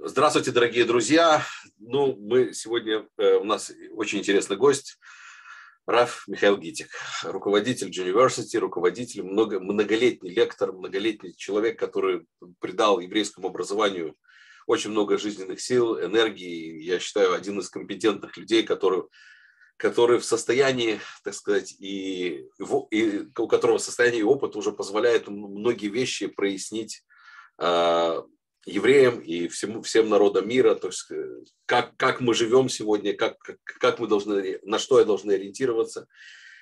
Здравствуйте, 0.00 0.52
дорогие 0.52 0.84
друзья. 0.84 1.42
Ну, 1.80 2.14
мы 2.20 2.52
сегодня, 2.54 3.08
э, 3.16 3.34
у 3.34 3.42
нас 3.42 3.72
очень 3.90 4.20
интересный 4.20 4.56
гость, 4.56 4.96
Раф 5.86 6.22
Михаил 6.28 6.56
Гитик, 6.56 6.86
руководитель 7.24 7.90
University, 7.90 8.58
руководитель, 8.58 9.24
много, 9.24 9.58
многолетний 9.58 10.32
лектор, 10.32 10.72
многолетний 10.72 11.34
человек, 11.34 11.80
который 11.80 12.28
придал 12.60 13.00
еврейскому 13.00 13.48
образованию 13.48 14.14
очень 14.68 14.90
много 14.90 15.18
жизненных 15.18 15.60
сил, 15.60 15.98
энергии. 16.00 16.80
Я 16.80 17.00
считаю, 17.00 17.32
один 17.34 17.58
из 17.58 17.68
компетентных 17.68 18.36
людей, 18.36 18.62
который, 18.62 19.02
который 19.76 20.20
в 20.20 20.24
состоянии, 20.24 21.00
так 21.24 21.34
сказать, 21.34 21.72
и, 21.80 22.46
и 22.92 23.28
у 23.36 23.48
которого 23.48 23.78
состояние 23.78 24.20
и 24.20 24.24
опыт 24.24 24.54
уже 24.54 24.70
позволяет 24.70 25.26
многие 25.26 25.88
вещи 25.88 26.28
прояснить 26.28 27.02
а, 27.58 28.24
евреям 28.68 29.20
и 29.20 29.48
всему, 29.48 29.82
всем 29.82 30.08
народам 30.08 30.48
мира, 30.48 30.74
то 30.74 30.88
есть 30.88 31.10
э, 31.10 31.44
как, 31.66 31.96
как 31.96 32.20
мы 32.20 32.34
живем 32.34 32.68
сегодня, 32.68 33.14
как, 33.14 33.36
как 33.64 33.98
мы 33.98 34.06
должны, 34.06 34.60
на 34.62 34.78
что 34.78 34.98
я 34.98 35.04
должны 35.04 35.32
ориентироваться, 35.32 36.06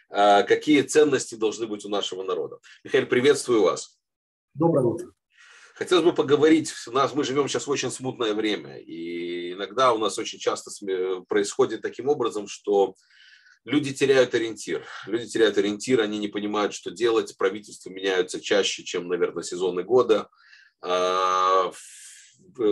а, 0.09 0.43
какие 0.45 0.83
ценности 0.83 1.35
должны 1.35 1.67
быть 1.67 1.85
у 1.85 1.89
нашего 1.89 2.23
народа. 2.23 2.59
Михаил, 2.85 3.07
приветствую 3.07 3.63
вас. 3.63 3.99
Доброе 4.55 4.85
утро. 4.87 5.13
Хотелось 5.75 6.05
бы 6.05 6.15
поговорить, 6.15 6.73
у 6.87 6.93
нас, 6.93 7.13
мы 7.13 7.25
живем 7.25 7.49
сейчас 7.49 7.67
в 7.67 7.71
очень 7.71 7.91
смутное 7.91 8.33
время, 8.33 8.79
и 8.79 9.53
иногда 9.53 9.93
у 9.93 9.99
нас 9.99 10.19
очень 10.19 10.39
часто 10.39 10.71
происходит 11.29 11.83
таким 11.83 12.09
образом, 12.09 12.47
что 12.49 12.95
люди 13.65 13.93
теряют 13.93 14.35
ориентир. 14.35 14.87
Люди 15.07 15.27
теряют 15.27 15.59
ориентир, 15.59 16.01
они 16.01 16.19
не 16.19 16.29
понимают, 16.29 16.73
что 16.73 16.91
делать, 16.91 17.37
правительства 17.37 17.91
меняются 17.91 18.41
чаще, 18.41 18.85
чем, 18.85 19.09
наверное, 19.09 19.43
сезоны 19.43 19.83
года– 19.83 20.29
а, 20.83 21.71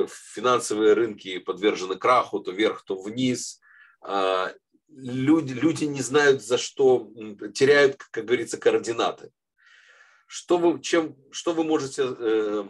финансовые 0.08 0.94
рынки 0.94 1.38
подвержены 1.38 1.96
краху, 1.96 2.40
то 2.40 2.52
вверх, 2.52 2.84
то 2.84 3.00
вниз. 3.00 3.60
А, 4.00 4.52
люди, 4.88 5.52
люди 5.52 5.84
не 5.84 6.00
знают, 6.00 6.42
за 6.42 6.58
что, 6.58 7.10
теряют, 7.54 7.96
как 8.10 8.24
говорится, 8.24 8.58
координаты. 8.58 9.30
Что 10.26 10.58
вы, 10.58 10.80
чем, 10.80 11.16
что 11.30 11.52
вы 11.52 11.64
можете, 11.64 12.02
э, 12.06 12.64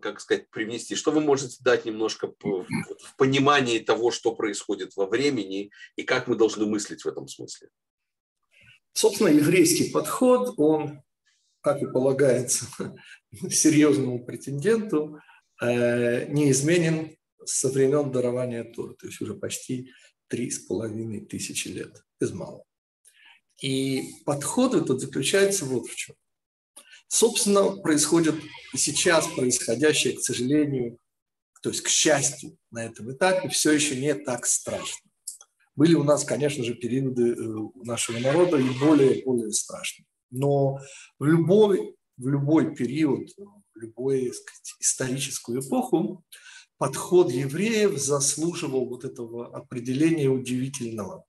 как 0.00 0.20
сказать, 0.20 0.50
привнести? 0.50 0.94
Что 0.94 1.10
вы 1.10 1.20
можете 1.20 1.56
дать 1.60 1.84
немножко 1.84 2.32
в 2.42 3.16
понимании 3.16 3.78
того, 3.78 4.10
что 4.10 4.34
происходит 4.34 4.96
во 4.96 5.06
времени 5.06 5.70
и 5.96 6.02
как 6.02 6.26
мы 6.26 6.36
должны 6.36 6.66
мыслить 6.66 7.02
в 7.02 7.08
этом 7.08 7.28
смысле? 7.28 7.68
Собственно, 8.92 9.28
еврейский 9.28 9.90
подход, 9.90 10.54
он 10.56 11.02
как 11.60 11.82
и 11.82 11.86
полагается 11.86 12.66
серьезному 13.50 14.24
претенденту, 14.24 15.16
э, 15.16 15.27
неизменен 15.60 17.16
со 17.44 17.68
времен 17.68 18.12
дарования 18.12 18.64
Торы, 18.64 18.94
то 18.94 19.06
есть 19.06 19.20
уже 19.20 19.34
почти 19.34 19.90
три 20.28 20.50
с 20.50 20.58
половиной 20.60 21.20
тысячи 21.20 21.68
лет, 21.68 22.04
без 22.20 22.32
малого. 22.32 22.64
И 23.60 24.14
подход 24.24 24.74
этот 24.74 25.00
заключается 25.00 25.64
вот 25.64 25.88
в 25.88 25.94
чем. 25.96 26.14
Собственно, 27.08 27.76
происходит 27.76 28.34
сейчас 28.76 29.26
происходящее, 29.28 30.16
к 30.16 30.20
сожалению, 30.20 30.98
то 31.62 31.70
есть 31.70 31.82
к 31.82 31.88
счастью 31.88 32.56
на 32.70 32.84
этом 32.84 33.10
этапе, 33.10 33.48
все 33.48 33.72
еще 33.72 33.96
не 33.96 34.14
так 34.14 34.46
страшно. 34.46 35.10
Были 35.74 35.94
у 35.94 36.04
нас, 36.04 36.24
конечно 36.24 36.64
же, 36.64 36.74
периоды 36.74 37.32
э, 37.32 37.84
нашего 37.84 38.18
народа 38.18 38.58
и 38.58 38.78
более, 38.78 39.24
более 39.24 39.52
страшные. 39.52 40.06
Но 40.30 40.78
в 41.18 41.24
любой, 41.24 41.94
в 42.16 42.28
любой 42.28 42.74
период, 42.74 43.28
любую 43.78 44.32
сказать, 44.32 44.74
историческую 44.80 45.60
эпоху 45.60 46.24
подход 46.78 47.30
евреев 47.32 47.98
заслуживал 47.98 48.86
вот 48.86 49.04
этого 49.04 49.54
определения 49.54 50.28
удивительного. 50.28 51.24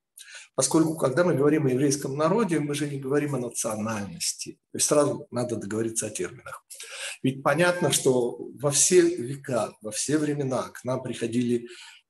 Поскольку, 0.55 0.97
когда 0.97 1.23
мы 1.23 1.36
говорим 1.36 1.67
о 1.67 1.70
еврейском 1.70 2.17
народе, 2.17 2.60
мы 2.60 2.76
же 2.76 2.89
не 2.89 2.99
говорим 2.99 3.33
о 3.36 3.39
национальности. 3.39 4.60
То 4.71 4.77
есть 4.77 4.87
сразу 4.87 5.26
надо 5.32 5.55
договориться 5.55 6.08
о 6.08 6.10
терминах. 6.10 6.65
Ведь 7.23 7.42
понятно, 7.43 7.92
что 7.92 8.37
во 8.60 8.70
все 8.71 9.02
века, 9.02 9.71
во 9.81 9.92
все 9.92 10.17
времена 10.17 10.64
к 10.73 10.83
нам 10.83 11.02
приходили 11.02 11.67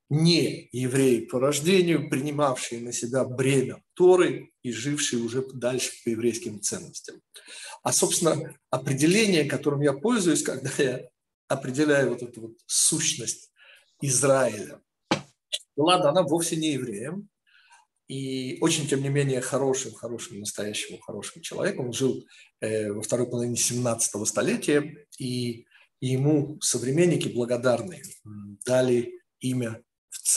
не 0.09 0.69
евреи 0.71 1.25
по 1.25 1.39
рождению, 1.39 2.09
принимавшие 2.09 2.81
на 2.81 2.91
себя 2.91 3.23
бремя 3.23 3.81
Торы 3.93 4.51
и 4.63 4.71
жившие 4.71 5.21
уже 5.21 5.45
дальше 5.53 5.91
по 6.03 6.09
еврейским 6.09 6.61
ценностям. 6.61 7.21
А, 7.83 7.93
собственно, 7.93 8.55
определение, 8.71 9.45
которым 9.45 9.81
я 9.81 9.93
пользуюсь, 9.93 10.43
когда 10.43 10.71
я 10.77 11.01
определяю 11.47 12.09
вот 12.09 12.23
эту 12.23 12.41
вот 12.41 12.53
сущность 12.65 13.51
Израиля, 14.01 14.81
была 15.75 15.99
дана 15.99 16.23
вовсе 16.23 16.55
не 16.55 16.73
евреям, 16.73 17.29
и 18.07 18.57
очень, 18.61 18.87
тем 18.87 19.03
не 19.03 19.09
менее, 19.09 19.39
хорошим, 19.39 19.93
хорошим, 19.93 20.39
настоящим, 20.39 20.99
хорошим 20.99 21.43
человеком. 21.43 21.87
Он 21.87 21.93
жил 21.93 22.25
э, 22.59 22.91
во 22.91 23.03
второй 23.03 23.29
половине 23.29 23.55
17 23.55 24.27
столетия, 24.27 25.05
и 25.19 25.67
ему 26.01 26.59
современники 26.59 27.27
благодарные 27.27 28.01
дали 28.65 29.21
имя 29.39 29.83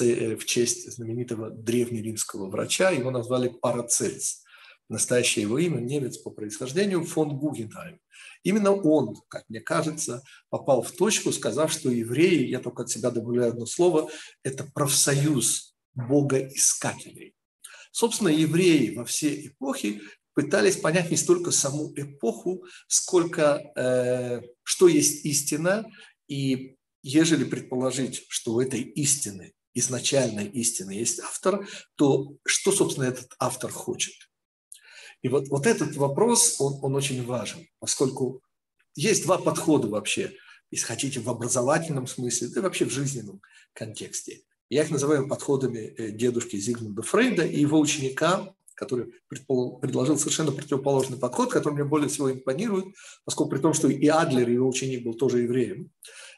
в 0.01 0.45
честь 0.45 0.91
знаменитого 0.93 1.51
древнеримского 1.51 2.49
врача. 2.49 2.91
Его 2.91 3.11
назвали 3.11 3.49
Парацельс. 3.49 4.43
Настоящее 4.89 5.45
его 5.45 5.59
имя 5.59 5.79
немец 5.79 6.19
по 6.19 6.31
происхождению 6.31 7.05
фон 7.05 7.37
Гугенхайм. 7.39 7.99
Именно 8.43 8.73
он, 8.73 9.17
как 9.29 9.49
мне 9.49 9.61
кажется, 9.61 10.23
попал 10.51 10.83
в 10.83 10.93
точку, 10.93 11.33
сказав, 11.33 11.73
что 11.73 11.91
евреи, 11.91 12.47
я 12.47 12.61
только 12.61 12.83
от 12.83 12.91
себя 12.91 13.11
добавляю 13.11 13.53
одно 13.53 13.67
слово, 13.67 14.11
это 14.43 14.65
профсоюз 14.75 15.75
богоискателей. 15.95 17.35
Собственно, 17.91 18.29
евреи 18.29 18.95
во 18.95 19.05
все 19.05 19.47
эпохи 19.47 20.03
пытались 20.35 20.77
понять 20.77 21.11
не 21.11 21.17
столько 21.17 21.51
саму 21.51 21.93
эпоху, 21.95 22.65
сколько 22.89 23.63
э, 23.77 24.43
что 24.63 24.89
есть 24.89 25.25
истина, 25.25 25.87
и 26.27 26.77
ежели 27.03 27.45
предположить, 27.45 28.25
что 28.29 28.55
у 28.55 28.61
этой 28.61 28.81
истины 28.81 29.53
изначальной 29.75 30.47
истины 30.49 30.93
есть 30.93 31.21
автор, 31.21 31.67
то 31.97 32.37
что, 32.45 32.73
собственно, 32.73 33.05
этот 33.05 33.35
автор 33.39 33.71
хочет? 33.71 34.15
И 35.23 35.29
вот, 35.29 35.49
вот 35.49 35.67
этот 35.67 35.97
вопрос, 35.97 36.57
он, 36.61 36.79
он 36.83 36.95
очень 36.97 37.25
важен, 37.25 37.67
поскольку 37.79 38.43
есть 38.95 39.25
два 39.25 39.39
подхода 39.39 39.89
вообще, 39.89 40.33
если 40.71 40.87
хотите, 40.87 41.21
в 41.21 41.29
образовательном 41.29 42.07
смысле, 42.07 42.49
да 42.49 42.61
и 42.61 42.63
вообще 42.63 42.85
в 42.87 42.91
жизненном 42.91 43.41
контексте. 43.73 44.43
Я 44.69 44.83
их 44.83 44.91
называю 44.91 45.29
подходами 45.29 45.79
э, 45.79 46.11
дедушки 46.13 46.57
Зигмунда 46.57 47.03
Фрейда 47.03 47.45
и 47.45 47.61
его 47.61 47.79
ученика, 47.79 48.55
который 48.75 49.13
предложил 49.29 50.19
совершенно 50.19 50.51
противоположный 50.51 51.19
подход, 51.19 51.53
который 51.53 51.75
мне 51.75 51.85
более 51.85 52.09
всего 52.09 52.33
импонирует, 52.33 52.87
поскольку 53.25 53.51
при 53.51 53.59
том, 53.59 53.75
что 53.75 53.89
и 53.89 54.07
Адлер, 54.09 54.49
его 54.49 54.69
ученик, 54.69 55.05
был 55.05 55.15
тоже 55.15 55.41
евреем 55.41 55.91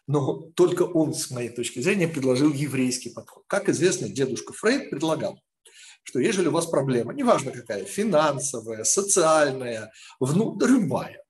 но 0.06 0.50
только 0.54 0.82
он, 0.82 1.14
с 1.14 1.30
моей 1.30 1.48
точки 1.48 1.80
зрения, 1.80 2.08
предложил 2.08 2.52
еврейский 2.52 3.10
подход. 3.10 3.44
Как 3.46 3.68
известно, 3.68 4.08
дедушка 4.08 4.52
Фрейд 4.52 4.90
предлагал, 4.90 5.40
что 6.02 6.18
ежели 6.18 6.48
у 6.48 6.52
вас 6.52 6.66
проблема, 6.66 7.14
неважно 7.14 7.50
какая, 7.50 7.84
финансовая, 7.84 8.84
социальная, 8.84 9.92
вну, 10.20 10.58
любая, 10.60 11.22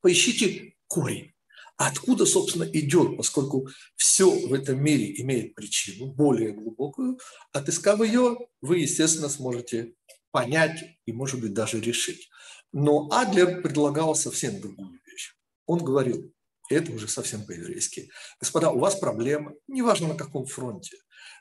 поищите 0.00 0.74
корень. 0.86 1.32
откуда, 1.76 2.24
собственно, 2.24 2.64
идет, 2.64 3.16
поскольку 3.16 3.68
все 3.96 4.30
в 4.30 4.54
этом 4.54 4.82
мире 4.82 5.20
имеет 5.20 5.54
причину, 5.54 6.06
более 6.12 6.52
глубокую, 6.52 7.18
отыскав 7.52 8.00
ее, 8.00 8.38
вы, 8.60 8.78
естественно, 8.78 9.28
сможете 9.28 9.94
понять 10.30 10.82
и, 11.04 11.12
может 11.12 11.40
быть, 11.40 11.52
даже 11.52 11.80
решить. 11.80 12.28
Но 12.72 13.08
Адлер 13.10 13.62
предлагал 13.62 14.14
совсем 14.14 14.60
другую 14.60 15.00
вещь. 15.04 15.34
Он 15.66 15.80
говорил, 15.82 16.32
это 16.68 16.92
уже 16.92 17.08
совсем 17.08 17.44
по-еврейски. 17.44 18.10
Господа, 18.40 18.70
у 18.70 18.78
вас 18.78 18.96
проблема, 18.96 19.52
неважно 19.68 20.08
на 20.08 20.14
каком 20.14 20.46
фронте, 20.46 20.96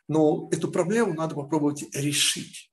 но 0.08 0.50
эту 0.52 0.72
проблему 0.72 1.14
надо 1.14 1.36
попробовать 1.36 1.84
решить. 1.96 2.72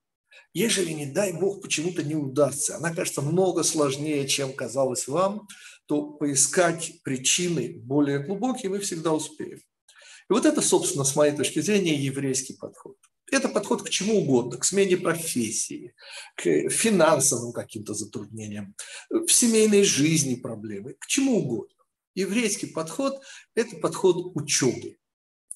Ежели, 0.55 0.93
не 0.93 1.07
дай 1.07 1.33
Бог, 1.33 1.63
почему-то 1.63 2.03
не 2.03 2.15
удастся, 2.15 2.77
она 2.77 2.95
кажется 2.95 3.23
много 3.23 3.63
сложнее, 3.63 4.29
чем 4.29 4.53
казалось 4.53 5.09
вам, 5.09 5.49
то 5.87 6.11
поискать 6.11 7.01
причины 7.03 7.81
более 7.83 8.19
глубокие 8.19 8.71
мы 8.71 8.79
всегда 8.81 9.13
успеем. 9.13 9.59
И 9.59 10.33
вот 10.33 10.45
это, 10.45 10.61
собственно, 10.61 11.05
с 11.05 11.17
моей 11.17 11.35
точки 11.35 11.61
зрения, 11.61 11.95
еврейский 11.95 12.55
подход. 12.55 12.97
Это 13.31 13.49
подход 13.49 13.83
к 13.83 13.89
чему 13.89 14.19
угодно, 14.19 14.59
к 14.59 14.65
смене 14.65 14.99
профессии, 14.99 15.95
к 16.37 16.69
финансовым 16.69 17.53
каким-то 17.53 17.95
затруднениям, 17.95 18.75
в 19.09 19.29
семейной 19.29 19.85
жизни 19.85 20.35
проблемы, 20.35 20.97
к 20.99 21.07
чему 21.07 21.39
угодно. 21.39 21.82
Еврейский 22.15 22.67
подход– 22.67 23.23
это 23.55 23.77
подход 23.77 24.37
учебы. 24.37 24.97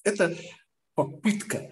Это 0.03 0.37
попытка 0.95 1.71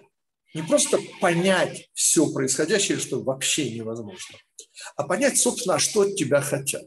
не 0.54 0.62
просто 0.62 0.98
понять 1.20 1.90
все 1.92 2.32
происходящее, 2.32 2.98
что 2.98 3.22
вообще 3.22 3.74
невозможно, 3.74 4.38
а 4.96 5.04
понять, 5.04 5.38
собственно, 5.38 5.74
а 5.74 5.78
что 5.78 6.02
от 6.02 6.16
тебя 6.16 6.40
хотят. 6.40 6.86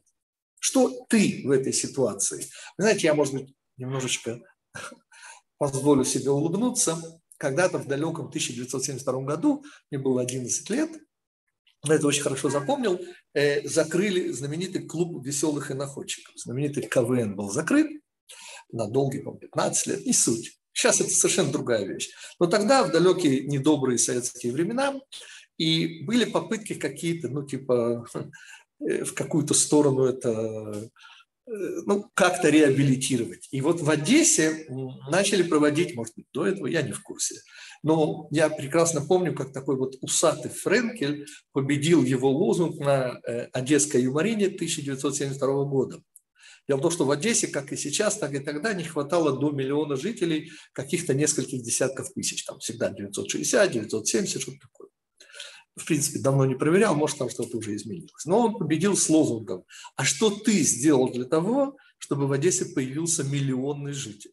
Что 0.59 1.05
ты 1.07 1.43
в 1.45 1.51
этой 1.51 1.71
ситуации? 1.71 2.47
Знаете, 2.77 3.07
я, 3.07 3.13
может 3.13 3.33
быть, 3.33 3.53
немножечко 3.77 4.41
позволю 5.57 6.03
себе 6.03 6.31
улыбнуться. 6.31 7.21
Когда-то 7.37 7.77
в 7.77 7.87
далеком 7.87 8.27
1972 8.27 9.21
году, 9.21 9.63
мне 9.89 9.99
было 9.99 10.21
11 10.21 10.69
лет, 10.71 10.91
это 11.87 12.07
очень 12.07 12.23
хорошо 12.23 12.49
запомнил, 12.49 12.99
э, 13.33 13.67
закрыли 13.67 14.31
знаменитый 14.31 14.85
клуб 14.85 15.25
веселых 15.25 15.71
и 15.71 15.73
находчиков. 15.73 16.33
Знаменитый 16.37 16.83
КВН 16.83 17.35
был 17.35 17.49
закрыт 17.49 17.87
на 18.71 18.87
долгие, 18.87 19.19
по 19.19 19.31
15 19.31 19.87
лет, 19.87 20.05
не 20.05 20.13
суть. 20.13 20.59
Сейчас 20.73 21.01
это 21.01 21.09
совершенно 21.09 21.51
другая 21.51 21.85
вещь. 21.85 22.09
Но 22.39 22.47
тогда, 22.47 22.83
в 22.83 22.91
далекие 22.91 23.45
недобрые 23.45 23.97
советские 23.97 24.53
времена, 24.53 24.99
и 25.57 26.03
были 26.03 26.25
попытки 26.25 26.73
какие-то, 26.73 27.29
ну, 27.29 27.45
типа, 27.45 28.05
э, 28.79 29.03
в 29.03 29.13
какую-то 29.13 29.53
сторону 29.53 30.05
это 30.05 30.89
ну, 31.85 32.05
как-то 32.13 32.49
реабилитировать. 32.49 33.47
И 33.51 33.61
вот 33.61 33.81
в 33.81 33.89
Одессе 33.89 34.67
начали 35.09 35.43
проводить, 35.43 35.95
может 35.95 36.15
быть, 36.15 36.27
до 36.31 36.45
этого, 36.45 36.67
я 36.67 36.81
не 36.81 36.91
в 36.91 37.01
курсе, 37.01 37.35
но 37.81 38.27
я 38.31 38.49
прекрасно 38.49 39.01
помню, 39.01 39.33
как 39.33 39.53
такой 39.53 39.77
вот 39.77 39.95
усатый 40.01 40.51
Френкель 40.51 41.25
победил 41.51 42.03
его 42.03 42.29
лозунг 42.29 42.79
на 42.79 43.19
э, 43.25 43.47
Одесской 43.53 44.03
юморине 44.03 44.47
1972 44.47 45.63
года. 45.65 46.01
Дело 46.67 46.77
в 46.77 46.81
том, 46.81 46.91
что 46.91 47.05
в 47.05 47.11
Одессе, 47.11 47.47
как 47.47 47.71
и 47.71 47.77
сейчас, 47.77 48.17
так 48.17 48.33
и 48.35 48.39
тогда, 48.39 48.73
не 48.73 48.83
хватало 48.83 49.39
до 49.39 49.49
миллиона 49.49 49.95
жителей, 49.95 50.51
каких-то 50.73 51.15
нескольких 51.15 51.63
десятков 51.63 52.13
тысяч. 52.13 52.43
Там 52.43 52.59
всегда 52.59 52.89
960, 52.89 53.71
970, 53.71 54.41
что-то 54.41 54.59
такое 54.59 54.88
в 55.79 55.85
принципе, 55.85 56.19
давно 56.19 56.45
не 56.45 56.55
проверял, 56.55 56.95
может, 56.95 57.17
там 57.17 57.29
что-то 57.29 57.57
уже 57.57 57.75
изменилось. 57.75 58.25
Но 58.25 58.39
он 58.39 58.57
победил 58.57 58.95
с 58.95 59.09
лозунгом 59.09 59.63
«А 59.95 60.03
что 60.03 60.29
ты 60.29 60.61
сделал 60.61 61.11
для 61.11 61.25
того, 61.25 61.77
чтобы 61.97 62.27
в 62.27 62.31
Одессе 62.31 62.65
появился 62.65 63.23
миллионный 63.23 63.93
житель?» 63.93 64.31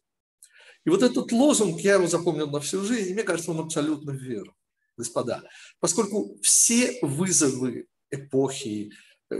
И 0.85 0.89
вот 0.89 1.03
этот 1.03 1.31
лозунг, 1.31 1.81
я 1.81 1.95
его 1.95 2.07
запомнил 2.07 2.49
на 2.49 2.59
всю 2.59 2.83
жизнь, 2.83 3.09
и 3.09 3.13
мне 3.13 3.23
кажется, 3.23 3.51
он 3.51 3.59
абсолютно 3.59 4.11
верен, 4.11 4.53
господа. 4.95 5.43
Поскольку 5.79 6.37
все 6.41 6.97
вызовы 7.01 7.87
эпохи, 8.09 8.91
э, 9.29 9.35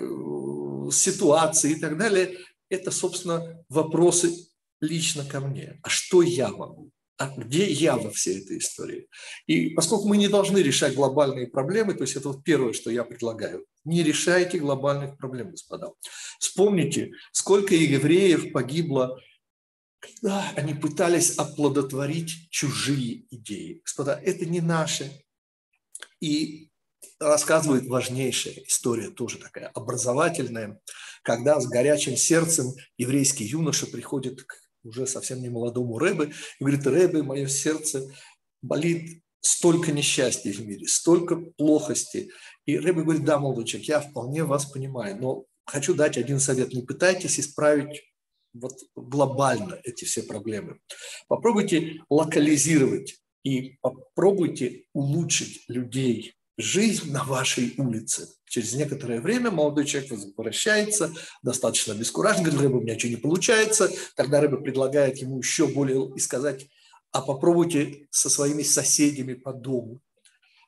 ситуации 0.91 1.71
и 1.71 1.79
так 1.79 1.97
далее, 1.97 2.37
это, 2.69 2.91
собственно, 2.91 3.63
вопросы 3.69 4.33
лично 4.81 5.23
ко 5.23 5.39
мне. 5.39 5.79
А 5.83 5.89
что 5.89 6.21
я 6.21 6.49
могу? 6.49 6.91
А 7.17 7.33
где 7.35 7.65
я 7.65 7.97
во 7.97 8.11
всей 8.11 8.43
этой 8.43 8.59
истории? 8.59 9.07
И 9.47 9.69
поскольку 9.71 10.07
мы 10.07 10.17
не 10.17 10.27
должны 10.27 10.59
решать 10.59 10.93
глобальные 10.93 11.47
проблемы, 11.47 11.95
то 11.95 12.03
есть 12.03 12.15
это 12.15 12.29
вот 12.29 12.43
первое, 12.43 12.73
что 12.73 12.91
я 12.91 13.03
предлагаю, 13.03 13.65
не 13.85 14.03
решайте 14.03 14.59
глобальных 14.59 15.17
проблем, 15.17 15.51
господа. 15.51 15.93
Вспомните, 16.39 17.11
сколько 17.31 17.73
евреев 17.73 18.51
погибло, 18.51 19.19
когда 19.99 20.51
они 20.55 20.75
пытались 20.75 21.35
оплодотворить 21.37 22.49
чужие 22.51 23.25
идеи. 23.31 23.81
Господа, 23.83 24.21
это 24.23 24.45
не 24.45 24.61
наши. 24.61 25.11
И 26.19 26.69
рассказывает 27.19 27.87
важнейшая 27.87 28.53
история, 28.67 29.09
тоже 29.09 29.39
такая 29.39 29.69
образовательная, 29.69 30.79
когда 31.23 31.59
с 31.59 31.67
горячим 31.67 32.15
сердцем 32.15 32.73
еврейский 32.97 33.45
юноша 33.45 33.87
приходит 33.87 34.43
к 34.43 34.66
уже 34.87 35.07
совсем 35.07 35.41
не 35.41 35.49
молодому 35.49 35.97
Рэбе, 35.97 36.31
и 36.59 36.63
говорит, 36.63 36.87
Рэбе, 36.87 37.23
мое 37.23 37.47
сердце 37.47 38.09
болит 38.61 39.21
столько 39.41 39.91
несчастья 39.91 40.51
в 40.51 40.59
мире, 40.59 40.87
столько 40.87 41.35
плохости. 41.57 42.29
И 42.65 42.77
Рэбе 42.77 43.03
говорит, 43.03 43.25
да, 43.25 43.39
молодой 43.39 43.65
человек, 43.65 43.89
я 43.89 43.99
вполне 44.01 44.43
вас 44.43 44.65
понимаю, 44.65 45.17
но 45.19 45.45
хочу 45.65 45.93
дать 45.93 46.17
один 46.17 46.39
совет. 46.39 46.73
Не 46.73 46.81
пытайтесь 46.81 47.39
исправить 47.39 48.03
вот 48.53 48.73
глобально 48.95 49.79
эти 49.83 50.05
все 50.05 50.23
проблемы. 50.23 50.79
Попробуйте 51.27 52.01
локализировать 52.09 53.15
и 53.43 53.77
попробуйте 53.81 54.85
улучшить 54.93 55.63
людей, 55.67 56.33
жизнь 56.57 57.11
на 57.11 57.23
вашей 57.23 57.73
улице. 57.77 58.29
Через 58.45 58.73
некоторое 58.73 59.21
время 59.21 59.51
молодой 59.51 59.85
человек 59.85 60.11
возвращается, 60.11 61.13
достаточно 61.43 61.93
бескуражен, 61.93 62.43
говорит, 62.43 62.61
рыба, 62.61 62.77
у 62.77 62.81
меня 62.81 62.95
ничего 62.95 63.11
не 63.11 63.17
получается. 63.17 63.89
Тогда 64.15 64.41
рыба 64.41 64.57
предлагает 64.57 65.17
ему 65.17 65.37
еще 65.37 65.67
более 65.67 66.11
и 66.15 66.19
сказать, 66.19 66.67
а 67.11 67.21
попробуйте 67.21 68.07
со 68.09 68.29
своими 68.29 68.63
соседями 68.63 69.33
по 69.33 69.53
дому 69.53 70.01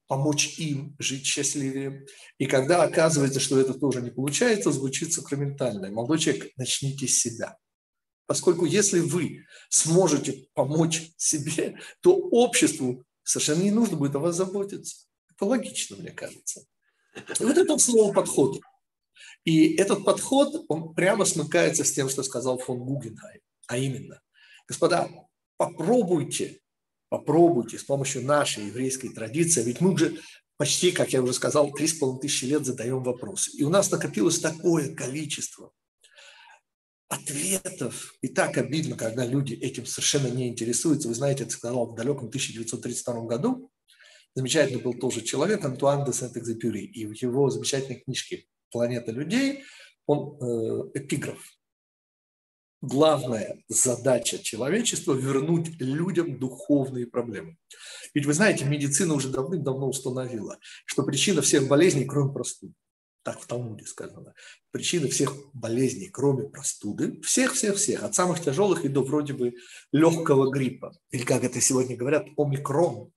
помочь 0.10 0.58
им 0.58 0.96
жить 0.98 1.26
счастливее. 1.26 2.06
И 2.40 2.48
когда 2.48 2.84
оказывается, 2.84 3.40
что 3.40 3.60
это 3.60 3.76
тоже 3.76 4.02
не 4.02 4.10
получается, 4.10 4.72
звучит 4.72 5.14
сакраментально. 5.14 5.92
Молодой 5.92 6.18
человек, 6.18 6.52
начните 6.58 7.08
с 7.08 7.20
себя. 7.20 7.58
Поскольку 8.26 8.66
если 8.66 9.00
вы 9.00 9.46
сможете 9.70 10.48
помочь 10.56 11.12
себе, 11.16 11.80
то 12.02 12.16
обществу 12.16 13.06
совершенно 13.24 13.62
не 13.62 13.72
нужно 13.72 13.98
будет 13.98 14.16
о 14.16 14.20
вас 14.20 14.36
заботиться. 14.36 15.09
Это 15.40 15.46
логично, 15.46 15.96
мне 15.96 16.12
кажется. 16.12 16.66
И 17.16 17.44
вот 17.44 17.58
это 17.58 17.78
слово 17.78 18.14
подход. 18.14 18.60
И 19.46 19.76
этот 19.76 20.04
подход, 20.04 20.66
он 20.68 20.94
прямо 20.94 21.24
смыкается 21.24 21.86
с 21.86 21.94
тем, 21.94 22.10
что 22.10 22.24
сказал 22.24 22.58
фон 22.58 22.80
Гугенхайм. 22.80 23.40
А 23.68 23.78
именно, 23.78 24.22
господа, 24.68 25.10
попробуйте, 25.56 26.60
попробуйте 27.08 27.78
с 27.78 27.84
помощью 27.86 28.26
нашей 28.26 28.66
еврейской 28.66 29.10
традиции, 29.10 29.64
ведь 29.64 29.80
мы 29.80 29.94
уже 29.94 30.20
почти, 30.58 30.92
как 30.92 31.14
я 31.14 31.22
уже 31.22 31.32
сказал, 31.32 31.72
три 31.72 31.88
с 31.88 31.94
половиной 31.94 32.22
тысячи 32.22 32.44
лет 32.44 32.66
задаем 32.66 33.02
вопросы. 33.02 33.52
И 33.52 33.64
у 33.64 33.70
нас 33.70 33.90
накопилось 33.92 34.40
такое 34.40 34.94
количество 34.94 35.72
ответов. 37.08 38.14
И 38.22 38.28
так 38.28 38.58
обидно, 38.58 38.98
когда 38.98 39.26
люди 39.26 39.54
этим 39.54 39.86
совершенно 39.86 40.28
не 40.28 40.50
интересуются. 40.50 41.08
Вы 41.08 41.16
знаете, 41.16 41.44
это 41.44 41.54
сказал 41.54 41.86
в 41.88 41.96
далеком 41.96 42.28
1932 42.28 43.22
году 43.22 43.69
замечательный 44.40 44.82
был 44.82 44.94
тоже 44.94 45.22
человек, 45.22 45.66
Антуан 45.66 46.06
де 46.06 46.14
Сент-Экзепюри. 46.14 46.86
И 46.86 47.06
в 47.06 47.12
его 47.12 47.50
замечательной 47.50 48.00
книжке 48.00 48.46
«Планета 48.72 49.12
людей» 49.12 49.64
он 50.06 50.38
э, 50.42 50.92
эпиграф. 50.96 51.40
Главная 52.82 53.62
задача 53.68 54.40
человечества– 54.40 55.14
вернуть 55.28 55.82
людям 55.82 56.40
духовные 56.40 57.06
проблемы. 57.06 57.58
Ведь 58.14 58.26
вы 58.26 58.34
знаете, 58.34 58.64
медицина 58.64 59.14
уже 59.14 59.28
давным-давно 59.28 59.90
установила, 59.90 60.58
что 60.86 61.04
причина 61.04 61.42
всех 61.42 61.68
болезней, 61.68 62.06
кроме 62.06 62.32
простуды, 62.32 62.74
так 63.24 63.42
в 63.42 63.46
Талмуде 63.46 63.86
сказано, 63.86 64.34
причина 64.72 65.10
всех 65.10 65.36
болезней, 65.54 66.08
кроме 66.08 66.48
простуды, 66.48 67.20
всех-всех-всех, 67.22 68.04
от 68.04 68.16
самых 68.16 68.42
тяжелых 68.42 68.86
и 68.86 68.88
до 68.88 69.04
вроде 69.04 69.34
бы 69.34 69.54
легкого 69.92 70.50
гриппа, 70.50 70.94
или 71.12 71.24
как 71.24 71.44
это 71.44 71.60
сегодня 71.60 71.98
говорят, 71.98 72.28
омикрон, 72.38 73.12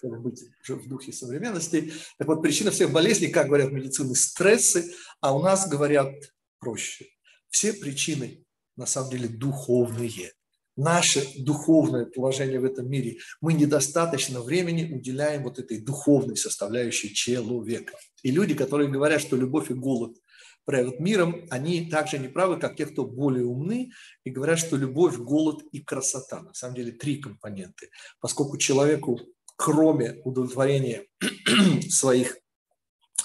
чтобы 0.00 0.18
быть 0.18 0.42
уже 0.62 0.76
в 0.76 0.88
духе 0.88 1.12
современности. 1.12 1.92
Так 2.18 2.26
вот, 2.26 2.42
причина 2.42 2.70
всех 2.70 2.90
болезней, 2.90 3.28
как 3.28 3.48
говорят 3.48 3.68
в 3.68 3.72
медицине, 3.72 4.14
стрессы, 4.14 4.94
а 5.20 5.36
у 5.36 5.42
нас 5.42 5.68
говорят 5.68 6.14
проще. 6.58 7.06
Все 7.50 7.74
причины 7.74 8.44
на 8.76 8.86
самом 8.86 9.10
деле 9.10 9.28
духовные. 9.28 10.32
Наше 10.76 11.22
духовное 11.36 12.06
положение 12.06 12.60
в 12.60 12.64
этом 12.64 12.88
мире, 12.88 13.18
мы 13.42 13.52
недостаточно 13.52 14.40
времени 14.40 14.94
уделяем 14.94 15.42
вот 15.42 15.58
этой 15.58 15.78
духовной 15.78 16.36
составляющей 16.36 17.12
человека. 17.12 17.98
И 18.22 18.30
люди, 18.30 18.54
которые 18.54 18.88
говорят, 18.88 19.20
что 19.20 19.36
любовь 19.36 19.70
и 19.70 19.74
голод 19.74 20.16
правят 20.64 21.00
миром, 21.00 21.46
они 21.50 21.90
также 21.90 22.18
не 22.18 22.28
правы, 22.28 22.58
как 22.58 22.76
те, 22.76 22.86
кто 22.86 23.04
более 23.04 23.44
умны, 23.44 23.90
и 24.24 24.30
говорят, 24.30 24.58
что 24.58 24.76
любовь, 24.76 25.16
голод 25.16 25.62
и 25.72 25.80
красота. 25.80 26.40
На 26.42 26.54
самом 26.54 26.76
деле 26.76 26.92
три 26.92 27.16
компоненты. 27.16 27.90
Поскольку 28.20 28.56
человеку 28.56 29.20
кроме 29.60 30.22
удовлетворения 30.24 31.06
своих 31.90 32.38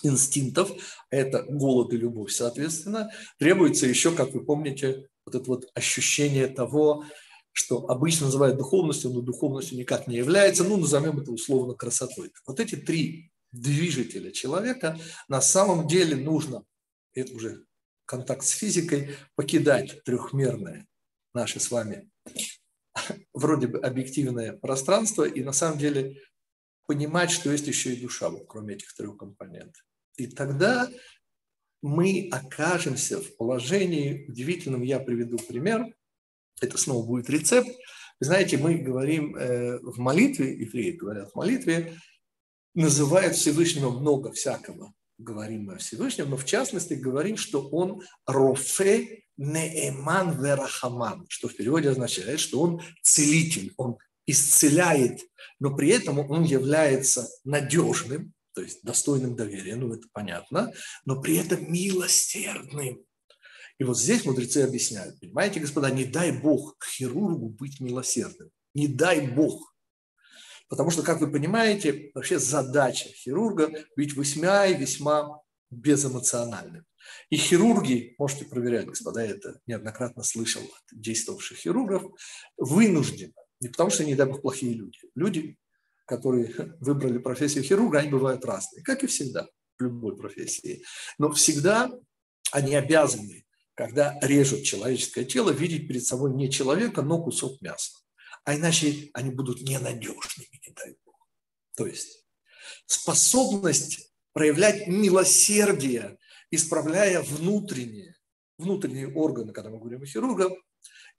инстинктов, 0.04 0.70
это 1.10 1.44
голод 1.44 1.94
и 1.94 1.98
любовь, 1.98 2.34
соответственно, 2.34 3.10
требуется 3.39 3.88
еще, 3.88 4.13
как 4.13 4.34
вы 4.34 4.44
помните, 4.44 5.08
вот 5.25 5.34
это 5.34 5.46
вот 5.50 5.72
ощущение 5.74 6.48
того, 6.48 7.06
что 7.54 7.89
обычно 7.89 8.25
называют 8.25 8.58
духовностью, 8.58 9.12
но 9.12 9.22
духовностью 9.22 9.77
никак 9.77 10.08
не 10.08 10.18
является, 10.18 10.65
ну, 10.65 10.75
назовем 10.75 11.22
это 11.22 11.32
условно 11.32 11.74
красотой. 11.74 12.34
Вот 12.46 12.60
эти 12.60 12.75
три 12.75 13.32
движителя 13.54 14.32
человека 14.32 15.00
на 15.30 15.39
самом 15.39 15.88
деле 15.88 16.18
нужно, 16.18 16.65
это 17.13 17.34
уже 17.34 17.63
контакт 18.06 18.44
с 18.44 18.50
физикой, 18.50 19.15
покидать 19.36 20.04
трехмерное 20.04 20.86
наше 21.34 21.62
с 21.62 21.72
вами 21.72 22.10
вроде 23.34 23.68
бы 23.68 23.80
объективное 23.80 24.54
пространство 24.54 25.24
и 25.24 25.44
на 25.44 25.52
самом 25.52 25.78
деле 25.78 26.22
понимать, 26.88 27.32
что 27.32 27.52
есть 27.52 27.68
еще 27.68 27.94
и 27.94 28.02
душа, 28.02 28.32
кроме 28.48 28.75
этих 28.75 28.94
трех 28.94 29.18
компонентов. 29.18 29.84
И 30.18 30.28
тогда 30.28 30.90
мы 31.82 32.30
окажемся 32.32 33.22
в 33.22 33.36
положении 33.38 34.25
удивительном. 34.28 34.82
Я 34.82 35.00
приведу 35.00 35.38
пример. 35.38 35.86
Это 36.62 36.78
снова 36.78 37.06
будет 37.06 37.30
рецепт. 37.30 37.70
Знаете, 38.20 38.58
мы 38.58 38.75
говорим 38.75 39.36
э, 39.36 39.80
в 39.80 40.00
молитве, 40.00 40.58
евреи 40.58 40.92
говорят 40.92 41.32
в 41.32 41.36
молитве, 41.36 41.94
называют 42.74 43.36
Всевышнего 43.36 43.92
много 43.92 44.32
всякого. 44.32 44.94
Говорим 45.18 45.66
мы 45.66 45.74
о 45.74 45.78
Всевышнем, 45.78 46.30
но 46.30 46.38
в 46.38 46.46
частности 46.46 46.94
говорим, 46.94 47.38
что 47.38 47.68
он 47.70 48.02
рофе 48.26 49.24
неэман 49.38 50.42
верахаман, 50.42 51.26
что 51.30 51.48
в 51.48 51.56
переводе 51.56 51.90
означает, 51.90 52.40
что 52.40 52.62
он 52.62 52.82
целитель, 53.02 53.74
он 53.78 53.98
исцеляет, 54.26 55.22
но 55.60 55.76
при 55.76 55.90
этом 55.90 56.20
он 56.20 56.44
является 56.44 57.30
надежным, 57.44 58.34
то 58.54 58.62
есть 58.62 58.84
достойным 58.84 59.36
доверия, 59.36 59.76
ну 59.76 59.94
это 59.94 60.08
понятно, 60.14 60.72
но 61.06 61.22
при 61.22 61.36
этом 61.36 61.72
милосердным. 61.72 63.04
И 63.78 63.84
вот 63.84 64.00
здесь 64.00 64.24
мудрецы 64.24 64.60
объясняют, 64.60 65.20
понимаете, 65.20 65.60
господа, 65.60 65.92
не 65.92 66.06
дай 66.06 66.32
Бог 66.32 66.78
хирургу 66.84 67.50
быть 67.50 67.82
милосердным, 67.82 68.50
не 68.74 68.88
дай 68.88 69.28
Бог. 69.28 69.75
Потому 70.68 70.90
что, 70.90 71.04
как 71.04 71.22
вы 71.22 71.32
понимаете, 71.32 72.12
вообще 72.14 72.40
задача 72.40 73.10
хирурга 73.10 73.72
быть 73.96 74.16
весьма 74.16 74.66
и 74.66 74.76
весьма 74.76 75.42
безэмоциональным. 75.70 76.86
И 77.30 77.38
хирурги, 77.38 78.16
можете 78.18 78.46
проверять, 78.46 78.88
господа, 78.88 79.24
я 79.24 79.32
это 79.32 79.60
неоднократно 79.68 80.24
слышал 80.24 80.64
от 80.64 81.00
действовавших 81.00 81.58
хирургов, 81.58 82.04
вынуждены, 82.58 83.34
не 83.60 83.70
потому 83.70 83.92
что, 83.92 84.04
не 84.04 84.16
дай 84.16 84.28
бог, 84.28 84.42
плохие 84.42 84.74
люди. 84.74 84.98
Люди, 85.14 85.58
которые 86.08 86.76
выбрали 86.80 87.20
профессию 87.20 87.64
хирурга, 87.64 88.00
они 88.00 88.10
бывают 88.10 88.44
разные, 88.44 88.84
как 88.84 89.04
и 89.04 89.08
всегда 89.08 89.48
в 89.78 89.84
любой 89.84 90.18
профессии. 90.18 90.84
Но 91.20 91.32
всегда 91.32 91.92
они 92.52 92.74
обязаны, 92.74 93.46
когда 93.76 94.18
режут 94.22 94.64
человеческое 94.64 95.26
тело, 95.26 95.52
видеть 95.52 95.88
перед 95.88 96.06
собой 96.06 96.34
не 96.34 96.50
человека, 96.50 97.04
но 97.04 97.22
кусок 97.22 97.62
мяса 97.62 98.05
а 98.46 98.56
иначе 98.56 99.10
они 99.14 99.32
будут 99.32 99.62
ненадежными, 99.62 100.62
не 100.66 100.74
дай 100.74 100.96
Бог. 101.04 101.28
То 101.75 101.88
есть 101.88 102.25
способность 102.86 104.14
проявлять 104.34 104.88
милосердие, 104.88 106.18
исправляя 106.52 107.22
внутренние, 107.22 108.16
внутренние 108.58 109.12
органы, 109.12 109.52
когда 109.52 109.70
мы 109.72 109.80
говорим 109.80 110.04
о 110.04 110.06
хирургах, 110.06 110.54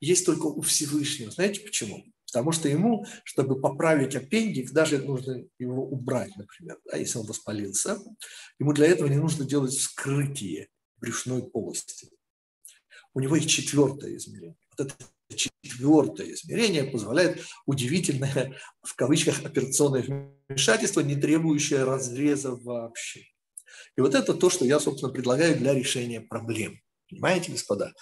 есть 0.01 0.25
только 0.25 0.47
у 0.47 0.61
Всевышнего. 0.61 1.31
Знаете 1.31 1.61
почему? 1.61 2.05
Потому 2.27 2.53
что 2.53 2.69
ему, 2.69 3.07
чтобы 3.25 3.61
поправить 3.61 4.15
аппендикс, 4.15 4.71
даже 4.71 4.99
нужно 4.99 5.45
его 5.59 5.85
убрать, 5.85 6.37
например, 6.37 6.79
да, 6.85 6.97
если 6.97 7.19
он 7.19 7.27
воспалился, 7.27 7.99
ему 8.59 8.73
для 8.73 8.87
этого 8.87 9.09
не 9.09 9.17
нужно 9.17 9.45
делать 9.45 9.73
вскрытие 9.73 10.69
брюшной 10.99 11.43
полости. 11.43 12.11
У 13.15 13.21
него 13.21 13.37
есть 13.37 13.49
четвертое 13.49 14.17
измерение. 14.17 14.57
Вот 14.77 14.87
это 14.87 14.95
четвертое 15.35 16.33
измерение 16.33 16.85
позволяет 16.85 17.43
удивительное, 17.67 18.57
в 18.83 18.95
кавычках, 18.95 19.45
операционное 19.45 20.33
вмешательство, 20.49 21.01
не 21.01 21.17
требующее 21.17 21.85
разреза 21.85 22.55
вообще. 22.55 23.25
И 23.97 24.01
вот 24.01 24.15
это 24.15 24.35
то, 24.35 24.51
что 24.51 24.65
я, 24.65 24.79
собственно, 24.79 25.13
предлагаю 25.13 25.57
для 25.57 25.75
решения 25.75 26.21
проблем. 26.21 26.81
Понимаете, 27.09 27.53
господа? 27.53 27.93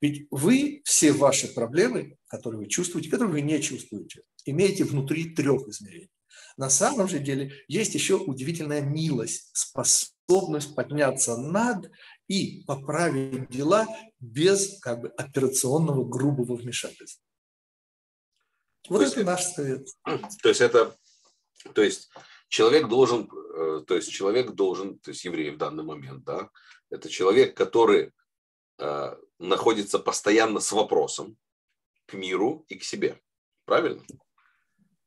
Ведь 0.00 0.26
вы 0.30 0.82
все 0.84 1.12
ваши 1.12 1.48
проблемы, 1.48 2.16
которые 2.26 2.60
вы 2.60 2.68
чувствуете, 2.68 3.10
которые 3.10 3.32
вы 3.32 3.40
не 3.42 3.60
чувствуете, 3.60 4.22
имеете 4.44 4.84
внутри 4.84 5.34
трех 5.34 5.68
измерений. 5.68 6.10
На 6.56 6.70
самом 6.70 7.08
же 7.08 7.18
деле 7.18 7.52
есть 7.68 7.94
еще 7.94 8.16
удивительная 8.16 8.80
милость, 8.80 9.50
способность 9.52 10.74
подняться 10.74 11.36
над 11.36 11.90
и 12.28 12.64
поправить 12.64 13.48
дела 13.50 13.86
без 14.20 14.78
как 14.80 15.00
бы, 15.00 15.08
операционного 15.08 16.04
грубого 16.04 16.56
вмешательства. 16.56 17.22
Вот 18.88 18.98
то 18.98 19.04
это 19.04 19.20
есть, 19.20 19.26
наш 19.26 19.44
совет. 19.44 19.86
То 20.42 20.48
есть 20.48 20.60
это, 20.60 20.94
то 21.72 21.82
есть 21.82 22.10
человек 22.48 22.88
должен, 22.88 23.30
э, 23.56 23.84
то 23.86 23.94
есть 23.94 24.10
человек 24.10 24.50
должен, 24.52 24.98
то 24.98 25.10
есть 25.10 25.24
еврей 25.24 25.50
в 25.50 25.56
данный 25.56 25.84
момент, 25.84 26.24
да, 26.24 26.50
это 26.90 27.08
человек, 27.08 27.56
который 27.56 28.12
э, 28.78 29.16
находится 29.38 29.98
постоянно 29.98 30.60
с 30.60 30.70
вопросом 30.72 31.36
к 32.06 32.12
миру 32.12 32.64
и 32.68 32.78
к 32.78 32.84
себе, 32.84 33.20
правильно? 33.64 34.02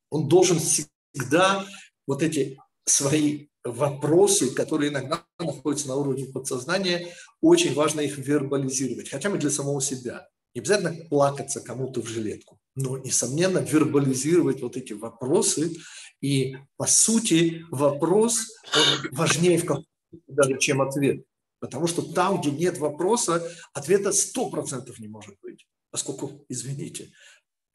Он 0.09 0.27
должен 0.27 0.59
всегда 0.59 1.65
вот 2.07 2.23
эти 2.23 2.57
свои 2.85 3.49
вопросы, 3.71 4.53
которые 4.53 4.89
иногда 4.89 5.25
находятся 5.39 5.87
на 5.87 5.95
уровне 5.95 6.25
подсознания, 6.25 7.13
очень 7.41 7.73
важно 7.73 8.01
их 8.01 8.17
вербализировать, 8.17 9.09
хотя 9.09 9.29
бы 9.29 9.37
для 9.37 9.49
самого 9.49 9.81
себя. 9.81 10.27
Не 10.53 10.61
обязательно 10.61 10.95
плакаться 11.09 11.61
кому-то 11.61 12.01
в 12.01 12.07
жилетку, 12.07 12.59
но, 12.75 12.97
несомненно, 12.97 13.59
вербализировать 13.59 14.61
вот 14.61 14.77
эти 14.77 14.93
вопросы. 14.93 15.75
И, 16.21 16.55
по 16.77 16.87
сути, 16.87 17.63
вопрос 17.69 18.47
он 18.73 19.11
важнее 19.11 19.59
в 19.59 19.83
даже, 20.27 20.57
чем 20.57 20.81
ответ. 20.81 21.23
Потому 21.59 21.87
что 21.87 22.01
там, 22.01 22.39
где 22.39 22.51
нет 22.51 22.77
вопроса, 22.77 23.47
ответа 23.73 24.09
100% 24.09 24.93
не 24.99 25.07
может 25.07 25.35
быть. 25.41 25.67
Поскольку, 25.89 26.45
извините, 26.49 27.11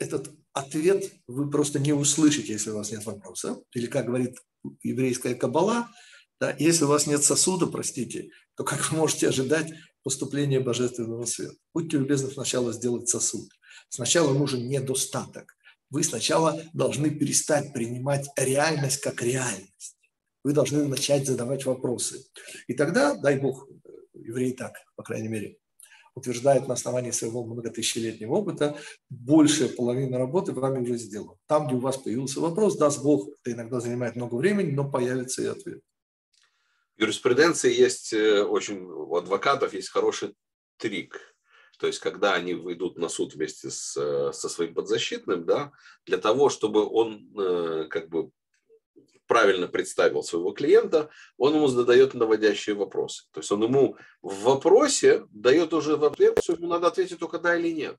этот 0.03 0.31
ответ 0.53 1.13
вы 1.27 1.51
просто 1.51 1.79
не 1.79 1.93
услышите, 1.93 2.53
если 2.53 2.71
у 2.71 2.77
вас 2.77 2.91
нет 2.91 3.05
вопроса. 3.07 3.63
Или, 3.75 3.87
как 3.87 4.07
говорит 4.07 4.37
еврейская 4.83 5.35
кабала, 5.35 5.89
да, 6.41 6.55
если 6.59 6.85
у 6.85 6.89
вас 6.89 7.07
нет 7.07 7.23
сосуда, 7.23 7.67
простите, 7.67 8.31
то 8.57 8.65
как 8.65 8.91
вы 8.91 8.99
можете 8.99 9.29
ожидать 9.29 9.73
поступления 10.03 10.61
божественного 10.61 11.25
света? 11.25 11.55
Будьте 11.73 11.99
любезны 11.99 12.31
сначала 12.31 12.73
сделать 12.73 13.09
сосуд. 13.09 13.49
Сначала 13.89 14.33
нужен 14.37 14.67
недостаток. 14.69 15.57
Вы 15.91 16.03
сначала 16.03 16.61
должны 16.73 17.11
перестать 17.11 17.73
принимать 17.73 18.29
реальность 18.37 19.01
как 19.01 19.23
реальность. 19.23 19.97
Вы 20.43 20.53
должны 20.53 20.89
начать 20.89 21.27
задавать 21.27 21.65
вопросы. 21.65 22.25
И 22.67 22.75
тогда, 22.75 23.15
дай 23.15 23.39
Бог, 23.39 23.69
евреи 24.15 24.53
так, 24.53 24.75
по 24.97 25.03
крайней 25.03 25.29
мере, 25.29 25.59
утверждает 26.15 26.69
на 26.69 26.75
основании 26.75 27.11
своего 27.11 27.45
многотысячелетнего 27.45 28.33
опыта, 28.33 28.79
большая 29.09 29.69
половина 29.69 30.19
работы 30.19 30.53
вами 30.53 30.83
уже 30.83 30.97
сделана. 30.97 31.39
Там, 31.47 31.67
где 31.67 31.77
у 31.77 31.81
вас 31.81 31.97
появился 31.97 32.41
вопрос, 32.41 32.77
даст 32.77 33.03
Бог, 33.03 33.29
это 33.29 33.53
иногда 33.53 33.81
занимает 33.81 34.17
много 34.17 34.35
времени, 34.35 34.73
но 34.73 34.91
появится 34.91 35.43
и 35.43 35.47
ответ. 35.47 35.81
В 36.97 37.01
юриспруденции 37.01 37.73
есть 37.73 38.13
э, 38.13 38.43
очень, 38.43 38.83
у 38.83 39.17
адвокатов 39.17 39.73
есть 39.73 39.89
хороший 39.89 40.35
трик. 40.77 41.19
То 41.79 41.87
есть, 41.87 41.99
когда 41.99 42.35
они 42.35 42.55
выйдут 42.55 42.97
на 42.99 43.09
суд 43.09 43.35
вместе 43.35 43.71
с, 43.71 43.97
э, 43.97 44.33
со 44.33 44.49
своим 44.49 44.75
подзащитным, 44.75 45.45
да, 45.45 45.73
для 46.07 46.19
того, 46.19 46.49
чтобы 46.49 46.87
он 46.87 47.29
э, 47.37 47.87
как 47.89 48.09
бы 48.09 48.31
правильно 49.33 49.67
представил 49.67 50.23
своего 50.23 50.53
клиента, 50.53 51.09
он 51.39 51.55
ему 51.55 51.67
задает 51.67 52.13
наводящие 52.13 52.77
вопросы. 52.77 53.25
То 53.33 53.41
есть 53.41 53.51
он 53.51 53.63
ему 53.63 53.97
в 54.21 54.43
вопросе 54.43 55.25
дает 55.31 55.73
уже 55.73 55.97
в 55.97 56.05
ответ, 56.05 56.39
что 56.43 56.53
ему 56.53 56.67
надо 56.67 56.89
ответить 56.89 57.19
только 57.19 57.39
да 57.39 57.57
или 57.57 57.71
нет. 57.73 57.97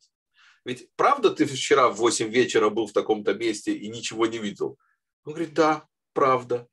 Ведь 0.63 0.89
правда 0.95 1.31
ты 1.31 1.45
вчера 1.45 1.89
в 1.89 1.95
8 1.95 2.29
вечера 2.29 2.69
был 2.69 2.85
в 2.85 2.93
таком-то 2.93 3.33
месте 3.33 3.73
и 3.73 3.89
ничего 3.89 4.27
не 4.27 4.37
видел? 4.37 4.77
Он 5.25 5.33
говорит, 5.33 5.55
да, 5.55 5.87
правда. 6.13 6.67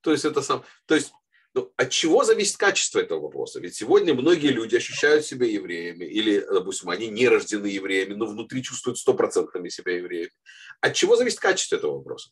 То 0.00 0.12
есть 0.12 0.24
это 0.24 0.42
сам, 0.42 0.62
то 0.86 0.94
есть 0.94 1.12
ну, 1.52 1.72
от 1.76 1.90
чего 1.90 2.22
зависит 2.22 2.56
качество 2.56 3.00
этого 3.00 3.20
вопроса? 3.20 3.58
Ведь 3.58 3.74
сегодня 3.74 4.14
многие 4.14 4.52
люди 4.52 4.76
ощущают 4.76 5.24
себя 5.24 5.48
евреями, 5.48 6.04
или, 6.04 6.38
допустим, 6.38 6.90
они 6.90 7.08
не 7.08 7.28
рождены 7.28 7.66
евреями, 7.66 8.14
но 8.14 8.26
внутри 8.26 8.62
чувствуют 8.62 8.98
стопроцентными 8.98 9.68
себя 9.70 9.96
евреями. 9.96 10.30
От 10.80 10.94
чего 10.94 11.16
зависит 11.16 11.40
качество 11.40 11.74
этого 11.74 11.96
вопроса? 11.96 12.30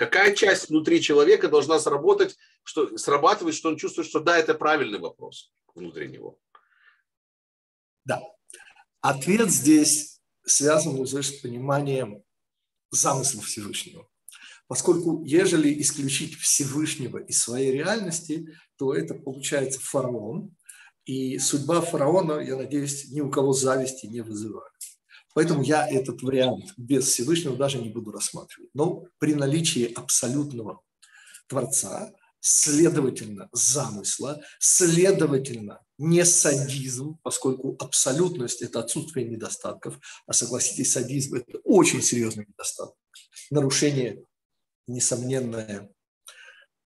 Какая 0.00 0.34
часть 0.34 0.70
внутри 0.70 1.02
человека 1.02 1.48
должна 1.48 1.78
сработать, 1.78 2.38
что, 2.62 2.96
срабатывать, 2.96 3.54
что 3.54 3.68
он 3.68 3.76
чувствует, 3.76 4.08
что 4.08 4.20
да, 4.20 4.38
это 4.38 4.54
правильный 4.54 4.98
вопрос 4.98 5.52
внутри 5.74 6.08
него? 6.08 6.38
Да. 8.06 8.22
Ответ 9.02 9.50
здесь 9.50 10.22
связан 10.42 10.98
уже 10.98 11.22
с 11.22 11.32
пониманием 11.42 12.24
замысла 12.90 13.42
Всевышнего. 13.42 14.08
Поскольку, 14.68 15.22
ежели 15.22 15.78
исключить 15.82 16.34
Всевышнего 16.38 17.18
из 17.18 17.42
своей 17.42 17.70
реальности, 17.70 18.56
то 18.78 18.94
это 18.94 19.12
получается 19.12 19.80
фараон. 19.82 20.56
И 21.04 21.38
судьба 21.38 21.82
фараона, 21.82 22.40
я 22.40 22.56
надеюсь, 22.56 23.10
ни 23.10 23.20
у 23.20 23.30
кого 23.30 23.52
зависти 23.52 24.06
не 24.06 24.22
вызывает. 24.22 24.69
Поэтому 25.34 25.62
я 25.62 25.88
этот 25.88 26.22
вариант 26.22 26.72
без 26.76 27.06
Всевышнего 27.06 27.56
даже 27.56 27.78
не 27.78 27.88
буду 27.88 28.10
рассматривать. 28.10 28.70
Но 28.74 29.04
при 29.18 29.34
наличии 29.34 29.92
абсолютного 29.92 30.82
Творца, 31.46 32.12
следовательно, 32.40 33.48
замысла, 33.52 34.42
следовательно, 34.58 35.80
не 35.98 36.24
садизм, 36.24 37.18
поскольку 37.22 37.76
абсолютность– 37.78 38.62
это 38.62 38.80
отсутствие 38.80 39.28
недостатков, 39.28 39.98
а 40.26 40.32
согласитесь, 40.32 40.92
садизм– 40.92 41.34
это 41.36 41.58
очень 41.64 42.02
серьезный 42.02 42.46
недостаток. 42.46 42.96
Нарушение, 43.50 44.24
несомненное, 44.86 45.90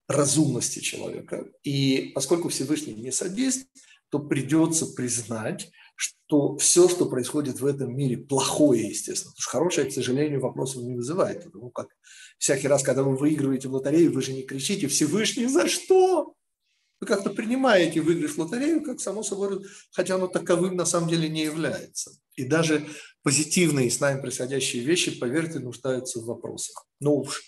разумности 0.07 0.79
человека. 0.79 1.45
И 1.63 2.11
поскольку 2.15 2.49
Всевышний 2.49 2.93
не 2.93 3.11
садист, 3.11 3.67
то 4.09 4.19
придется 4.19 4.85
признать, 4.87 5.71
что 5.95 6.57
все, 6.57 6.89
что 6.89 7.05
происходит 7.05 7.59
в 7.59 7.65
этом 7.65 7.95
мире, 7.95 8.17
плохое, 8.17 8.89
естественно. 8.89 9.31
Потому 9.31 9.41
что 9.41 9.51
хорошее, 9.51 9.89
к 9.89 9.93
сожалению, 9.93 10.41
вопросов 10.41 10.83
не 10.83 10.95
вызывает. 10.95 11.43
Потому 11.43 11.69
как 11.69 11.87
всякий 12.37 12.67
раз, 12.67 12.83
когда 12.83 13.03
вы 13.03 13.15
выигрываете 13.15 13.67
в 13.67 13.73
лотерею, 13.73 14.11
вы 14.11 14.21
же 14.21 14.33
не 14.33 14.43
кричите 14.43 14.87
«Всевышний, 14.87 15.47
за 15.47 15.67
что?» 15.67 16.33
Вы 16.99 17.07
как-то 17.07 17.31
принимаете 17.31 17.99
выигрыш 17.99 18.31
в 18.31 18.37
лотерею, 18.37 18.81
как 18.81 19.01
само 19.01 19.23
собой, 19.23 19.61
хотя 19.91 20.15
оно 20.15 20.27
таковым 20.27 20.77
на 20.77 20.85
самом 20.85 21.09
деле 21.09 21.27
не 21.27 21.43
является. 21.43 22.11
И 22.35 22.45
даже 22.45 22.85
позитивные 23.23 23.91
с 23.91 23.99
нами 23.99 24.21
происходящие 24.21 24.83
вещи, 24.83 25.19
поверьте, 25.19 25.59
нуждаются 25.59 26.19
в 26.19 26.25
вопросах. 26.25 26.85
Но 27.01 27.17
уж 27.17 27.41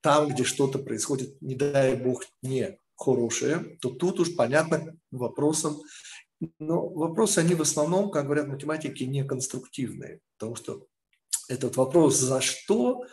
там, 0.00 0.28
где 0.28 0.44
что-то 0.44 0.78
происходит, 0.78 1.42
не 1.42 1.56
дай 1.56 1.96
бог, 1.96 2.24
не 2.42 2.78
хорошее, 2.96 3.78
то 3.80 3.90
тут 3.90 4.20
уж 4.20 4.36
понятно 4.36 4.96
вопросом. 5.10 5.82
Но 6.58 6.88
вопросы, 6.88 7.38
они 7.38 7.54
в 7.54 7.62
основном, 7.62 8.10
как 8.10 8.24
говорят 8.24 8.48
математики, 8.48 9.04
не 9.04 9.24
конструктивные. 9.24 10.20
Потому 10.38 10.56
что 10.56 10.86
этот 11.48 11.76
вопрос 11.76 12.16
«за 12.18 12.40
что?» 12.40 13.04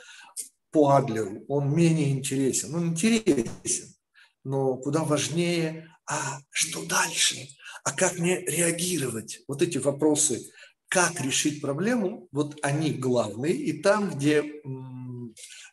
по 0.72 0.92
Адлеру, 0.92 1.44
он 1.48 1.74
менее 1.74 2.12
интересен. 2.12 2.76
Он 2.76 2.90
интересен, 2.90 3.96
но 4.44 4.78
куда 4.78 5.04
важнее, 5.04 5.90
а 6.06 6.40
что 6.50 6.86
дальше? 6.86 7.48
А 7.84 7.94
как 7.94 8.20
мне 8.20 8.42
реагировать? 8.46 9.42
Вот 9.48 9.62
эти 9.62 9.78
вопросы, 9.78 10.52
как 10.88 11.20
решить 11.22 11.62
проблему, 11.62 12.28
вот 12.32 12.58
они 12.62 12.92
главные. 12.92 13.54
И 13.54 13.82
там, 13.82 14.12
где 14.12 14.62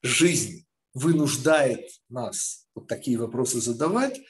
жизнь 0.02 0.64
вынуждает 0.92 1.88
нас 2.08 2.66
вот 2.74 2.86
такие 2.86 3.18
вопросы 3.18 3.60
задавать, 3.60 4.20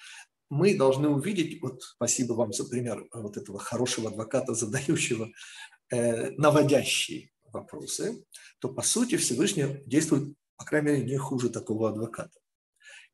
мы 0.54 0.76
должны 0.76 1.08
увидеть, 1.08 1.60
вот 1.60 1.82
спасибо 1.82 2.34
вам 2.34 2.52
за 2.52 2.64
пример 2.64 3.06
вот 3.12 3.36
этого 3.36 3.58
хорошего 3.58 4.10
адвоката, 4.10 4.54
задающего 4.54 5.30
э, 5.90 6.30
наводящие 6.32 7.30
вопросы, 7.52 8.24
то 8.60 8.68
по 8.68 8.82
сути 8.82 9.16
Всевышний 9.16 9.82
действует, 9.86 10.36
по 10.56 10.64
крайней 10.64 10.90
мере, 10.90 11.04
не 11.04 11.16
хуже 11.16 11.50
такого 11.50 11.90
адвоката. 11.90 12.38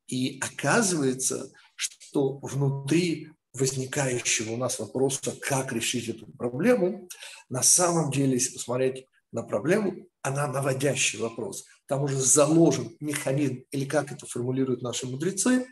И 0.07 0.39
оказывается, 0.39 1.51
что 1.75 2.37
внутри 2.39 3.29
возникающего 3.53 4.51
у 4.51 4.57
нас 4.57 4.79
вопроса, 4.79 5.35
как 5.41 5.73
решить 5.73 6.09
эту 6.09 6.27
проблему, 6.33 7.09
на 7.49 7.63
самом 7.63 8.11
деле, 8.11 8.33
если 8.33 8.53
посмотреть 8.53 9.07
на 9.31 9.43
проблему, 9.43 10.07
она 10.21 10.47
наводящий 10.47 11.19
вопрос. 11.19 11.65
Там 11.87 12.03
уже 12.03 12.17
заложен 12.17 12.95
механизм, 12.99 13.63
или 13.71 13.85
как 13.85 14.11
это 14.11 14.25
формулируют 14.25 14.81
наши 14.81 15.07
мудрецы, 15.07 15.65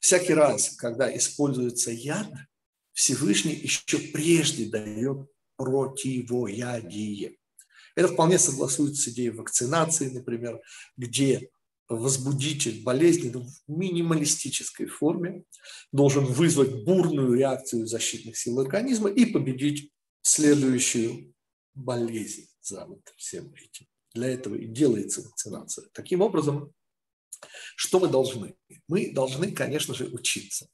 всякий 0.00 0.34
раз, 0.34 0.70
когда 0.76 1.14
используется 1.16 1.90
яд, 1.90 2.28
Всевышний 2.92 3.54
еще 3.54 3.98
прежде 3.98 4.66
дает 4.66 5.28
противоядие. 5.56 7.36
Это 7.94 8.08
вполне 8.08 8.38
согласуется 8.38 9.02
с 9.02 9.08
идеей 9.08 9.30
вакцинации, 9.30 10.10
например, 10.10 10.60
где 10.96 11.50
возбудитель 11.88 12.82
болезни 12.82 13.30
в 13.30 13.48
минималистической 13.66 14.86
форме 14.86 15.44
должен 15.90 16.24
вызвать 16.24 16.84
бурную 16.84 17.34
реакцию 17.34 17.86
защитных 17.86 18.36
сил 18.36 18.60
организма 18.60 19.08
и 19.08 19.24
победить 19.24 19.90
следующую 20.22 21.34
болезнь 21.74 22.47
за 22.60 22.84
вот 22.86 23.00
всем 23.16 23.52
этим. 23.54 23.86
Для 24.14 24.28
этого 24.28 24.54
и 24.54 24.66
делается 24.66 25.22
вакцинация. 25.22 25.88
Таким 25.92 26.22
образом, 26.22 26.72
что 27.76 28.00
мы 28.00 28.08
должны? 28.08 28.56
Мы 28.88 29.12
должны, 29.12 29.52
конечно 29.52 29.94
же, 29.94 30.06
учиться. 30.06 30.68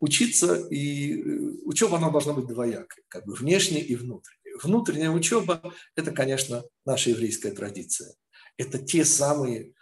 Учиться, 0.00 0.66
и 0.68 1.20
э, 1.20 1.24
учеба, 1.64 1.98
она 1.98 2.10
должна 2.10 2.32
быть 2.32 2.46
двоякой, 2.46 3.04
как 3.08 3.26
бы 3.26 3.34
внешне 3.34 3.80
и 3.80 3.94
внутренне. 3.94 4.56
Внутренняя 4.62 5.10
учеба– 5.10 5.62
это, 5.96 6.12
конечно, 6.12 6.64
наша 6.84 7.10
еврейская 7.10 7.50
традиция. 7.50 8.14
Это 8.56 8.78
те 8.78 9.04
самые 9.04 9.74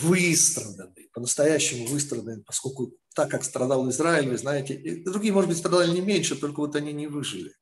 выстраданные, 0.00 1.08
по-настоящему 1.12 1.86
выстраданные, 1.86 2.42
поскольку 2.44 2.94
так 3.14 3.30
как 3.30 3.44
страдал 3.44 3.88
Израиль, 3.90 4.28
вы 4.28 4.38
знаете, 4.38 5.02
другие, 5.04 5.32
может 5.32 5.50
быть, 5.50 5.58
страдали 5.58 5.90
не 5.90 6.00
меньше, 6.00 6.36
только 6.36 6.60
вот 6.60 6.76
они 6.76 6.92
не 6.92 7.06
выжили. 7.06 7.52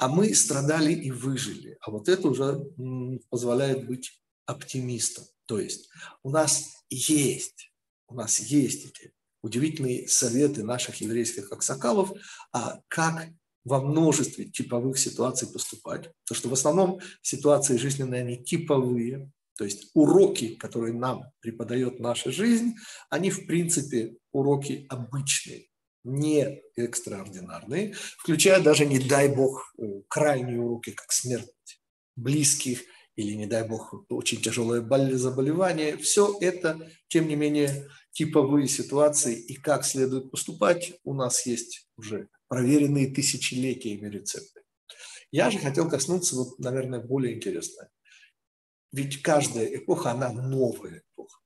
А 0.00 0.08
мы 0.08 0.34
страдали 0.34 0.94
и 0.94 1.10
выжили. 1.10 1.76
А 1.82 1.90
вот 1.90 2.08
это 2.08 2.28
уже 2.28 2.58
позволяет 3.28 3.86
быть 3.86 4.22
оптимистом. 4.46 5.26
То 5.44 5.60
есть 5.60 5.90
у 6.22 6.30
нас 6.30 6.70
есть, 6.88 7.70
у 8.08 8.14
нас 8.14 8.40
есть 8.40 8.86
эти 8.86 9.12
удивительные 9.42 10.08
советы 10.08 10.64
наших 10.64 11.02
еврейских 11.02 11.52
аксакалов, 11.52 12.12
а 12.50 12.80
как 12.88 13.28
во 13.64 13.82
множестве 13.82 14.46
типовых 14.46 14.98
ситуаций 14.98 15.46
поступать. 15.48 16.10
Потому 16.24 16.38
что 16.38 16.48
в 16.48 16.54
основном 16.54 17.00
ситуации 17.20 17.76
жизненные, 17.76 18.22
они 18.22 18.42
типовые, 18.42 19.30
то 19.58 19.64
есть 19.64 19.90
уроки, 19.92 20.54
которые 20.54 20.94
нам 20.94 21.24
преподает 21.40 22.00
наша 22.00 22.32
жизнь, 22.32 22.74
они 23.10 23.30
в 23.30 23.46
принципе 23.46 24.16
уроки 24.32 24.86
обычные, 24.88 25.66
не 26.04 26.62
экстраординарные, 26.76 27.94
включая 28.18 28.60
даже, 28.60 28.86
не 28.86 28.98
дай 28.98 29.28
бог, 29.28 29.74
э, 29.78 29.82
крайние 30.08 30.60
уроки, 30.60 30.92
как 30.92 31.12
смерть 31.12 31.48
близких 32.16 32.82
или, 33.16 33.34
не 33.34 33.46
дай 33.46 33.66
бог, 33.66 33.94
очень 34.08 34.40
тяжелое 34.40 34.82
заболевание. 35.16 35.96
Все 35.96 36.36
это, 36.40 36.90
тем 37.08 37.28
не 37.28 37.36
менее, 37.36 37.88
типовые 38.12 38.68
ситуации 38.68 39.38
и 39.38 39.54
как 39.54 39.84
следует 39.84 40.30
поступать 40.30 40.94
у 41.04 41.14
нас 41.14 41.46
есть 41.46 41.88
уже 41.96 42.28
проверенные 42.48 43.12
тысячелетиями 43.12 44.08
рецепты. 44.08 44.62
Я 45.30 45.50
же 45.50 45.58
хотел 45.58 45.88
коснуться, 45.88 46.34
вот, 46.36 46.58
наверное, 46.58 47.00
более 47.00 47.36
интересное. 47.36 47.90
Ведь 48.92 49.22
каждая 49.22 49.66
эпоха, 49.66 50.10
она 50.10 50.32
новая 50.32 51.02
эпоха. 51.12 51.38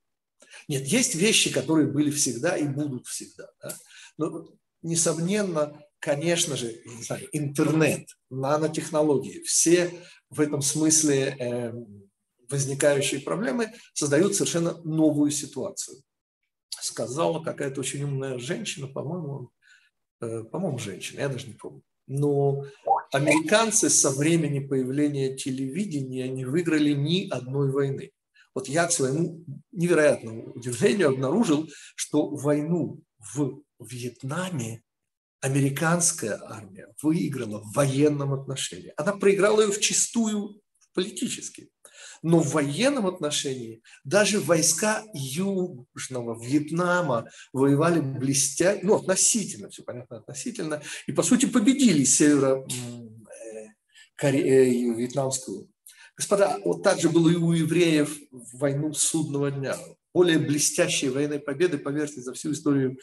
Нет, 0.68 0.86
есть 0.86 1.14
вещи, 1.14 1.52
которые 1.52 1.88
были 1.88 2.10
всегда 2.10 2.56
и 2.56 2.66
будут 2.66 3.06
всегда. 3.06 3.50
Да? 3.62 3.76
Но, 4.18 4.48
несомненно, 4.82 5.82
конечно 5.98 6.56
же, 6.56 6.72
интернет, 7.32 8.08
нанотехнологии, 8.30 9.40
все 9.42 9.90
в 10.30 10.40
этом 10.40 10.62
смысле 10.62 11.36
э, 11.38 11.72
возникающие 12.48 13.20
проблемы 13.20 13.72
создают 13.92 14.34
совершенно 14.34 14.80
новую 14.82 15.30
ситуацию. 15.30 16.02
Сказала 16.70 17.42
какая-то 17.42 17.80
очень 17.80 18.04
умная 18.04 18.38
женщина, 18.38 18.86
по-моему, 18.86 19.50
э, 20.20 20.44
по-моему, 20.44 20.78
женщина, 20.78 21.20
я 21.20 21.28
даже 21.28 21.46
не 21.46 21.54
помню. 21.54 21.82
Но 22.06 22.64
американцы 23.12 23.88
со 23.88 24.10
времени 24.10 24.60
появления 24.60 25.36
телевидения 25.36 26.28
не 26.28 26.44
выиграли 26.44 26.92
ни 26.92 27.28
одной 27.28 27.70
войны. 27.70 28.10
Вот 28.54 28.68
я 28.68 28.86
к 28.86 28.92
своему 28.92 29.44
невероятному 29.72 30.52
удивлению 30.52 31.08
обнаружил, 31.08 31.68
что 31.96 32.28
войну 32.28 33.00
в 33.34 33.62
Вьетнаме 33.84 34.82
американская 35.40 36.40
армия 36.42 36.88
выиграла 37.02 37.60
в 37.60 37.72
военном 37.74 38.32
отношении. 38.32 38.92
Она 38.96 39.12
проиграла 39.12 39.60
ее 39.60 39.72
в 39.72 39.80
чистую 39.80 40.60
политически. 40.94 41.68
Но 42.22 42.40
в 42.40 42.52
военном 42.52 43.06
отношении 43.06 43.82
даже 44.04 44.40
войска 44.40 45.04
Южного 45.12 46.42
Вьетнама 46.42 47.28
воевали 47.52 48.00
блестя, 48.00 48.78
ну, 48.82 48.94
относительно, 48.94 49.68
все 49.68 49.82
понятно, 49.82 50.18
относительно, 50.18 50.82
и, 51.06 51.12
по 51.12 51.22
сути, 51.22 51.44
победили 51.44 52.04
северо 52.04 52.66
э, 54.22 54.30
вьетнамскую. 54.30 55.68
Господа, 56.16 56.58
вот 56.64 56.82
так 56.82 56.98
же 57.00 57.10
было 57.10 57.28
и 57.28 57.34
у 57.34 57.52
евреев 57.52 58.16
в 58.30 58.58
войну 58.58 58.94
судного 58.94 59.50
дня. 59.50 59.76
Более 60.14 60.38
блестящей 60.38 61.08
военной 61.08 61.40
победы, 61.40 61.76
поверьте, 61.76 62.20
за 62.20 62.32
всю 62.32 62.52
историю 62.52 62.98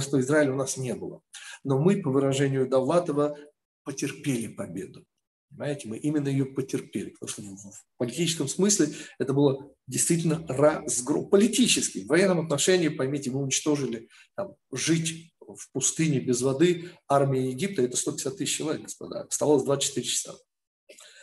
что 0.00 0.20
Израиля 0.20 0.52
у 0.52 0.56
нас 0.56 0.76
не 0.76 0.94
было. 0.94 1.22
Но 1.62 1.78
мы, 1.78 2.02
по 2.02 2.10
выражению 2.10 2.68
Давлатова, 2.68 3.38
потерпели 3.84 4.48
победу. 4.48 5.06
Понимаете, 5.48 5.88
мы 5.88 5.96
именно 5.96 6.28
ее 6.28 6.44
потерпели, 6.44 7.10
потому 7.10 7.28
что 7.28 7.42
в 7.42 7.84
политическом 7.96 8.48
смысле 8.48 8.88
это 9.18 9.32
было 9.32 9.72
действительно 9.86 10.44
разгром. 10.48 11.30
Политический, 11.30 12.04
в 12.04 12.08
военном 12.08 12.40
отношении, 12.40 12.88
поймите, 12.88 13.30
мы 13.30 13.42
уничтожили 13.42 14.08
там, 14.34 14.56
жить 14.72 15.32
в 15.40 15.70
пустыне 15.72 16.18
без 16.18 16.42
воды 16.42 16.90
армии 17.08 17.50
Египта, 17.50 17.82
это 17.82 17.96
150 17.96 18.36
тысяч 18.36 18.56
человек, 18.56 18.82
господа, 18.82 19.22
оставалось 19.22 19.62
24 19.62 20.06
часа. 20.06 20.34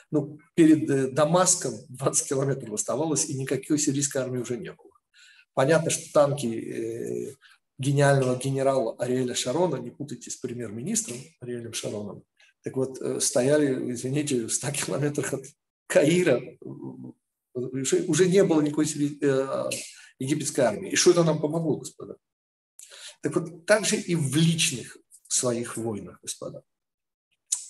Ну, 0.10 0.40
перед 0.56 0.90
э, 0.90 1.12
Дамаском 1.12 1.74
20 1.90 2.30
километров 2.30 2.74
оставалось, 2.74 3.26
и 3.26 3.38
никакой 3.38 3.78
сирийской 3.78 4.20
армии 4.20 4.40
уже 4.40 4.58
не 4.58 4.72
было. 4.72 4.93
Понятно, 5.54 5.90
что 5.90 6.12
танки 6.14 6.48
э, 6.48 7.36
гениального 7.78 8.38
генерала 8.38 8.96
Ариэля 8.98 9.36
Шарона, 9.36 9.76
не 9.76 9.92
путайте 9.92 10.32
с 10.32 10.36
премьер-министром 10.36 11.18
Ариэлем 11.42 11.74
Шароном, 11.74 12.24
так 12.64 12.78
вот, 12.78 13.00
э, 13.02 13.20
стояли, 13.20 13.92
извините, 13.92 14.46
в 14.46 14.54
100 14.54 14.72
километрах 14.86 15.34
от 15.34 15.46
Каира, 15.88 16.42
уже, 17.54 18.04
уже 18.04 18.28
не 18.28 18.44
было 18.44 18.62
никакой 18.62 18.86
э, 18.86 19.70
египетской 20.18 20.62
армии. 20.62 20.92
И 20.92 20.96
что 20.96 21.12
это 21.12 21.24
нам 21.24 21.40
помогло, 21.40 21.78
господа? 21.78 22.16
Так 23.22 23.36
вот, 23.36 23.66
также 23.66 23.98
и 23.98 24.16
в 24.16 24.36
личных 24.36 24.98
своих 25.28 25.78
войнах, 25.78 26.20
господа. 26.22 26.64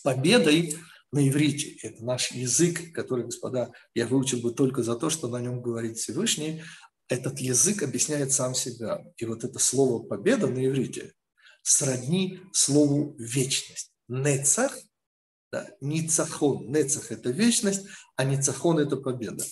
Победой 0.04 0.76
на 1.12 1.28
иврите, 1.30 1.78
это 1.84 2.04
наш 2.04 2.32
язык, 2.32 2.92
который, 2.92 3.26
господа, 3.26 3.72
я 3.94 4.08
выучил 4.08 4.42
бы 4.42 4.52
только 4.52 4.84
за 4.84 4.96
то, 4.96 5.10
что 5.10 5.28
на 5.28 5.40
нем 5.40 5.62
говорит 5.62 5.98
Всевышний, 5.98 6.64
этот 7.14 7.40
язык 7.40 7.84
объясняет 7.84 8.32
сам 8.32 8.56
себя. 8.56 9.06
И 9.18 9.26
вот 9.26 9.44
это 9.44 9.60
слово 9.60 10.04
«победа» 10.04 10.48
на 10.48 10.66
иврите, 10.66 11.14
сродни 11.62 12.40
слову 12.52 13.16
вечность. 13.20 13.92
Нецах, 14.08 14.76
да, 15.52 15.70
ницахон. 15.80 16.72
Нецах– 16.72 17.12
это 17.12 17.30
вечность, 17.30 17.86
а 18.16 18.24
ницахон– 18.24 18.80
это 18.80 18.98
победа. 18.98 19.46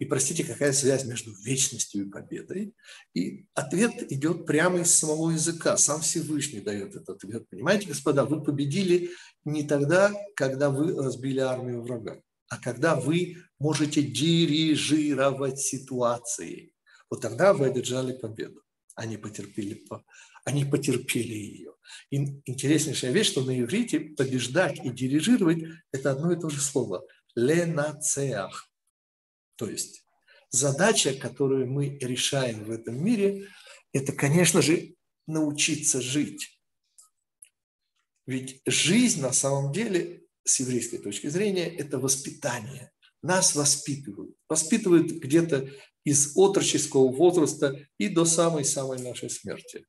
И 0.00 0.06
простите, 0.06 0.42
какая 0.42 0.72
связь 0.72 1.04
между 1.04 1.32
вечностью 1.44 2.06
и 2.06 2.10
победой? 2.10 2.74
И 3.14 3.46
ответ 3.54 4.10
идет 4.12 4.44
прямо 4.44 4.80
из 4.80 4.92
самого 4.92 5.30
языка. 5.30 5.76
Сам 5.76 6.00
Всевышний 6.00 6.60
дает 6.60 6.96
этот 6.96 7.10
ответ. 7.10 7.48
Понимаете, 7.48 7.86
господа, 7.86 8.24
вы 8.24 8.42
победили 8.42 9.10
не 9.44 9.62
тогда, 9.62 10.12
когда 10.34 10.68
вы 10.70 11.00
разбили 11.00 11.38
армию 11.38 11.82
врага, 11.82 12.20
а 12.48 12.58
когда 12.58 12.96
вы 12.96 13.36
можете 13.60 14.02
дирижировать 14.02 15.60
ситуацией. 15.60 16.73
Вот 17.14 17.20
тогда 17.20 17.54
вы 17.54 17.66
одержали 17.66 18.12
победу. 18.12 18.64
Они 18.96 19.16
потерпели, 19.16 19.84
они 20.44 20.64
потерпели 20.64 21.32
ее. 21.32 21.72
И 22.10 22.16
интереснейшая 22.44 23.12
вещь, 23.12 23.28
что 23.28 23.44
на 23.44 23.56
иврите 23.60 24.00
побеждать 24.00 24.84
и 24.84 24.90
дирижировать– 24.90 25.62
это 25.92 26.10
одно 26.10 26.32
и 26.32 26.40
то 26.40 26.48
же 26.48 26.60
слово. 26.60 27.06
Ленацеах. 27.36 28.68
То 29.54 29.70
есть 29.70 30.04
задача, 30.50 31.14
которую 31.14 31.70
мы 31.70 31.98
решаем 32.00 32.64
в 32.64 32.72
этом 32.72 33.00
мире, 33.00 33.46
это, 33.92 34.12
конечно 34.12 34.60
же, 34.60 34.96
научиться 35.28 36.00
жить. 36.00 36.60
Ведь 38.26 38.60
жизнь 38.66 39.20
на 39.20 39.30
самом 39.30 39.72
деле, 39.72 40.24
с 40.42 40.58
еврейской 40.58 40.98
точки 40.98 41.28
зрения, 41.28 41.68
это 41.68 42.00
воспитание. 42.00 42.90
Нас 43.22 43.54
воспитывают. 43.54 44.34
Воспитывают 44.48 45.12
где-то 45.12 45.70
из 46.04 46.36
отроческого 46.36 47.10
возраста 47.10 47.78
и 47.98 48.08
до 48.08 48.24
самой-самой 48.24 49.00
нашей 49.00 49.30
смерти. 49.30 49.86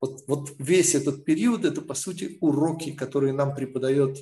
Вот, 0.00 0.24
вот 0.26 0.54
весь 0.58 0.94
этот 0.94 1.24
период– 1.24 1.64
это, 1.64 1.80
по 1.80 1.94
сути, 1.94 2.36
уроки, 2.40 2.92
которые 2.92 3.32
нам 3.32 3.54
преподает 3.54 4.18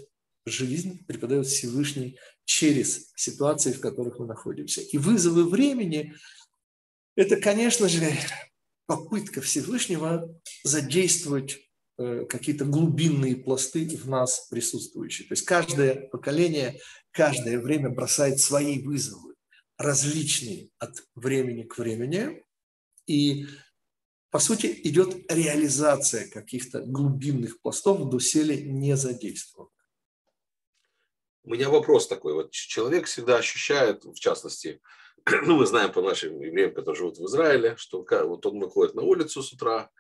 жизнь, 0.47 1.05
преподает 1.07 1.47
Всевышний 1.47 2.19
через 2.45 3.11
ситуации, 3.17 3.73
в 3.73 3.81
которых 3.81 4.19
мы 4.19 4.27
находимся. 4.27 4.83
И 4.83 4.99
вызовы 4.99 5.49
времени– 5.49 6.15
это, 7.17 7.37
конечно 7.37 7.89
же, 7.89 8.07
попытка 8.87 9.41
Всевышнего 9.41 10.29
задействовать 10.63 11.59
э, 11.99 12.27
какие-то 12.29 12.65
глубинные 12.65 13.37
пласты 13.37 13.87
в 13.97 14.09
нас 14.09 14.47
присутствующие. 14.51 15.27
То 15.29 15.33
есть 15.33 15.45
каждое 15.45 16.09
поколение, 16.09 16.81
каждое 17.11 17.59
время 17.59 17.91
бросает 17.91 18.41
свои 18.41 18.81
вызовы, 18.81 19.34
различные 19.77 20.71
от 20.79 21.03
времени 21.15 21.63
к 21.63 21.79
времени. 21.79 22.45
И, 23.07 23.47
по 24.31 24.39
сути, 24.39 24.81
идет 24.85 25.31
реализация 25.31 26.29
каких-то 26.29 26.81
глубинных 26.81 27.61
пластов, 27.61 28.09
доселе 28.11 28.63
не 28.63 28.97
задействованных. 28.97 29.73
У 31.45 31.51
меня 31.51 31.69
вопрос 31.69 32.09
такой. 32.09 32.33
Вот 32.33 32.53
человек 32.53 33.07
всегда 33.07 33.37
ощущает, 33.37 34.05
в 34.05 34.15
частности, 34.15 34.81
ну, 35.47 35.57
мы 35.59 35.67
знаем 35.67 35.93
по 35.93 36.01
нашим 36.01 36.41
евреям, 36.41 36.73
которые 36.73 36.97
живут 36.97 37.19
в 37.19 37.27
Израиле, 37.27 37.77
что 37.77 38.07
вот 38.27 38.47
он 38.47 38.61
выходит 38.61 38.95
на 38.95 39.03
улицу 39.03 39.43
с 39.43 39.53
утра, 39.53 39.91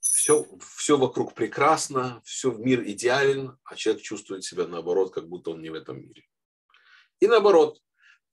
все, 0.00 0.46
все 0.76 0.96
вокруг 0.96 1.34
прекрасно, 1.34 2.20
все 2.24 2.50
в 2.50 2.60
мир 2.60 2.82
идеален, 2.82 3.58
а 3.64 3.76
человек 3.76 4.02
чувствует 4.02 4.44
себя 4.44 4.66
наоборот, 4.66 5.12
как 5.12 5.28
будто 5.28 5.50
он 5.50 5.62
не 5.62 5.70
в 5.70 5.74
этом 5.74 6.00
мире. 6.00 6.24
И 7.20 7.26
наоборот, 7.26 7.80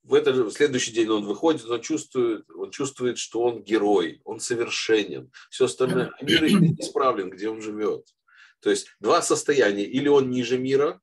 в 0.06 0.14
этот 0.14 0.36
в 0.36 0.52
следующий 0.52 0.92
день 0.92 1.10
он 1.10 1.26
выходит, 1.26 1.66
он 1.66 1.82
чувствует, 1.82 2.46
он 2.52 2.70
чувствует, 2.70 3.18
что 3.18 3.42
он 3.42 3.64
герой, 3.64 4.22
он 4.24 4.40
совершенен. 4.40 5.32
Все 5.50 5.66
остальное, 5.66 6.14
мир 6.22 6.44
исправлен, 6.80 7.32
где 7.32 7.50
он 7.50 7.62
живет. 7.62 8.06
То 8.60 8.70
есть 8.70 8.88
два 9.00 9.22
состояния. 9.22 9.84
Или 9.84 10.08
он 10.08 10.30
ниже 10.30 10.60
мира, 10.60 11.02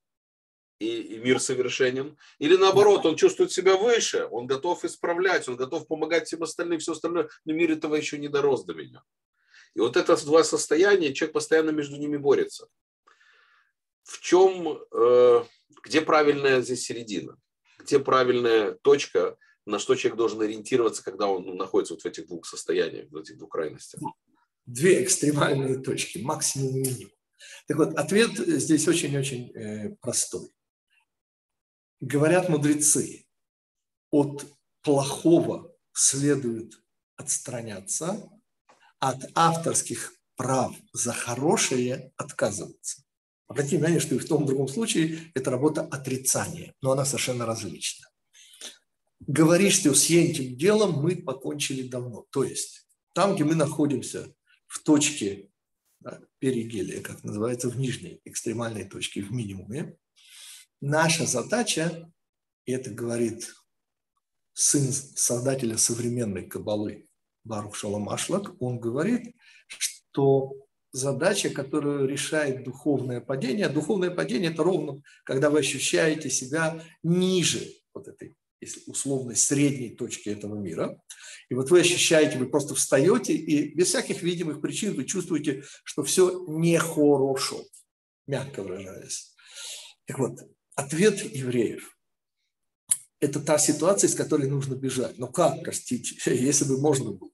и, 0.78 1.00
и 1.00 1.18
мир 1.18 1.40
совершенен. 1.40 2.16
Или 2.38 2.56
наоборот, 2.56 3.04
он 3.04 3.16
чувствует 3.16 3.50
себя 3.50 3.76
выше, 3.76 4.26
он 4.30 4.46
готов 4.46 4.84
исправлять, 4.84 5.48
он 5.48 5.56
готов 5.56 5.88
помогать 5.88 6.26
всем 6.26 6.44
остальным, 6.44 6.78
все 6.78 6.92
остальное, 6.92 7.28
но 7.44 7.52
мир 7.52 7.72
этого 7.72 7.96
еще 7.96 8.18
не 8.18 8.28
дорос 8.28 8.64
до 8.64 8.74
меня. 8.74 9.02
И 9.74 9.80
вот 9.80 9.96
это 9.96 10.16
два 10.24 10.44
состояния, 10.44 11.12
человек 11.12 11.34
постоянно 11.34 11.70
между 11.70 11.96
ними 11.96 12.16
борется. 12.16 12.68
В 14.04 14.20
чем, 14.20 14.78
э, 14.92 15.44
где 15.82 16.00
правильная 16.02 16.60
здесь 16.60 16.84
середина? 16.84 17.36
Где 17.82 17.98
правильная 17.98 18.72
точка, 18.72 19.36
на 19.66 19.78
что 19.78 19.94
человек 19.94 20.18
должен 20.18 20.40
ориентироваться, 20.40 21.02
когда 21.02 21.26
он 21.26 21.44
ну, 21.44 21.54
находится 21.54 21.94
вот 21.94 22.02
в 22.02 22.06
этих 22.06 22.26
двух 22.26 22.46
состояниях, 22.46 23.10
в 23.10 23.16
этих 23.16 23.38
двух 23.38 23.50
крайностях? 23.50 24.00
Две 24.66 25.02
экстремальные 25.02 25.78
точки, 25.78 26.18
максимум 26.18 26.76
и 26.76 26.80
минимум. 26.80 27.12
Так 27.66 27.76
вот, 27.76 27.94
ответ 27.94 28.30
здесь 28.36 28.86
очень-очень 28.86 29.50
э, 29.50 29.96
простой. 30.00 30.54
Говорят 32.00 32.48
мудрецы, 32.48 33.26
от 34.10 34.46
плохого 34.82 35.74
следует 35.92 36.74
отстраняться, 37.16 38.30
от 38.98 39.18
авторских 39.34 40.12
прав 40.36 40.74
за 40.92 41.12
хорошее 41.12 42.12
отказываться. 42.16 43.01
Обратите 43.52 43.76
внимание, 43.76 44.00
что 44.00 44.14
и 44.14 44.18
в 44.18 44.26
том 44.26 44.42
и 44.42 44.44
в 44.44 44.48
другом 44.48 44.66
случае 44.66 45.30
это 45.34 45.50
работа 45.50 45.82
отрицания, 45.82 46.74
но 46.80 46.92
она 46.92 47.04
совершенно 47.04 47.44
различна. 47.44 48.08
Говоришь, 49.20 49.74
что 49.74 49.94
с 49.94 50.08
этим 50.08 50.56
делом 50.56 50.92
мы 51.02 51.16
покончили 51.16 51.86
давно. 51.86 52.24
То 52.30 52.44
есть 52.44 52.86
там, 53.12 53.34
где 53.34 53.44
мы 53.44 53.54
находимся 53.54 54.34
в 54.66 54.82
точке 54.82 55.50
да, 56.00 56.18
перигелия, 56.38 57.02
как 57.02 57.22
называется, 57.24 57.68
в 57.68 57.78
нижней 57.78 58.22
экстремальной 58.24 58.88
точке, 58.88 59.22
в 59.22 59.30
минимуме, 59.30 59.98
Наша 60.80 61.26
задача, 61.26 62.10
и 62.64 62.72
это 62.72 62.90
говорит 62.90 63.54
сын 64.54 64.90
создателя 64.90 65.76
современной 65.76 66.48
кабалы 66.48 67.06
Барух 67.44 67.76
Шаламашлак, 67.76 68.60
он 68.60 68.80
говорит, 68.80 69.36
что 69.68 70.54
задача, 70.92 71.50
которую 71.50 72.06
решает 72.06 72.64
духовное 72.64 73.20
падение, 73.20 73.68
духовное 73.68 74.10
падение– 74.10 74.50
это 74.52 74.62
ровно, 74.62 75.02
когда 75.24 75.50
вы 75.50 75.60
ощущаете 75.60 76.30
себя 76.30 76.82
ниже 77.02 77.66
вот 77.94 78.08
этой 78.08 78.36
если 78.62 78.80
условной 78.86 79.34
средней 79.34 79.90
точки 79.90 80.28
этого 80.28 80.54
мира. 80.54 81.02
И 81.50 81.54
вот 81.54 81.70
вы 81.70 81.80
ощущаете, 81.80 82.38
вы 82.38 82.48
просто 82.48 82.76
встаете, 82.76 83.34
и 83.34 83.74
без 83.74 83.88
всяких 83.88 84.22
видимых 84.22 84.60
причин 84.60 84.94
вы 84.94 85.04
чувствуете, 85.04 85.64
что 85.82 86.04
все 86.04 86.44
нехорошо, 86.46 87.64
мягко 88.28 88.62
выражаясь. 88.62 89.34
Так 90.06 90.20
вот, 90.20 90.38
ответ 90.76 91.22
евреев– 91.24 91.98
это 93.20 93.40
та 93.40 93.58
ситуация, 93.58 94.08
из 94.08 94.14
которой 94.14 94.48
нужно 94.48 94.74
бежать. 94.74 95.18
Но 95.18 95.26
как, 95.26 95.62
простите, 95.64 96.14
если 96.34 96.64
бы 96.64 96.80
можно 96.80 97.10
было? 97.10 97.30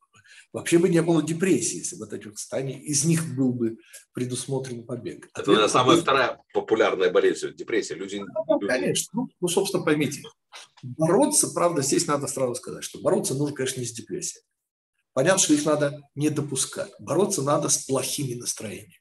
Вообще 0.53 0.79
бы 0.79 0.89
не 0.89 1.03
было 1.03 1.23
депрессии, 1.23 1.79
если 1.79 1.97
бы 1.97 2.07
от 2.07 2.15
этих 2.15 2.39
состояний 2.39 2.79
из 2.79 3.05
них 3.05 3.37
был 3.37 3.53
бы 3.53 3.77
предусмотрен 4.15 4.85
побег. 4.85 5.29
Это 5.35 5.47
наверное, 5.47 5.69
самая 5.69 5.97
вторая 5.99 6.41
популярная 6.55 7.11
болезнь– 7.11 7.55
депрессия. 7.57 7.95
Люди... 7.95 8.17
Ну, 8.17 8.59
конечно. 8.61 9.11
Ну, 9.13 9.29
ну, 9.41 9.49
собственно, 9.49 9.85
поймите. 9.85 10.23
Бороться, 10.83 11.49
правда, 11.49 11.83
здесь 11.83 12.07
надо 12.07 12.27
сразу 12.27 12.55
сказать, 12.55 12.83
что 12.83 13.01
бороться 13.01 13.35
нужно, 13.35 13.55
конечно, 13.55 13.81
не 13.81 13.87
с 13.87 13.93
депрессией. 13.93 14.43
Понятно, 15.13 15.41
что 15.41 15.55
их 15.55 15.65
надо 15.67 16.01
не 16.15 16.31
допускать. 16.31 16.93
Бороться 16.99 17.43
надо 17.43 17.69
с 17.69 17.85
плохими 17.85 18.35
настроениями. 18.35 18.95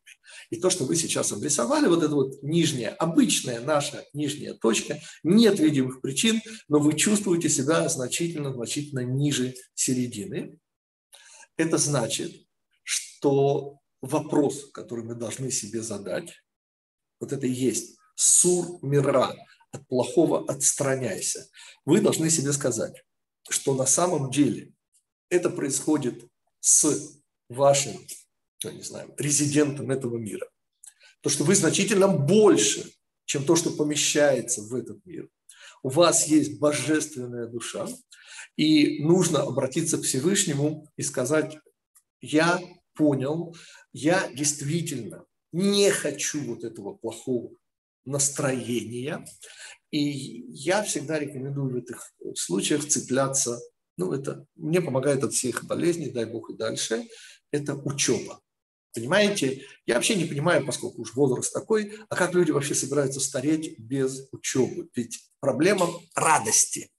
И 0.50 0.60
то, 0.60 0.70
что 0.70 0.86
вы 0.86 0.96
сейчас 0.96 1.32
обрисовали, 1.32 1.88
вот 1.88 2.04
эта 2.04 2.14
вот 2.14 2.42
нижняя, 2.42 2.90
обычная 2.90 3.60
наша 3.60 4.04
нижняя 4.14 4.54
точка, 4.54 5.00
нет 5.24 5.60
видимых 5.60 6.02
причин, 6.02 6.42
но 6.68 6.80
вы 6.80 6.94
чувствуете 6.94 7.50
себя 7.50 7.88
значительно, 7.90 8.54
значительно 8.54 9.02
ниже 9.02 9.54
середины. 9.76 10.58
Это 11.58 11.78
значит, 11.78 12.48
что 12.84 13.80
вопрос, 14.02 14.72
который 14.72 15.04
мы 15.04 15.16
должны 15.16 15.52
себе 15.52 15.82
задать, 15.82 16.32
вот 17.20 17.34
это 17.34 17.46
и 17.48 17.52
есть 17.52 17.98
сур 18.16 18.80
мира, 18.82 19.36
от 19.72 19.86
плохого 19.88 20.50
отстраняйся. 20.50 21.50
Вы 21.84 22.00
должны 22.00 22.30
себе 22.30 22.54
сказать, 22.54 23.04
что 23.50 23.74
на 23.76 23.86
самом 23.86 24.32
деле 24.32 24.74
это 25.30 25.50
происходит 25.50 26.26
с 26.62 27.20
вашим 27.50 28.00
я 28.64 28.72
не 28.72 28.82
знаю, 28.82 29.14
резидентом 29.18 29.92
этого 29.92 30.18
мира. 30.18 30.48
То, 31.22 31.30
что 31.30 31.44
вы 31.44 31.56
значительно 31.56 32.08
больше, 32.08 32.92
чем 33.26 33.44
то, 33.44 33.56
что 33.56 33.72
помещается 33.72 34.62
в 34.62 34.74
этот 34.74 35.06
мир. 35.06 35.30
У 35.84 35.90
вас 35.90 36.28
есть 36.28 36.60
божественная 36.60 37.48
душа, 37.48 37.88
и 38.58 39.04
нужно 39.04 39.44
обратиться 39.44 39.98
к 39.98 40.04
Всевышнему 40.04 40.92
и 40.98 41.04
сказать, 41.04 41.58
я 42.20 42.60
понял, 42.94 43.56
я 43.94 44.30
действительно 44.34 45.26
не 45.54 45.92
хочу 45.92 46.44
вот 46.44 46.64
этого 46.64 46.94
плохого 46.94 47.52
настроения, 48.06 49.26
и 49.92 50.02
я 50.50 50.84
всегда 50.84 51.20
рекомендую 51.20 51.72
в 51.72 51.76
этих 51.78 52.14
случаях 52.36 52.86
цепляться, 52.86 53.60
ну, 53.98 54.12
это 54.12 54.46
мне 54.56 54.82
помогает 54.82 55.24
от 55.24 55.34
всех 55.34 55.66
болезней, 55.66 56.10
дай 56.10 56.26
Бог 56.26 56.50
и 56.50 56.56
дальше, 56.56 57.08
это 57.52 57.76
учеба. 57.76 58.42
Понимаете? 58.94 59.64
Я 59.86 59.96
вообще 59.96 60.16
не 60.16 60.26
понимаю, 60.26 60.66
поскольку 60.66 61.02
уж 61.02 61.14
возраст 61.14 61.54
такой, 61.54 61.94
а 62.10 62.16
как 62.16 62.34
люди 62.34 62.50
вообще 62.50 62.74
собираются 62.74 63.20
стареть 63.20 63.78
без 63.78 64.28
учебы? 64.32 64.90
Ведь 64.96 65.20
проблема 65.40 65.88
радости. 66.16 66.90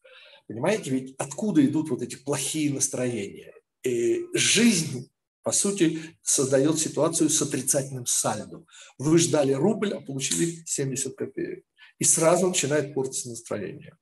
Понимаете, 0.49 0.91
ведь 0.91 1.15
откуда 1.19 1.65
идут 1.65 1.91
вот 1.91 2.03
эти 2.03 2.17
плохие 2.17 2.73
настроения? 2.73 3.55
И 3.85 4.25
жизнь, 4.33 5.11
по 5.43 5.53
сути, 5.53 6.01
создает 6.23 6.79
ситуацию 6.79 7.29
с 7.29 7.41
отрицательным 7.43 8.07
сальдом. 8.07 8.67
Вы 8.99 9.19
ждали 9.19 9.53
рубль, 9.53 9.93
а 9.93 10.01
получили 10.01 10.65
70 10.65 11.15
копеек. 11.15 11.65
И 11.99 12.05
сразу 12.05 12.49
начинает 12.49 12.95
портиться 12.95 13.29
настроение. 13.29 13.97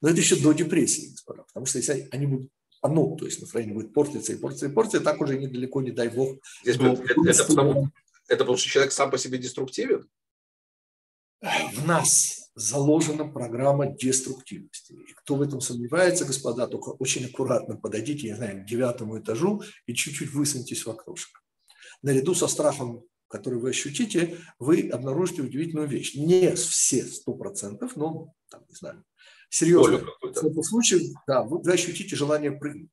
Но 0.00 0.08
это 0.08 0.20
еще 0.20 0.36
до 0.36 0.52
депрессии, 0.52 1.10
господа, 1.10 1.42
потому 1.42 1.66
что 1.66 1.78
если 1.78 2.08
они 2.12 2.26
будут 2.26 2.50
оно, 2.82 3.14
то 3.16 3.26
есть 3.26 3.40
настроение 3.40 3.74
будет 3.74 3.92
портиться 3.92 4.32
и 4.32 4.36
портиться 4.36 4.66
и 4.66 4.70
портиться, 4.70 5.00
так 5.00 5.20
уже 5.20 5.38
недалеко, 5.38 5.82
не 5.82 5.90
дай 5.90 6.08
бог. 6.08 6.38
Здесь 6.62 6.76
до... 6.76 6.92
это, 6.92 7.28
это, 7.28 7.44
потому, 7.44 7.90
это 8.26 8.38
потому, 8.38 8.56
что 8.56 8.70
человек 8.70 8.92
сам 8.92 9.10
по 9.10 9.18
себе 9.18 9.36
деструктивен? 9.36 10.08
В 11.42 11.86
нас 11.86 12.39
заложена 12.54 13.26
программа 13.26 13.86
деструктивности. 13.86 14.92
И 14.92 15.12
кто 15.14 15.36
в 15.36 15.42
этом 15.42 15.60
сомневается, 15.60 16.24
господа, 16.24 16.66
только 16.66 16.90
очень 16.90 17.26
аккуратно 17.26 17.76
подойдите, 17.76 18.28
я 18.28 18.36
знаю, 18.36 18.62
к 18.62 18.66
девятому 18.66 19.18
этажу 19.18 19.62
и 19.86 19.94
чуть-чуть 19.94 20.32
высуньтесь 20.32 20.84
в 20.84 20.90
окошко. 20.90 21.40
Наряду 22.02 22.34
со 22.34 22.46
страхом, 22.48 23.04
который 23.28 23.60
вы 23.60 23.70
ощутите, 23.70 24.38
вы 24.58 24.88
обнаружите 24.88 25.42
удивительную 25.42 25.88
вещь. 25.88 26.14
Не 26.14 26.54
все 26.56 27.04
сто 27.04 27.34
процентов, 27.34 27.96
но, 27.96 28.32
там, 28.50 28.64
не 28.68 28.74
знаю, 28.74 29.04
серьезно. 29.48 30.04
В 30.20 30.46
этом 30.46 30.62
случае, 30.62 31.14
да, 31.26 31.42
вы, 31.42 31.62
вы 31.62 31.72
ощутите 31.72 32.16
желание 32.16 32.52
прыгнуть. 32.52 32.90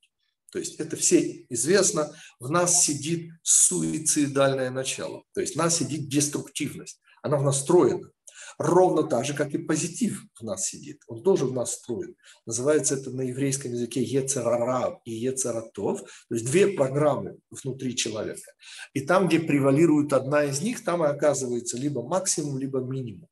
То 0.51 0.59
есть 0.59 0.79
это 0.79 0.95
все 0.95 1.45
известно, 1.49 2.13
в 2.39 2.49
нас 2.49 2.83
сидит 2.83 3.31
суицидальное 3.43 4.69
начало, 4.69 5.23
то 5.33 5.41
есть 5.41 5.55
в 5.55 5.57
нас 5.57 5.77
сидит 5.77 6.07
деструктивность, 6.07 7.01
она 7.21 7.37
в 7.37 7.43
нас 7.43 7.57
встроена. 7.57 8.09
Ровно 8.57 9.03
так 9.03 9.25
же, 9.25 9.33
как 9.33 9.53
и 9.53 9.57
позитив 9.57 10.23
в 10.39 10.43
нас 10.43 10.67
сидит, 10.67 11.01
он 11.07 11.23
тоже 11.23 11.45
в 11.45 11.53
нас 11.53 11.71
встроен. 11.71 12.15
Называется 12.45 12.95
это 12.95 13.11
на 13.11 13.21
еврейском 13.21 13.71
языке 13.71 14.01
ецерара 14.01 14.99
и 15.05 15.11
ецератов, 15.11 16.01
то 16.01 16.35
есть 16.35 16.45
две 16.45 16.67
программы 16.67 17.37
внутри 17.49 17.95
человека. 17.95 18.51
И 18.93 19.01
там, 19.01 19.27
где 19.27 19.39
превалирует 19.39 20.13
одна 20.13 20.45
из 20.45 20.61
них, 20.61 20.83
там 20.83 21.03
и 21.03 21.07
оказывается 21.07 21.77
либо 21.77 22.01
максимум, 22.03 22.57
либо 22.57 22.79
минимум. 22.79 23.27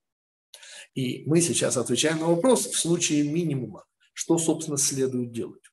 И 0.93 1.23
мы 1.25 1.41
сейчас 1.41 1.77
отвечаем 1.77 2.19
на 2.19 2.27
вопрос 2.27 2.67
в 2.67 2.77
случае 2.77 3.29
минимума, 3.29 3.83
что, 4.13 4.37
собственно, 4.37 4.77
следует 4.77 5.31
делать. 5.31 5.63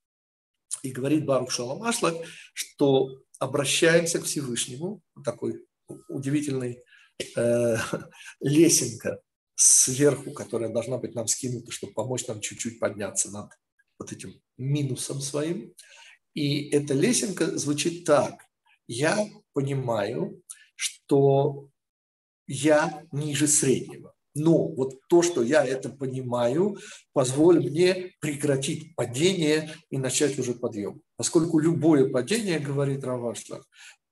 И 0.83 0.90
говорит 0.90 1.25
Барух 1.25 1.51
Шаламашлак, 1.51 2.16
что 2.55 3.21
обращаемся 3.38 4.18
к 4.18 4.25
Всевышнему, 4.25 5.01
такой 5.25 5.64
удивительный 6.09 6.83
э, 7.37 7.76
лесенка 8.40 9.20
сверху, 9.54 10.32
которая 10.32 10.70
должна 10.70 10.98
быть 10.98 11.14
нам 11.14 11.26
скинута, 11.26 11.70
чтобы 11.70 11.92
помочь 11.92 12.26
нам 12.26 12.40
чуть-чуть 12.40 12.78
подняться 12.78 13.30
над 13.30 13.50
вот 13.98 14.12
этим 14.12 14.40
минусом 14.56 15.20
своим. 15.20 15.72
И 16.35 16.68
эта 16.70 16.94
лесенка 16.94 17.58
звучит 17.58 18.04
так. 18.04 18.46
Я 18.87 19.28
понимаю, 19.52 20.42
что 20.74 21.68
я 22.46 23.04
ниже 23.12 23.46
среднего. 23.46 24.14
Но 24.35 24.68
вот 24.68 24.94
то, 25.08 25.22
что 25.22 25.42
я 25.42 25.64
это 25.64 25.90
понимаю, 25.90 26.78
позволит 27.12 27.70
мне 27.70 28.14
прекратить 28.20 28.96
падение 28.96 29.74
и 29.90 29.98
начать 29.98 30.38
уже 30.38 30.54
подъем. 30.54 31.02
Поскольку 31.16 31.58
любое 31.58 32.08
падение, 32.08 32.58
говорит 32.58 33.04
Равашлах, 33.04 33.66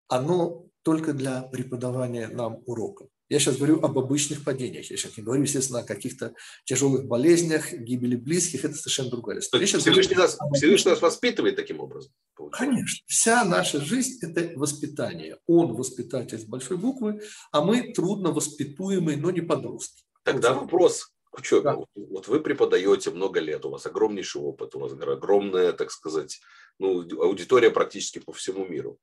оно 0.08 0.66
только 0.82 1.12
для 1.12 1.42
преподавания 1.42 2.28
нам 2.28 2.62
уроков. 2.66 3.08
Я 3.28 3.38
сейчас 3.38 3.58
говорю 3.58 3.80
об 3.80 3.96
обычных 3.96 4.42
падениях. 4.42 4.90
Я 4.90 4.96
сейчас 4.96 5.16
не 5.16 5.22
говорю, 5.22 5.42
естественно, 5.42 5.80
о 5.80 5.84
каких-то 5.84 6.34
тяжелых 6.64 7.06
болезнях, 7.06 7.72
гибели 7.72 8.16
близких. 8.16 8.64
Это 8.64 8.74
совершенно 8.74 9.10
другая 9.10 9.38
история. 9.38 9.66
Всевышний, 9.66 10.16
говорю, 10.16 10.20
нас, 10.22 10.38
Всевышний 10.54 10.90
нас 10.90 11.00
воспитывает 11.00 11.54
таким 11.54 11.78
образом. 11.78 12.12
Получается. 12.34 12.64
Конечно. 12.64 13.04
Вся 13.06 13.44
наша 13.44 13.80
жизнь– 13.80 14.18
это 14.22 14.58
воспитание. 14.58 15.38
Он 15.46 15.74
воспитатель 15.74 16.38
с 16.38 16.44
большой 16.44 16.76
буквы, 16.76 17.20
а 17.52 17.62
мы 17.62 17.92
трудно 17.92 18.32
воспитуемые, 18.32 19.16
но 19.16 19.30
не 19.30 19.42
подростки. 19.42 20.02
Тогда 20.24 20.52
вопрос 20.52 21.12
учебе. 21.32 21.62
Да. 21.62 21.78
Вот 21.94 22.28
вы 22.28 22.40
преподаете 22.40 23.10
много 23.10 23.40
лет, 23.40 23.64
у 23.64 23.70
вас 23.70 23.86
огромнейший 23.86 24.40
опыт, 24.40 24.74
у 24.74 24.80
вас 24.80 24.92
огромная, 24.92 25.72
так 25.72 25.90
сказать, 25.90 26.40
ну, 26.78 27.00
аудитория 27.22 27.70
практически 27.70 28.18
по 28.18 28.32
всему 28.32 28.66
миру. 28.66 28.98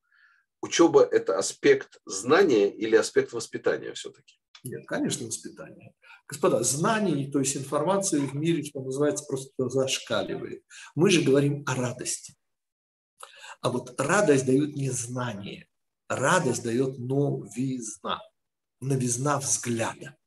Учеба– 0.62 1.04
это 1.12 1.38
аспект 1.38 2.00
знания 2.06 2.70
или 2.70 2.96
аспект 2.96 3.34
воспитания 3.34 3.94
все-таки? 3.94 4.36
Нет, 4.64 4.86
конечно, 4.88 5.28
воспитание. 5.28 5.94
Господа, 6.28 6.64
знаний, 6.64 7.32
то 7.32 7.40
есть 7.40 7.56
информации 7.56 8.20
в 8.20 8.36
мире, 8.36 8.64
что 8.64 8.82
называется, 8.82 9.26
просто 9.26 9.70
зашкаливает. 9.70 10.64
Мы 10.96 11.10
же 11.10 11.22
говорим 11.22 11.64
о 11.68 11.76
радости. 11.76 12.34
А 13.62 13.70
вот 13.70 14.00
радость 14.00 14.46
дает 14.46 14.76
не 14.76 14.90
знание, 14.90 15.68
радость 16.10 16.64
дает 16.64 16.98
новизна, 16.98 18.20
новизна 18.82 19.40
взгляда 19.40 20.18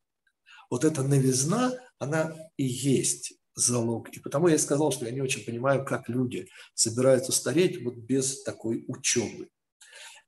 вот 0.71 0.85
эта 0.85 1.03
новизна, 1.03 1.73
она 1.99 2.35
и 2.57 2.65
есть 2.65 3.35
залог. 3.55 4.09
И 4.11 4.21
потому 4.21 4.49
я 4.49 4.59
сказал, 4.59 4.93
что 4.93 5.05
я 5.05 5.11
не 5.11 5.21
очень 5.21 5.45
понимаю, 5.45 5.85
как 5.85 6.09
люди 6.09 6.49
собираются 6.75 7.33
стареть 7.33 7.83
вот 7.83 7.97
без 7.97 8.43
такой 8.43 8.85
учебы. 8.87 9.49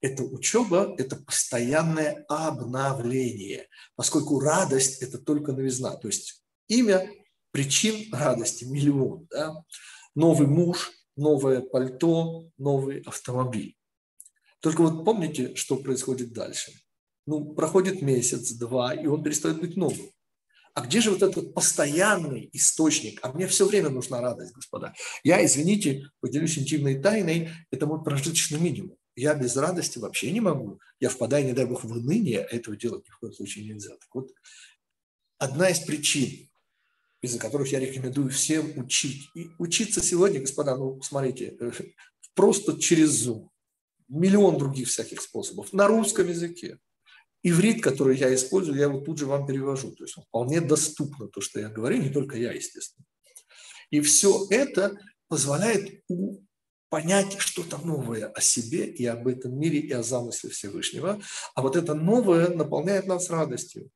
Эта 0.03 0.25
учеба– 0.25 0.95
это 0.99 1.15
постоянное 1.15 2.25
обновление, 2.29 3.69
поскольку 3.95 4.41
радость– 4.41 5.01
это 5.03 5.17
только 5.17 5.53
новизна. 5.53 5.97
То 5.97 6.09
есть 6.09 6.43
имя 6.67 7.09
причин 7.53 8.13
радости– 8.13 8.65
миллион. 8.67 9.29
Да? 9.31 9.65
Новый 10.17 10.49
муж, 10.49 10.91
новое 11.17 11.61
пальто, 11.61 12.51
новый 12.59 13.03
автомобиль. 13.03 13.77
Только 14.59 14.83
вот 14.83 15.05
помните, 15.05 15.55
что 15.55 15.77
происходит 15.77 16.33
дальше? 16.33 16.73
Ну, 17.25 17.55
проходит 17.55 18.03
месяц, 18.03 18.51
два, 18.55 18.95
и 18.95 19.07
он 19.07 19.23
перестает 19.23 19.61
быть 19.61 19.77
новым. 19.77 20.11
А 20.75 20.81
где 20.81 21.01
же 21.01 21.13
вот 21.13 21.23
этот 21.23 21.55
постоянный 21.55 22.51
источник? 22.53 23.21
А 23.23 23.31
мне 23.31 23.47
все 23.47 23.67
время 23.67 23.91
нужна 23.91 24.21
радость, 24.21 24.53
господа. 24.53 24.95
Я, 25.23 25.45
извините, 25.45 26.11
поделюсь 26.19 26.59
интимной 26.59 27.01
тайной, 27.01 27.51
это 27.71 27.87
мой 27.87 28.03
прожиточный 28.03 28.59
минимум. 28.59 28.97
Я 29.15 29.35
без 29.35 29.57
радости 29.57 29.99
вообще 29.99 30.33
не 30.33 30.41
могу. 30.41 30.81
Я 31.01 31.09
впадаю, 31.09 31.45
не 31.45 31.53
дай 31.53 31.67
бог, 31.67 31.85
в 31.85 31.91
уныние, 31.91 32.41
а 32.41 32.57
этого 32.57 32.77
делать 32.77 33.07
ни 33.07 33.11
в 33.11 33.19
коем 33.19 33.33
случае 33.33 33.67
нельзя. 33.67 33.91
Так 33.91 34.09
вот, 34.15 34.31
одна 35.39 35.69
из 35.69 35.81
причин, 35.81 36.49
из-за 37.21 37.39
которых 37.39 37.71
я 37.73 37.81
рекомендую 37.81 38.31
всем 38.31 38.79
учить. 38.79 39.29
И 39.35 39.51
учиться 39.59 40.03
сегодня, 40.03 40.41
господа, 40.41 40.77
ну, 40.77 41.01
смотрите, 41.03 41.57
просто 42.35 42.79
через 42.79 43.27
Zoom. 43.27 43.49
Миллион 44.09 44.59
других 44.59 44.89
всяких 44.89 45.21
способов. 45.23 45.73
На 45.73 45.87
русском 45.87 46.29
языке 46.29 46.79
иврит, 47.43 47.83
который 47.83 48.17
я 48.17 48.35
использую, 48.35 48.77
я 48.77 48.85
его 48.85 49.01
тут 49.01 49.19
же 49.19 49.27
вам 49.27 49.47
перевожу. 49.47 49.93
То 49.93 50.05
есть 50.05 50.15
вполне 50.15 50.61
доступно 50.61 51.29
то, 51.29 51.41
что 51.41 51.61
я 51.61 51.69
говорю, 51.69 52.03
не 52.03 52.11
только 52.11 52.37
я, 52.37 52.53
естественно. 52.53 53.07
И 53.91 54.01
все 54.01 54.47
это 54.51 54.99
позволяет 55.29 56.03
понять 56.93 57.39
что-то 57.39 57.79
новое 57.79 58.27
о 58.27 58.43
себе 58.43 58.85
и 58.85 59.07
об 59.07 59.27
этом 59.27 59.59
мире, 59.59 59.79
и 59.79 59.91
о 59.93 60.03
замысле 60.03 60.51
Всевышнего. 60.51 61.23
А 61.55 61.63
вот 61.63 61.75
это 61.75 61.95
новое 61.95 62.49
наполняет 62.49 63.07
нас 63.07 63.31
радостью. 63.31 63.89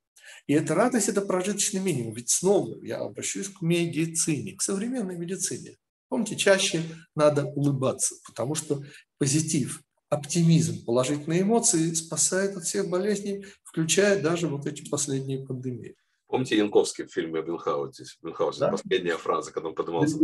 И 0.47 0.55
эта 0.55 0.75
радость– 0.75 1.09
это 1.11 1.21
прожиточный 1.21 1.81
минимум. 1.81 2.15
Ведь 2.15 2.31
снова 2.31 2.83
я 2.83 3.01
обращусь 3.01 3.51
к 3.51 3.61
медицине, 3.61 4.57
к 4.57 4.63
современной 4.63 5.19
медицине. 5.19 5.77
Помните, 6.09 6.37
чаще 6.37 6.83
надо 7.15 7.45
улыбаться, 7.45 8.15
потому 8.27 8.55
что 8.55 8.83
позитив, 9.19 9.83
оптимизм, 10.09 10.87
положительные 10.87 11.43
эмоции 11.43 11.93
спасает 11.93 12.57
от 12.57 12.65
всех 12.65 12.89
болезней, 12.89 13.45
включая 13.63 14.23
даже 14.23 14.49
вот 14.49 14.67
эти 14.67 14.89
последние 14.89 15.45
пандемии. 15.45 15.97
Помните 16.29 16.57
Янковский 16.57 17.05
в 17.05 17.13
фильме 17.13 17.43
Бенхаузе? 17.43 18.05
Бенхаузе 18.23 18.61
да? 18.61 18.69
последняя 18.71 19.19
фраза, 19.19 19.53
когда 19.53 19.69
он 19.69 19.75
поднимался. 19.75 20.17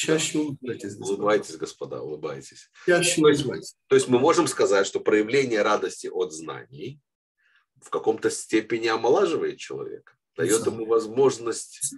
Чаще 0.00 0.38
улыбайтесь. 0.38 0.96
Господа. 0.96 1.12
Улыбайтесь, 1.12 1.56
господа, 1.56 2.02
улыбайтесь. 2.02 2.70
Чаще 2.86 3.20
улыбайтесь. 3.20 3.76
То 3.86 3.96
есть 3.96 4.08
мы 4.08 4.18
можем 4.18 4.46
сказать, 4.46 4.86
что 4.86 4.98
проявление 4.98 5.60
радости 5.60 6.06
от 6.06 6.32
знаний 6.32 6.98
в 7.82 7.90
каком-то 7.90 8.30
степени 8.30 8.86
омолаживает 8.86 9.58
человека, 9.58 10.14
дает 10.38 10.64
ему 10.64 10.86
возможность... 10.86 11.92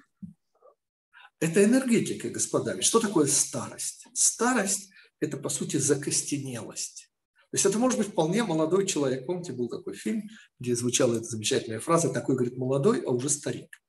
Это 1.39 1.63
энергетика, 1.63 2.29
господа. 2.29 2.83
Что 2.83 2.99
такое 2.99 3.27
старость? 3.27 4.09
Старость 4.15 4.91
это, 5.21 5.37
по 5.37 5.49
сути, 5.49 5.77
закостенелость. 5.77 7.09
То 7.53 7.55
есть 7.55 7.67
это 7.67 7.79
может 7.79 7.99
быть 7.99 8.09
вполне 8.09 8.43
молодой 8.43 8.85
человек. 8.85 9.27
Помните, 9.27 9.53
был 9.53 9.69
такой 9.69 9.95
фильм, 9.95 10.29
где 10.59 10.75
звучала 10.75 11.15
эта 11.15 11.25
замечательная 11.25 11.79
фраза, 11.79 12.13
такой, 12.13 12.35
говорит, 12.35 12.57
молодой, 12.57 13.03
а 13.03 13.11
уже 13.11 13.29
старик. 13.29 13.81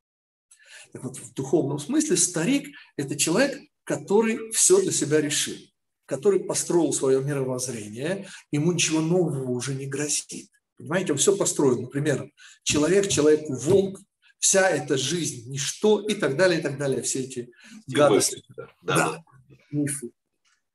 Так 0.92 1.04
вот, 1.04 1.18
в 1.18 1.34
духовном 1.34 1.80
смысле 1.80 2.16
старик– 2.16 2.68
это 2.96 3.18
человек, 3.18 3.60
который 3.84 4.52
все 4.52 4.82
для 4.82 4.92
себя 4.92 5.22
решил, 5.22 5.58
который 6.06 6.40
построил 6.40 6.94
свое 6.94 7.24
мировоззрение, 7.24 8.28
ему 8.52 8.72
ничего 8.72 9.02
нового 9.02 9.52
уже 9.52 9.76
не 9.76 9.88
грозит. 9.88 10.50
Понимаете, 10.78 11.14
он 11.14 11.18
все 11.18 11.36
построил. 11.36 11.82
Например, 11.82 12.30
человек, 12.64 13.08
человеку 13.08 13.56
волк, 13.56 14.00
вся 14.40 14.70
эта 14.70 14.98
жизнь, 14.98 15.50
ничто 15.50 16.02
и 16.06 16.16
так 16.16 16.36
далее, 16.36 16.60
и 16.60 16.62
так 16.64 16.78
далее. 16.78 17.02
Все 17.02 17.22
эти 17.22 17.52
гадости. 17.88 18.44
Да, 18.56 18.70
да, 18.82 18.96
да. 18.96 19.24
мифы. 19.72 20.12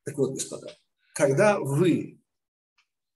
Так 0.03 0.17
вот, 0.17 0.33
господа, 0.33 0.75
когда 1.13 1.59
вы 1.59 2.19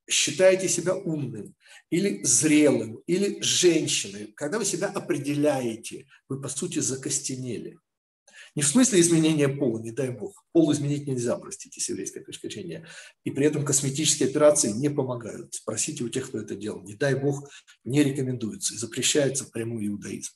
считаете 0.08 0.68
себя 0.68 0.96
умным 0.96 1.56
или 1.90 2.22
зрелым, 2.24 2.98
или 3.08 3.42
женщиной, 3.42 4.34
когда 4.36 4.60
вы 4.60 4.66
себя 4.66 4.88
определяете, 4.88 6.06
вы, 6.28 6.42
по 6.42 6.50
сути, 6.50 6.80
закостенели. 6.80 7.80
Не 8.56 8.62
в 8.62 8.68
смысле 8.68 9.00
изменения 9.00 9.50
пола, 9.50 9.80
не 9.80 9.92
дай 9.92 10.12
бог. 10.12 10.46
Пол 10.52 10.72
изменить 10.72 11.08
нельзя, 11.08 11.36
простите, 11.38 11.82
с 11.82 11.90
еврейской 11.90 12.24
точки 12.24 12.48
зрения. 12.48 12.88
И 13.24 13.32
при 13.32 13.48
этом 13.48 13.66
косметические 13.66 14.30
операции 14.30 14.72
не 14.72 14.90
помогают. 14.90 15.56
Спросите 15.56 16.04
у 16.04 16.10
тех, 16.10 16.28
кто 16.28 16.40
это 16.40 16.56
делал. 16.56 16.84
Не 16.84 16.94
дай 16.94 17.16
бог, 17.16 17.50
не 17.84 18.04
рекомендуется 18.04 18.76
и 18.76 18.78
запрещается 18.78 19.46
прямой 19.46 19.88
иудаизм. 19.88 20.34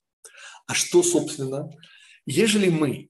А 0.65 0.73
что, 0.73 1.03
собственно, 1.03 1.69
ежели 2.25 2.69
мы 2.69 3.09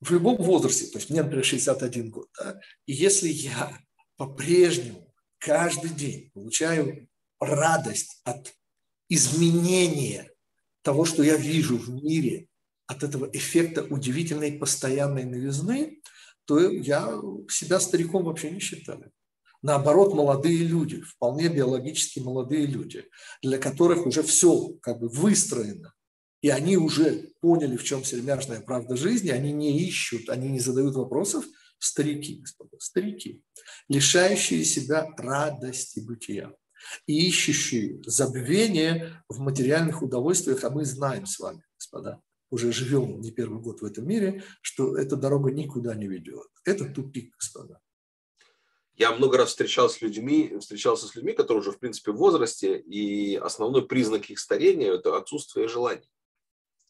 в 0.00 0.10
любом 0.12 0.36
возрасте, 0.36 0.86
то 0.86 0.98
есть 0.98 1.08
мне, 1.08 1.22
например, 1.22 1.44
61 1.44 2.10
год, 2.10 2.28
да, 2.38 2.60
и 2.84 2.92
если 2.92 3.28
я 3.28 3.78
по-прежнему 4.16 5.12
каждый 5.38 5.90
день 5.90 6.30
получаю 6.32 7.08
радость 7.40 8.20
от 8.24 8.54
изменения 9.08 10.30
того, 10.82 11.04
что 11.04 11.22
я 11.22 11.36
вижу 11.36 11.78
в 11.78 11.88
мире, 11.90 12.48
от 12.86 13.02
этого 13.02 13.28
эффекта 13.32 13.82
удивительной 13.82 14.52
постоянной 14.52 15.24
новизны, 15.24 16.00
то 16.44 16.58
я 16.58 17.20
себя 17.50 17.80
стариком 17.80 18.24
вообще 18.24 18.50
не 18.50 18.60
считаю. 18.60 19.10
Наоборот, 19.62 20.14
молодые 20.14 20.58
люди, 20.58 21.00
вполне 21.00 21.48
биологически 21.48 22.20
молодые 22.20 22.66
люди, 22.66 23.04
для 23.42 23.58
которых 23.58 24.06
уже 24.06 24.22
все 24.22 24.68
как 24.80 25.00
бы 25.00 25.08
выстроено, 25.08 25.92
и 26.42 26.50
они 26.50 26.76
уже 26.76 27.32
поняли, 27.40 27.76
в 27.76 27.82
чем 27.82 28.04
сермяжная 28.04 28.60
правда 28.60 28.96
жизни, 28.96 29.30
они 29.30 29.52
не 29.52 29.80
ищут, 29.80 30.28
они 30.28 30.48
не 30.48 30.60
задают 30.60 30.94
вопросов, 30.94 31.44
старики, 31.78 32.36
господа, 32.36 32.76
старики, 32.78 33.42
лишающие 33.88 34.64
себя 34.64 35.08
радости 35.16 36.00
бытия 36.00 36.52
и 37.06 37.26
ищущие 37.26 38.00
забвение 38.06 39.22
в 39.28 39.40
материальных 39.40 40.02
удовольствиях, 40.02 40.62
а 40.62 40.70
мы 40.70 40.84
знаем 40.84 41.26
с 41.26 41.38
вами, 41.38 41.62
господа, 41.78 42.20
уже 42.50 42.72
живем 42.72 43.20
не 43.20 43.30
первый 43.30 43.60
год 43.60 43.80
в 43.80 43.84
этом 43.84 44.06
мире, 44.06 44.42
что 44.62 44.96
эта 44.96 45.16
дорога 45.16 45.50
никуда 45.50 45.94
не 45.94 46.06
ведет. 46.06 46.48
Это 46.64 46.84
тупик, 46.86 47.34
господа. 47.36 47.80
Я 48.94 49.14
много 49.14 49.36
раз 49.36 49.50
встречался 49.50 49.98
с 49.98 50.02
людьми, 50.02 50.56
встречался 50.58 51.06
с 51.06 51.14
людьми, 51.14 51.34
которые 51.34 51.60
уже, 51.60 51.72
в 51.72 51.78
принципе, 51.78 52.12
в 52.12 52.16
возрасте, 52.16 52.78
и 52.78 53.36
основной 53.36 53.86
признак 53.86 54.30
их 54.30 54.38
старения– 54.38 54.92
это 54.94 55.16
отсутствие 55.16 55.68
желаний. 55.68 56.08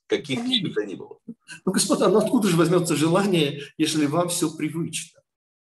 Каких 0.06 0.38
бы 0.62 0.70
то 0.70 0.84
ни 0.84 0.94
было. 0.94 1.18
Ну, 1.64 1.72
господа, 1.72 2.08
ну 2.08 2.18
откуда 2.18 2.46
же 2.48 2.56
возьмется 2.56 2.94
желание, 2.94 3.60
если 3.76 4.06
вам 4.06 4.28
все 4.28 4.54
привычно? 4.54 5.20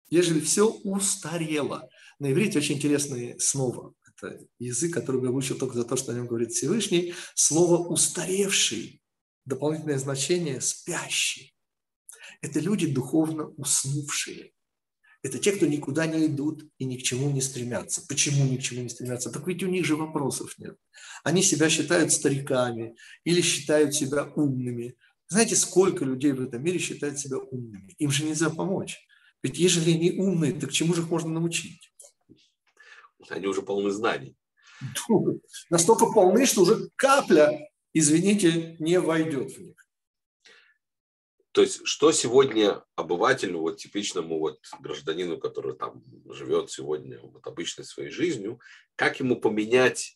Ежели 0.10 0.40
все 0.40 0.70
устарело. 0.70 1.90
На 2.20 2.32
иврите 2.32 2.60
очень 2.60 2.76
интересное 2.76 3.38
слово. 3.40 3.96
Это 4.08 4.40
язык, 4.60 4.94
который 4.94 5.24
я 5.24 5.32
выучил 5.32 5.58
только 5.58 5.76
за 5.76 5.84
то, 5.84 5.96
что 5.96 6.12
о 6.12 6.16
нем 6.16 6.28
говорит 6.28 6.52
Всевышний. 6.52 7.16
Слово 7.34 7.88
«устаревший» 7.88 9.02
дополнительное 9.46 9.98
значение 9.98 10.62
спящий. 10.62 11.56
Это 12.42 12.60
люди 12.60 12.88
духовно 12.88 13.48
уснувшие. 13.58 14.52
Это 15.24 15.40
те, 15.40 15.54
кто 15.54 15.66
никуда 15.66 16.06
не 16.06 16.28
идут 16.28 16.70
и 16.78 16.86
ни 16.86 16.98
к 16.98 17.04
чему 17.04 17.32
не 17.32 17.42
стремятся. 17.42 18.06
Почему 18.08 18.46
ни 18.46 18.58
к 18.58 18.62
чему 18.62 18.84
не 18.84 18.90
стремятся? 18.90 19.32
Так 19.32 19.48
ведь 19.48 19.64
у 19.64 19.68
них 19.68 19.84
же 19.84 19.96
вопросов 19.96 20.54
нет. 20.60 20.78
Они 21.24 21.42
себя 21.42 21.70
считают 21.70 22.12
стариками 22.12 22.96
или 23.24 23.42
считают 23.42 23.96
себя 23.96 24.26
умными. 24.36 24.96
Знаете, 25.28 25.56
сколько 25.56 26.06
людей 26.06 26.32
в 26.34 26.42
этом 26.42 26.64
мире 26.64 26.78
считают 26.78 27.18
себя 27.18 27.38
умными? 27.38 27.96
Им 27.98 28.12
же 28.12 28.24
нельзя 28.24 28.52
помочь. 28.52 29.00
Ведь 29.42 29.58
ежели 29.58 29.94
они 29.94 30.12
умные, 30.12 30.54
то 30.54 30.68
к 30.68 30.72
чему 30.72 30.94
же 30.94 31.02
их 31.02 31.10
можно 31.10 31.32
научить? 31.32 31.92
Они 33.30 33.48
уже 33.48 33.64
полны 33.64 33.90
знаний. 33.90 34.36
Настолько 35.72 36.06
полны, 36.08 36.46
что 36.46 36.62
уже 36.62 36.90
капля 36.96 37.52
извините, 37.96 38.76
не 38.78 39.00
войдет 39.00 39.52
в 39.52 39.60
них. 39.60 39.76
То 41.54 41.62
есть, 41.62 41.80
что 41.86 42.12
сегодня 42.12 42.84
обывателю, 42.96 43.62
вот 43.62 43.78
типичному 43.78 44.40
вот 44.40 44.60
гражданину, 44.82 45.38
который 45.38 45.76
там 45.78 46.04
живет 46.30 46.70
сегодня 46.70 47.18
вот 47.22 47.48
обычной 47.48 47.86
своей 47.86 48.12
жизнью, 48.12 48.60
как 48.98 49.22
ему 49.22 49.40
поменять 49.40 50.14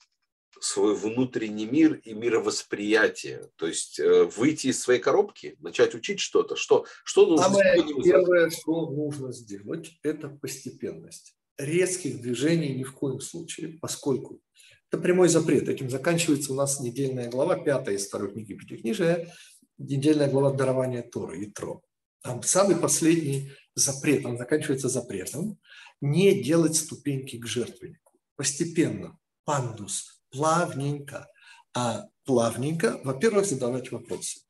свой 0.59 0.93
внутренний 0.95 1.65
мир 1.65 1.93
и 1.93 2.13
мировосприятие, 2.13 3.49
то 3.55 3.67
есть 3.67 3.97
э, 3.97 4.25
выйти 4.25 4.67
из 4.67 4.81
своей 4.81 4.99
коробки, 4.99 5.55
начать 5.59 5.95
учить 5.95 6.19
что-то, 6.19 6.57
что, 6.57 6.85
что 7.05 7.25
нужно 7.25 7.45
Самое 7.45 8.03
первое, 8.03 8.49
что 8.49 8.89
нужно 8.89 9.31
сделать, 9.31 9.97
это 10.03 10.27
постепенность. 10.27 11.37
Резких 11.57 12.21
движений 12.21 12.75
ни 12.75 12.83
в 12.83 12.93
коем 12.93 13.21
случае, 13.21 13.79
поскольку 13.79 14.41
это 14.89 15.01
прямой 15.01 15.29
запрет. 15.29 15.69
Этим 15.69 15.89
заканчивается 15.89 16.51
у 16.51 16.55
нас 16.55 16.79
недельная 16.79 17.29
глава, 17.29 17.57
пятая 17.57 17.95
из 17.95 18.07
второй 18.07 18.31
книги 18.31 18.55
Пятикнижия, 18.55 19.31
недельная 19.77 20.29
глава 20.29 20.51
дарования 20.51 21.03
Торы, 21.03 21.45
Итро. 21.45 21.81
Там 22.21 22.41
самый 22.43 22.75
последний 22.75 23.51
запрет, 23.75 24.25
он 24.25 24.37
заканчивается 24.37 24.89
запретом, 24.89 25.59
не 26.01 26.41
делать 26.41 26.75
ступеньки 26.75 27.37
к 27.37 27.45
жертвеннику. 27.45 28.13
Постепенно, 28.35 29.17
пандус, 29.45 30.23
плавненько. 30.31 31.27
А 31.75 32.05
плавненько, 32.25 32.99
во-первых, 33.03 33.45
задавать 33.45 33.91
вопросы. 33.91 34.41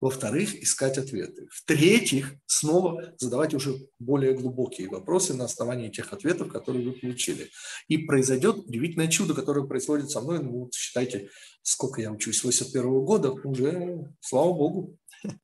Во-вторых, 0.00 0.54
искать 0.62 0.96
ответы. 0.96 1.48
В-третьих, 1.50 2.34
снова 2.46 3.14
задавать 3.18 3.52
уже 3.54 3.88
более 3.98 4.32
глубокие 4.32 4.88
вопросы 4.88 5.34
на 5.34 5.44
основании 5.44 5.88
тех 5.88 6.12
ответов, 6.12 6.52
которые 6.52 6.84
вы 6.88 6.92
получили. 6.92 7.50
И 7.88 7.98
произойдет 7.98 8.58
удивительное 8.58 9.08
чудо, 9.08 9.34
которое 9.34 9.66
происходит 9.66 10.10
со 10.10 10.20
мной. 10.20 10.40
Ну, 10.40 10.60
вот 10.60 10.74
считайте, 10.74 11.30
сколько 11.62 12.00
я 12.00 12.12
учусь, 12.12 12.44
81 12.44 13.04
года, 13.04 13.32
уже, 13.32 14.14
слава 14.20 14.52
богу. 14.52 14.98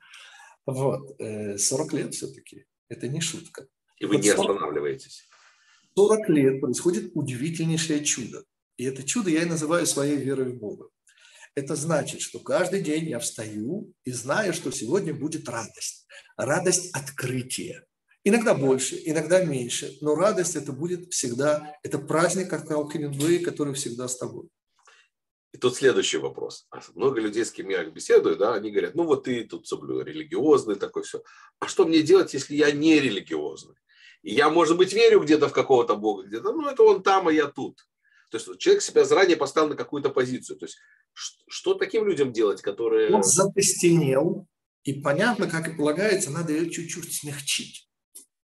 Вот, 0.67 1.19
40 1.19 1.19
э, 1.21 1.97
лет 1.99 2.15
все-таки. 2.15 2.65
Это 2.89 3.07
не 3.07 3.21
шутка. 3.21 3.67
И 3.99 4.07
вы 4.07 4.15
вот 4.15 4.25
не 4.25 4.31
останавливаетесь. 4.31 5.29
40 5.95 6.29
лет 6.31 6.61
происходит 6.63 7.11
удивительнейшее 7.13 8.03
чудо. 8.03 8.45
И 8.79 8.85
это 8.85 9.03
чудо 9.03 9.29
я 9.29 9.43
и 9.43 9.45
называю 9.45 9.87
своей 9.87 10.17
верой 10.17 10.53
в 10.53 10.59
Бога. 10.59 10.89
Это 11.55 11.77
значит, 11.77 12.21
что 12.21 12.41
каждый 12.41 12.83
день 12.83 13.09
я 13.09 13.21
встаю 13.21 13.93
и 14.05 14.11
знаю, 14.11 14.53
что 14.53 14.73
сегодня 14.73 15.15
будет 15.15 15.49
радость. 15.49 16.07
Радость 16.37 16.93
открытия. 16.93 17.87
Иногда 18.25 18.55
больше, 18.55 19.01
иногда 19.05 19.45
меньше, 19.45 19.97
но 20.01 20.15
радость 20.15 20.57
это 20.57 20.73
будет 20.73 21.13
всегда, 21.13 21.77
это 21.83 21.99
праздник, 21.99 22.49
как 22.49 22.65
сказал 22.65 22.91
Хемингуэй, 22.91 23.41
который 23.41 23.75
всегда 23.75 24.09
с 24.09 24.17
тобой. 24.17 24.49
И 25.53 25.59
тут 25.59 25.77
следующий 25.77 26.17
вопрос. 26.17 26.67
Много 26.95 27.21
людей, 27.21 27.45
с 27.45 27.53
кем 27.53 27.69
я 27.69 27.85
беседую, 27.85 28.37
да, 28.37 28.55
они 28.55 28.73
говорят, 28.73 28.97
ну 28.97 29.05
вот 29.05 29.25
ты 29.25 29.45
тут 29.45 29.71
религиозный 29.71 30.75
такой 30.75 31.05
все. 31.05 31.23
А 31.61 31.69
что 31.69 31.87
мне 31.87 32.03
делать, 32.03 32.35
если 32.35 32.57
я 32.57 32.73
не 32.73 32.99
религиозный? 32.99 33.77
И 34.23 34.35
я, 34.35 34.49
может 34.49 34.77
быть, 34.77 34.93
верю 34.93 35.21
где-то 35.21 35.49
в 35.49 35.53
какого-то 35.53 35.95
Бога, 35.95 36.25
где-то, 36.25 36.53
ну 36.53 36.67
это 36.67 36.83
он 36.83 37.03
там, 37.03 37.29
а 37.29 37.33
я 37.33 37.47
тут. 37.47 37.87
То 38.39 38.51
есть 38.51 38.61
человек 38.61 38.83
себя 38.83 39.05
заранее 39.05 39.37
поставил 39.37 39.69
на 39.69 39.77
какую-то 39.77 40.11
позицию. 40.11 40.59
То 40.59 40.67
есть 40.67 40.79
что 41.13 41.75
таким 41.75 42.07
людям 42.07 42.33
делать, 42.33 42.63
которые... 42.63 43.15
Он 43.15 43.23
закостенел, 43.23 44.49
и 44.83 44.95
понятно, 44.95 45.49
как 45.49 45.69
и 45.69 45.77
полагается, 45.77 46.31
надо 46.31 46.53
ее 46.53 46.71
чуть-чуть 46.71 47.13
смягчить, 47.13 47.89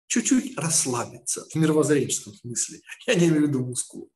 чуть-чуть 0.07 0.57
расслабиться 0.57 1.44
в 1.50 1.55
мировоззренческом 1.57 2.35
смысле. 2.35 2.81
Я 3.07 3.14
не 3.14 3.26
имею 3.29 3.46
в 3.46 3.48
виду 3.48 3.64
мускул. 3.64 4.11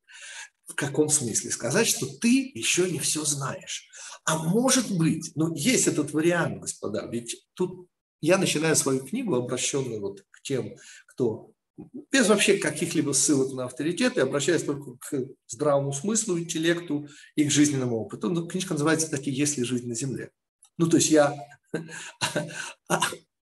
В 0.67 0.75
каком 0.75 1.09
смысле? 1.09 1.51
Сказать, 1.51 1.89
что 1.89 2.07
ты 2.07 2.53
еще 2.55 2.91
не 2.91 2.99
все 2.99 3.25
знаешь. 3.25 3.89
А 4.25 4.39
может 4.39 4.97
быть, 4.97 5.33
ну, 5.35 5.55
есть 5.55 5.87
этот 5.87 6.13
вариант, 6.13 6.61
господа, 6.61 7.07
ведь 7.11 7.45
тут 7.55 7.89
я 8.23 8.39
начинаю 8.39 8.75
свою 8.75 9.05
книгу, 9.05 9.35
обращенную 9.35 10.01
вот 10.01 10.25
к 10.31 10.41
тем, 10.43 10.77
кто 11.09 11.54
без 12.11 12.29
вообще 12.29 12.57
каких-либо 12.57 13.13
ссылок 13.13 13.53
на 13.53 13.65
авторитеты, 13.65 14.21
обращаясь 14.21 14.63
только 14.63 14.97
к 14.97 15.27
здравому 15.47 15.93
смыслу, 15.93 16.39
интеллекту 16.39 17.09
и 17.35 17.45
к 17.45 17.51
жизненному 17.51 17.97
опыту. 17.97 18.31
Ну, 18.31 18.47
книжка 18.47 18.75
называется 18.75 19.11
«Таки 19.11 19.31
есть 19.31 19.59
ли 19.59 19.65
жизнь 19.65 19.89
на 19.89 19.95
Земле?». 19.95 20.31
Ну, 20.79 20.89
то 20.89 20.97
есть 20.97 21.11
я 21.11 21.35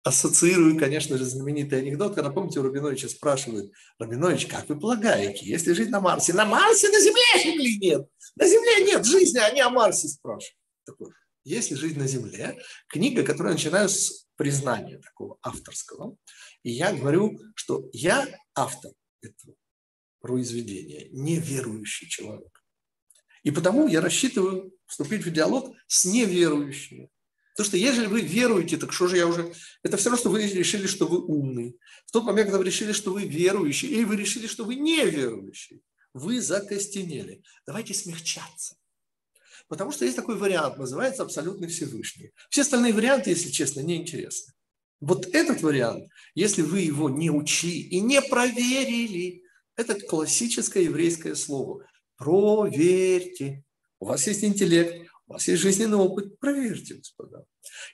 ассоциирую, 0.03 0.77
конечно 0.77 1.17
же, 1.17 1.25
знаменитый 1.25 1.79
анекдот, 1.79 2.15
когда, 2.15 2.31
помните, 2.31 2.59
у 2.59 2.63
Рабиновича 2.63 3.07
спрашивают, 3.09 3.71
Рабинович, 3.99 4.47
как 4.47 4.67
вы 4.69 4.79
полагаете, 4.79 5.45
есть 5.45 5.67
ли 5.67 5.73
жизнь 5.73 5.91
на 5.91 5.99
Марсе? 5.99 6.33
На 6.33 6.45
Марсе, 6.45 6.89
на 6.89 6.99
Земле 6.99 7.53
или 7.53 7.79
нет? 7.79 8.07
На 8.35 8.47
Земле 8.47 8.85
нет 8.85 9.05
жизни, 9.05 9.39
они 9.39 9.61
о 9.61 9.69
Марсе 9.69 10.07
спрашивают. 10.07 10.57
Такой 10.85 11.11
Есть 11.43 11.71
ли 11.71 11.77
жизнь 11.77 11.99
на 11.99 12.07
земле? 12.07 12.57
Книга, 12.87 13.23
которую 13.23 13.51
я 13.51 13.57
начинаю 13.57 13.89
с 13.89 14.25
признания 14.35 14.97
такого 14.97 15.37
авторского. 15.43 16.15
И 16.63 16.71
я 16.71 16.93
говорю, 16.93 17.39
что 17.55 17.89
я 17.93 18.27
автор 18.55 18.91
этого 19.21 19.55
произведения, 20.19 21.07
неверующий 21.11 22.07
человек. 22.07 22.63
И 23.43 23.51
потому 23.51 23.87
я 23.87 24.01
рассчитываю 24.01 24.71
вступить 24.85 25.25
в 25.25 25.31
диалог 25.31 25.75
с 25.87 26.05
неверующими. 26.05 27.09
Потому 27.53 27.67
что 27.67 27.77
если 27.77 28.05
вы 28.05 28.21
веруете, 28.21 28.77
так 28.77 28.93
что 28.93 29.07
же 29.07 29.17
я 29.17 29.27
уже... 29.27 29.53
Это 29.83 29.97
все 29.97 30.09
равно, 30.09 30.19
что 30.21 30.29
вы 30.29 30.47
решили, 30.47 30.87
что 30.87 31.07
вы 31.07 31.19
умный. 31.19 31.77
В 32.05 32.11
тот 32.11 32.23
момент, 32.23 32.47
когда 32.47 32.59
вы 32.59 32.65
решили, 32.65 32.91
что 32.91 33.11
вы 33.11 33.25
верующий, 33.25 33.89
или 33.89 34.03
вы 34.03 34.15
решили, 34.15 34.47
что 34.47 34.63
вы 34.63 34.75
неверующий, 34.75 35.81
вы 36.13 36.39
закостенели. 36.39 37.43
Давайте 37.65 37.93
смягчаться. 37.93 38.77
Потому 39.67 39.91
что 39.91 40.05
есть 40.05 40.17
такой 40.17 40.37
вариант, 40.37 40.77
называется 40.77 41.23
абсолютный 41.23 41.67
Всевышний. 41.67 42.31
Все 42.49 42.61
остальные 42.61 42.93
варианты, 42.93 43.31
если 43.31 43.49
честно, 43.49 43.81
неинтересны. 43.81 44.53
Вот 45.01 45.25
этот 45.33 45.61
вариант, 45.61 46.09
если 46.35 46.61
вы 46.61 46.81
его 46.81 47.09
не 47.09 47.29
учли 47.29 47.81
и 47.81 47.99
не 47.99 48.21
проверили, 48.21 49.43
это 49.75 49.99
классическое 49.99 50.83
еврейское 50.83 51.35
слово. 51.35 51.85
Проверьте. 52.17 53.63
У 53.99 54.05
вас 54.05 54.27
есть 54.27 54.43
интеллект, 54.43 55.09
у 55.27 55.33
вас 55.33 55.47
есть 55.47 55.61
жизненный 55.61 55.97
опыт, 55.97 56.39
проверьте, 56.39 56.95
господа. 56.95 57.45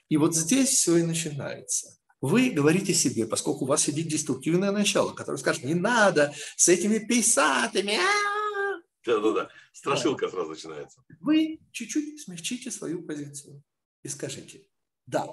И 0.08 0.16
вот 0.16 0.36
здесь 0.36 0.68
все 0.68 0.98
и 0.98 1.02
начинается. 1.02 1.98
Вы 2.20 2.50
говорите 2.50 2.92
себе, 2.94 3.26
поскольку 3.26 3.64
у 3.64 3.68
вас 3.68 3.82
сидит 3.82 4.08
деструктивное 4.08 4.72
начало, 4.72 5.12
которое 5.12 5.38
скажет, 5.38 5.64
не 5.64 5.74
надо 5.74 6.34
с 6.56 6.68
этими 6.68 6.98
пейсатами, 6.98 7.98
да-да-да, 9.04 9.48
страшилка 9.72 10.26
да. 10.26 10.32
сразу 10.32 10.50
начинается. 10.50 11.02
Вы 11.20 11.60
чуть-чуть 11.72 12.20
смягчите 12.20 12.70
свою 12.70 13.02
позицию 13.02 13.62
и 14.02 14.08
скажите, 14.08 14.66
да, 15.06 15.26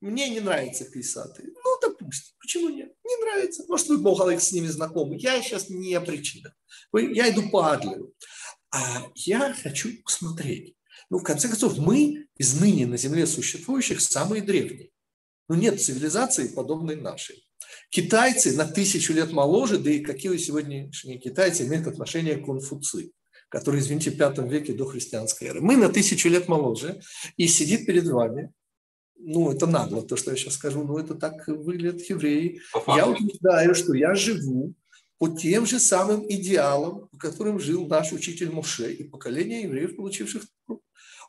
мне 0.00 0.28
не 0.28 0.40
нравятся 0.40 0.84
писаты. 0.84 1.44
Ну, 1.44 1.80
допустим, 1.80 2.34
почему 2.40 2.68
нет? 2.68 2.92
Не 3.04 3.24
нравится. 3.24 3.64
Может, 3.68 3.88
вы, 3.88 3.98
Бог 3.98 4.20
с 4.30 4.52
ними 4.52 4.66
знакомы. 4.66 5.16
Я 5.18 5.42
сейчас 5.42 5.68
не 5.68 6.00
причина. 6.00 6.54
Я 6.92 7.30
иду 7.30 7.48
по 7.50 7.72
Адлеру. 7.72 8.14
А 8.70 9.10
я 9.14 9.54
хочу 9.54 9.90
посмотреть. 10.04 10.76
Ну, 11.10 11.18
в 11.18 11.22
конце 11.22 11.48
концов, 11.48 11.78
мы 11.78 12.26
из 12.36 12.60
ныне 12.60 12.86
на 12.86 12.96
Земле 12.96 13.26
существующих 13.26 14.00
самые 14.00 14.42
древние. 14.42 14.90
Ну, 15.48 15.56
нет 15.56 15.80
цивилизации, 15.80 16.48
подобной 16.48 16.96
нашей. 16.96 17.46
Китайцы 17.90 18.54
на 18.54 18.66
тысячу 18.66 19.14
лет 19.14 19.32
моложе, 19.32 19.78
да 19.78 19.90
и 19.90 20.00
какие 20.00 20.36
сегодняшние 20.36 21.18
китайцы 21.18 21.64
имеют 21.64 21.86
отношение 21.86 22.36
к 22.36 22.44
Конфуцию, 22.44 23.12
который, 23.48 23.80
извините, 23.80 24.10
в 24.10 24.18
пятом 24.18 24.48
веке 24.48 24.74
до 24.74 24.84
христианской 24.84 25.48
эры. 25.48 25.62
Мы 25.62 25.76
на 25.76 25.88
тысячу 25.88 26.28
лет 26.28 26.48
моложе, 26.48 27.00
и 27.38 27.46
сидит 27.48 27.86
перед 27.86 28.06
вами, 28.06 28.52
ну, 29.18 29.50
это 29.52 29.66
нагло, 29.66 30.02
то, 30.02 30.16
что 30.16 30.30
я 30.30 30.36
сейчас 30.36 30.54
скажу, 30.54 30.84
но 30.84 30.98
это 30.98 31.14
так 31.14 31.46
выглядят 31.48 32.02
евреи. 32.08 32.60
Я 32.86 33.08
утверждаю, 33.08 33.74
что 33.74 33.94
я 33.94 34.14
живу 34.14 34.74
по 35.18 35.28
тем 35.28 35.66
же 35.66 35.78
самым 35.78 36.24
идеалам, 36.30 37.08
по 37.08 37.18
которым 37.18 37.58
жил 37.58 37.86
наш 37.86 38.12
учитель 38.12 38.50
Моше 38.50 38.92
и 38.92 39.04
поколение 39.04 39.62
евреев, 39.62 39.96
получивших 39.96 40.44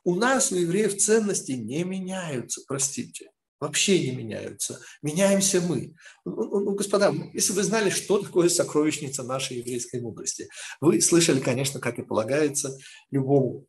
У 0.04 0.16
нас, 0.16 0.52
у 0.52 0.56
евреев, 0.56 0.98
ценности 0.98 1.54
не 1.54 1.84
меняются, 1.84 2.62
простите 2.68 3.32
вообще 3.60 4.00
не 4.00 4.16
меняются. 4.16 4.80
Меняемся 5.02 5.62
мы. 5.62 5.94
Ну, 6.26 6.36
ну, 6.36 6.60
ну, 6.62 6.76
господа, 6.76 7.14
если 7.34 7.54
вы 7.54 7.64
знали, 7.64 7.90
что 7.90 8.20
такое 8.20 8.50
сокровищница 8.50 9.24
нашей 9.24 9.58
еврейской 9.58 10.02
мудрости, 10.02 10.48
вы 10.80 11.02
слышали, 11.02 11.40
конечно, 11.40 11.80
как 11.80 12.00
и 12.00 12.04
полагается, 12.04 12.78
любому, 13.12 13.66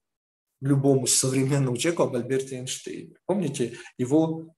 любому 0.61 1.07
современному 1.07 1.77
человеку 1.77 2.05
об 2.05 2.15
Альберте 2.15 2.57
Эйнштейне. 2.57 3.17
Помните 3.27 3.79
его... 3.99 4.55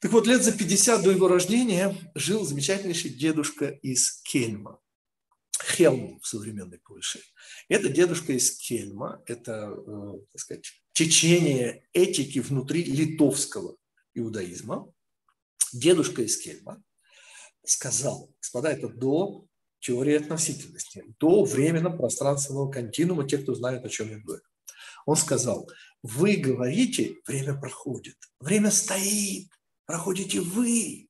Так 0.00 0.12
вот, 0.12 0.26
лет 0.26 0.42
за 0.42 0.52
50 0.52 1.02
до 1.02 1.10
его 1.10 1.28
рождения 1.28 1.94
жил 2.14 2.44
замечательнейший 2.44 3.10
дедушка 3.10 3.66
из 3.66 4.22
Кельма. 4.22 4.80
Хелм 5.62 6.20
в 6.20 6.26
современной 6.26 6.78
Польше. 6.78 7.20
Это 7.68 7.90
дедушка 7.90 8.32
из 8.32 8.56
Кельма, 8.56 9.22
это, 9.26 9.74
э, 9.76 10.12
так 10.32 10.40
сказать, 10.40 10.72
течение 10.94 11.86
этики 11.92 12.38
внутри 12.38 12.82
литовского 12.82 13.76
иудаизма, 14.14 14.90
дедушка 15.74 16.22
из 16.22 16.38
Кельма, 16.38 16.82
сказал, 17.62 18.32
господа, 18.40 18.72
это 18.72 18.88
до 18.88 19.46
теории 19.80 20.16
относительности, 20.16 21.04
до 21.18 21.44
временно-пространственного 21.44 22.70
континуума, 22.70 23.28
те, 23.28 23.38
кто 23.38 23.54
знает, 23.54 23.84
о 23.84 23.88
чем 23.88 24.10
я 24.10 24.18
говорю. 24.18 24.42
Он 25.06 25.16
сказал, 25.16 25.68
вы 26.02 26.36
говорите, 26.36 27.16
время 27.26 27.58
проходит, 27.58 28.16
время 28.40 28.70
стоит, 28.70 29.48
проходите 29.86 30.40
вы. 30.40 31.08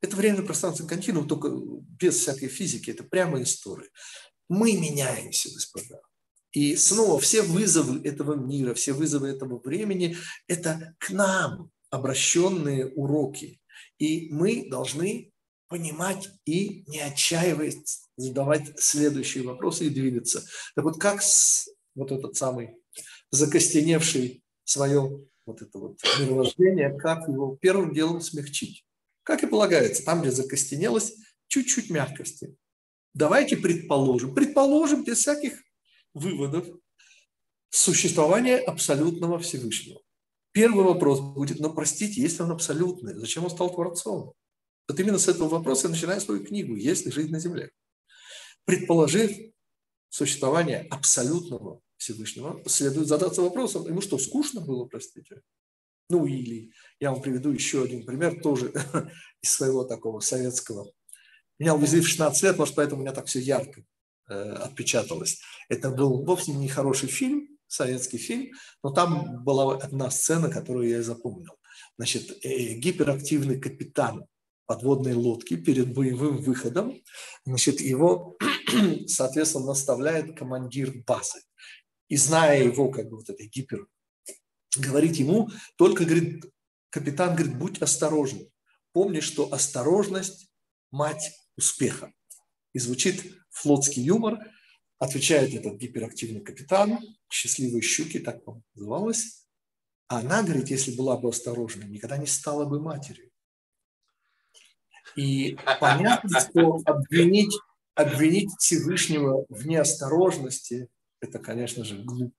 Это 0.00 0.16
временно-пространственный 0.16 0.88
континуум, 0.88 1.26
только 1.26 1.50
без 1.50 2.16
всякой 2.16 2.48
физики, 2.48 2.90
это 2.90 3.04
прямо 3.04 3.42
история. 3.42 3.88
Мы 4.48 4.76
меняемся, 4.76 5.50
господа. 5.50 6.00
И 6.52 6.76
снова 6.76 7.18
все 7.18 7.42
вызовы 7.42 8.06
этого 8.06 8.34
мира, 8.34 8.74
все 8.74 8.92
вызовы 8.92 9.28
этого 9.28 9.58
времени– 9.58 10.16
это 10.46 10.94
к 10.98 11.10
нам 11.10 11.70
обращенные 11.90 12.86
уроки. 12.94 13.60
И 13.98 14.28
мы 14.30 14.68
должны 14.68 15.32
понимать 15.68 16.28
и 16.44 16.84
не 16.88 17.00
отчаиваясь 17.00 18.04
задавать 18.16 18.78
следующие 18.78 19.44
вопросы 19.44 19.86
и 19.86 19.90
двигаться. 19.90 20.44
Так 20.74 20.84
вот 20.84 21.00
как 21.00 21.20
вот 21.94 22.12
этот 22.12 22.36
самый 22.36 22.76
закостеневший 23.30 24.42
свое 24.64 25.26
вот 25.46 25.60
это 25.60 25.78
вот 25.78 25.98
мировоззрение, 26.20 26.96
как 26.98 27.28
его 27.28 27.56
первым 27.56 27.92
делом 27.92 28.20
смягчить? 28.20 28.84
Как 29.22 29.42
и 29.42 29.46
полагается, 29.46 30.04
там, 30.04 30.20
где 30.20 30.30
закостенелось, 30.30 31.14
чуть-чуть 31.48 31.90
мягкости. 31.90 32.56
Давайте 33.14 33.56
предположим, 33.56 34.34
предположим 34.34 35.04
без 35.04 35.18
всяких 35.18 35.62
выводов 36.14 36.66
существования 37.70 38.58
абсолютного 38.58 39.38
Всевышнего. 39.38 40.00
Первый 40.52 40.84
вопрос 40.84 41.20
будет, 41.20 41.58
но 41.60 41.72
простите, 41.72 42.20
если 42.20 42.42
он 42.42 42.52
абсолютный, 42.52 43.14
зачем 43.14 43.44
он 43.44 43.50
стал 43.50 43.72
Творцом? 43.72 44.34
Вот 44.88 45.00
именно 45.00 45.18
с 45.18 45.28
этого 45.28 45.48
вопроса 45.48 45.86
я 45.86 45.92
начинаю 45.92 46.20
свою 46.20 46.44
книгу 46.44 46.76
«Есть 46.76 47.06
ли 47.06 47.12
жизнь 47.12 47.30
на 47.30 47.38
земле?». 47.38 47.70
Предположив 48.64 49.32
существование 50.08 50.86
абсолютного 50.90 51.80
Всевышнего, 51.96 52.62
следует 52.66 53.08
задаться 53.08 53.42
вопросом, 53.42 53.86
ему 53.86 54.00
что, 54.00 54.18
скучно 54.18 54.60
было, 54.60 54.84
простите? 54.84 55.42
Ну 56.10 56.26
или 56.26 56.70
я 57.00 57.12
вам 57.12 57.22
приведу 57.22 57.50
еще 57.50 57.82
один 57.82 58.04
пример, 58.04 58.40
тоже 58.42 58.72
из 59.42 59.52
своего 59.52 59.84
такого 59.84 60.20
советского. 60.20 60.90
Меня 61.58 61.74
увезли 61.74 62.00
в 62.00 62.08
16 62.08 62.42
лет, 62.42 62.58
может, 62.58 62.74
поэтому 62.74 63.00
у 63.00 63.04
меня 63.04 63.14
так 63.14 63.26
все 63.26 63.40
ярко. 63.40 63.84
Э, 64.28 64.52
отпечаталось. 64.52 65.40
Это 65.68 65.90
был 65.90 66.24
вовсе 66.24 66.52
не 66.52 66.68
хороший 66.68 67.08
фильм, 67.08 67.48
советский 67.66 68.18
фильм, 68.18 68.52
но 68.82 68.90
там 68.90 69.44
была 69.44 69.76
одна 69.76 70.10
сцена, 70.10 70.50
которую 70.50 70.88
я 70.88 71.02
запомнил. 71.02 71.52
Значит, 71.98 72.30
э, 72.42 72.74
гиперактивный 72.74 73.60
капитан 73.60 74.26
подводной 74.66 75.14
лодки 75.14 75.56
перед 75.56 75.92
боевым 75.92 76.38
выходом, 76.38 76.94
значит, 77.44 77.80
его, 77.80 78.36
соответственно, 79.06 79.66
наставляет 79.66 80.36
командир 80.36 80.92
базы. 81.06 81.40
И 82.08 82.16
зная 82.16 82.64
его, 82.64 82.90
как 82.90 83.08
бы, 83.08 83.16
вот 83.16 83.30
этой 83.30 83.48
гипер, 83.48 83.86
говорит 84.76 85.16
ему, 85.16 85.50
только, 85.76 86.04
говорит, 86.04 86.44
капитан 86.90 87.34
говорит, 87.34 87.58
будь 87.58 87.82
осторожен. 87.82 88.48
Помни, 88.92 89.20
что 89.20 89.52
осторожность– 89.52 90.52
мать 90.90 91.32
успеха. 91.56 92.12
И 92.72 92.78
звучит 92.78 93.24
флотский 93.50 94.02
юмор, 94.02 94.38
отвечает 94.98 95.54
этот 95.54 95.78
гиперактивный 95.78 96.40
капитан, 96.40 96.98
счастливые 97.30 97.82
щуки, 97.82 98.18
так 98.18 98.46
вам 98.46 98.62
называлось. 98.74 99.46
А 100.08 100.18
она, 100.18 100.42
говорит, 100.42 100.70
если 100.70 100.94
была 100.94 101.16
бы 101.16 101.28
осторожна, 101.30 101.84
никогда 101.84 102.16
не 102.16 102.26
стала 102.26 102.64
бы 102.64 102.80
матерью. 102.80 103.30
И 105.16 105.56
понятно, 105.80 106.40
что 106.40 106.80
обвинить, 106.84 107.54
обвинить 107.94 108.50
Всевышнего 108.58 109.44
в 109.48 109.66
неосторожности– 109.66 110.88
это, 111.20 111.38
конечно 111.38 111.84
же, 111.84 112.02
глупо. 112.02 112.34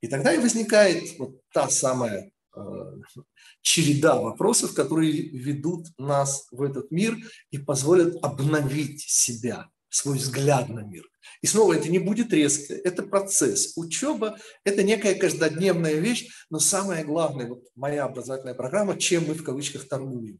И 0.00 0.06
тогда 0.06 0.32
и 0.32 0.38
возникает 0.38 1.18
вот 1.18 1.40
та 1.52 1.68
самая 1.68 2.30
э, 2.54 2.60
череда 3.62 4.20
вопросов, 4.20 4.74
которые 4.74 5.12
ведут 5.12 5.86
нас 5.98 6.46
в 6.52 6.62
этот 6.62 6.90
мир 6.90 7.16
и 7.50 7.58
позволят 7.58 8.16
обновить 8.22 9.00
себя, 9.00 9.68
свой 9.88 10.18
взгляд 10.18 10.68
на 10.68 10.80
мир. 10.80 11.04
И 11.42 11.46
снова 11.46 11.74
это 11.74 11.88
не 11.88 11.98
будет 11.98 12.32
резко, 12.32 12.74
это 12.74 13.02
процесс. 13.02 13.72
Учеба– 13.76 14.38
это 14.64 14.82
некая 14.82 15.14
каждодневная 15.14 15.94
вещь, 15.94 16.28
но 16.50 16.58
самое 16.58 17.04
главное, 17.04 17.48
вот 17.48 17.64
моя 17.74 18.04
образовательная 18.04 18.54
программа, 18.54 18.98
чем 18.98 19.26
мы 19.26 19.34
в 19.34 19.42
кавычках 19.42 19.88
торгуем? 19.88 20.38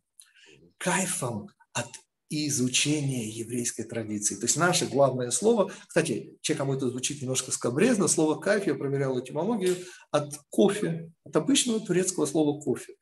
Кайфом 0.79 1.49
от 1.72 1.89
изучение 2.31 3.29
еврейской 3.29 3.85
традиции. 3.85 4.35
То 4.35 4.47
есть 4.47 4.57
наше 4.57 4.87
главное 4.87 5.31
слово, 5.31 5.72
кстати, 5.87 6.37
те, 6.43 6.55
кому 6.55 6.74
это 6.74 6.89
звучит 6.89 7.22
немножко 7.22 7.51
скобрезно, 7.51 8.07
слово 8.07 8.39
«кайф», 8.39 8.66
я 8.66 8.74
проверял 8.74 9.18
этимологию, 9.18 9.76
от 10.11 10.35
кофе, 10.51 11.11
от 11.24 11.37
обычного 11.37 11.81
турецкого 11.81 12.26
слова 12.26 12.61
«кофе». 12.61 12.95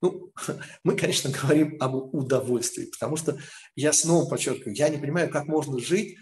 Ну, 0.00 0.32
мы, 0.84 0.96
конечно, 0.96 1.30
говорим 1.30 1.76
об 1.80 1.94
удовольствии, 2.14 2.86
потому 2.86 3.16
что 3.16 3.38
я 3.76 3.92
снова 3.92 4.28
подчеркиваю, 4.28 4.74
я 4.74 4.88
не 4.88 4.98
понимаю, 4.98 5.30
как 5.30 5.46
можно 5.46 5.78
жить 5.78 6.16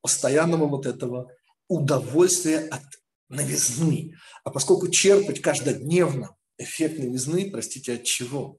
постоянного 0.00 0.66
вот 0.66 0.86
этого 0.86 1.30
удовольствия 1.68 2.60
от 2.60 2.82
новизны. 3.28 4.14
А 4.44 4.50
поскольку 4.50 4.88
черпать 4.88 5.42
каждодневно 5.42 6.34
эффект 6.56 6.98
новизны, 6.98 7.50
простите, 7.50 7.94
от 7.94 8.04
чего? 8.04 8.58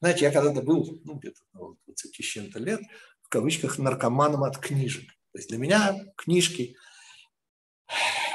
Знаете, 0.00 0.24
я 0.24 0.32
когда-то 0.32 0.62
был, 0.62 1.00
ну, 1.04 1.14
где-то 1.14 1.40
20 1.52 2.14
с 2.14 2.18
чем-то 2.18 2.58
лет, 2.58 2.80
в 3.22 3.28
кавычках, 3.28 3.78
наркоманом 3.78 4.44
от 4.44 4.58
книжек. 4.58 5.06
То 5.32 5.38
есть 5.38 5.48
для 5.48 5.58
меня 5.58 5.94
книжки 6.16 6.76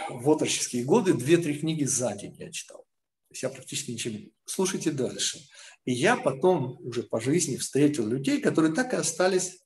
в 0.09 0.30
отроческие 0.30 0.84
годы, 0.84 1.13
две-три 1.13 1.57
книги 1.57 1.84
за 1.84 2.16
день 2.16 2.36
я 2.38 2.51
читал. 2.51 2.80
То 2.80 3.32
есть 3.32 3.43
я 3.43 3.49
практически 3.49 3.91
ничего 3.91 4.13
не... 4.13 4.34
Слушайте 4.45 4.91
дальше. 4.91 5.39
И 5.86 5.91
я 5.91 6.16
потом 6.16 6.78
уже 6.86 7.03
по 7.03 7.20
жизни 7.20 7.57
встретил 7.57 8.07
людей, 8.07 8.39
которые 8.41 8.74
так 8.74 8.93
и 8.93 8.97
остались... 8.97 9.59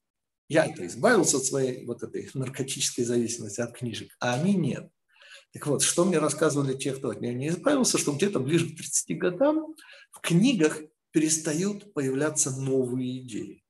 Я-то 0.52 0.88
избавился 0.88 1.38
от 1.38 1.46
своей 1.46 1.86
вот 1.86 2.02
этой 2.02 2.28
наркотической 2.34 3.04
зависимости 3.04 3.62
от 3.62 3.78
книжек, 3.78 4.16
а 4.20 4.34
они 4.34 4.56
нет. 4.56 4.90
Так 5.54 5.68
вот, 5.68 5.84
что 5.84 6.06
мне 6.06 6.18
рассказывали 6.18 6.76
те, 6.76 6.92
кто 6.94 7.10
от 7.10 7.22
нее 7.22 7.36
не 7.36 7.50
избавился, 7.50 8.00
что 8.00 8.14
где-то 8.14 8.40
ближе 8.40 8.72
к 8.72 8.76
30 8.76 9.18
годам 9.20 9.76
в 10.12 10.22
книгах 10.22 10.82
перестают 11.12 11.94
появляться 11.94 12.52
новые 12.52 13.20
идеи. 13.20 13.64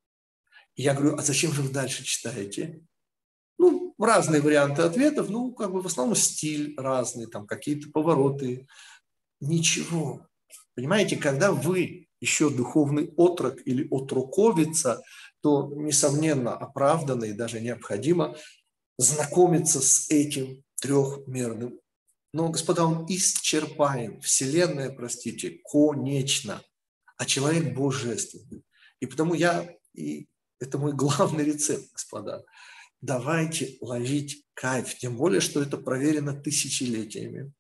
И 0.76 0.84
я 0.84 0.94
говорю, 0.94 1.16
а 1.18 1.22
зачем 1.22 1.52
же 1.52 1.62
вы 1.62 1.70
дальше 1.70 2.04
читаете? 2.04 2.82
Ну, 3.58 3.94
разные 3.98 4.42
варианты 4.42 4.82
ответов, 4.82 5.30
ну, 5.30 5.52
как 5.52 5.72
бы 5.72 5.82
в 5.82 5.88
основном 5.88 6.16
стиль 6.16 6.74
разный, 6.78 7.28
там 7.28 7.46
какие-то 7.46 7.90
повороты. 7.92 8.68
Ничего. 9.42 10.28
Понимаете, 10.76 11.18
когда 11.18 11.52
вы 11.52 12.08
еще 12.22 12.50
духовный 12.50 13.14
отрок 13.18 13.60
или 13.66 13.88
отруковица, 13.92 15.02
то, 15.42 15.72
несомненно, 15.76 16.56
оправданно 16.56 17.26
и 17.26 17.34
даже 17.34 17.62
необходимо 17.62 18.36
знакомиться 18.98 19.82
с 19.82 20.10
этим 20.10 20.64
трехмерным. 20.82 21.80
Но, 22.34 22.50
господа, 22.50 22.86
он 22.86 23.06
исчерпаем. 23.08 24.22
Вселенная, 24.22 24.92
простите, 24.92 25.60
конечна 25.70 26.62
а 27.20 27.26
человек 27.26 27.76
божественный. 27.76 28.64
И 29.02 29.06
потому 29.06 29.34
я, 29.34 29.70
и 29.94 30.28
это 30.60 30.78
мой 30.78 30.94
главный 30.94 31.44
рецепт, 31.44 31.92
господа, 31.92 32.44
давайте 33.02 33.78
ловить 33.82 34.46
кайф, 34.54 34.98
тем 34.98 35.18
более, 35.18 35.42
что 35.42 35.62
это 35.62 35.78
проверено 35.78 36.34
тысячелетиями. 36.34 37.52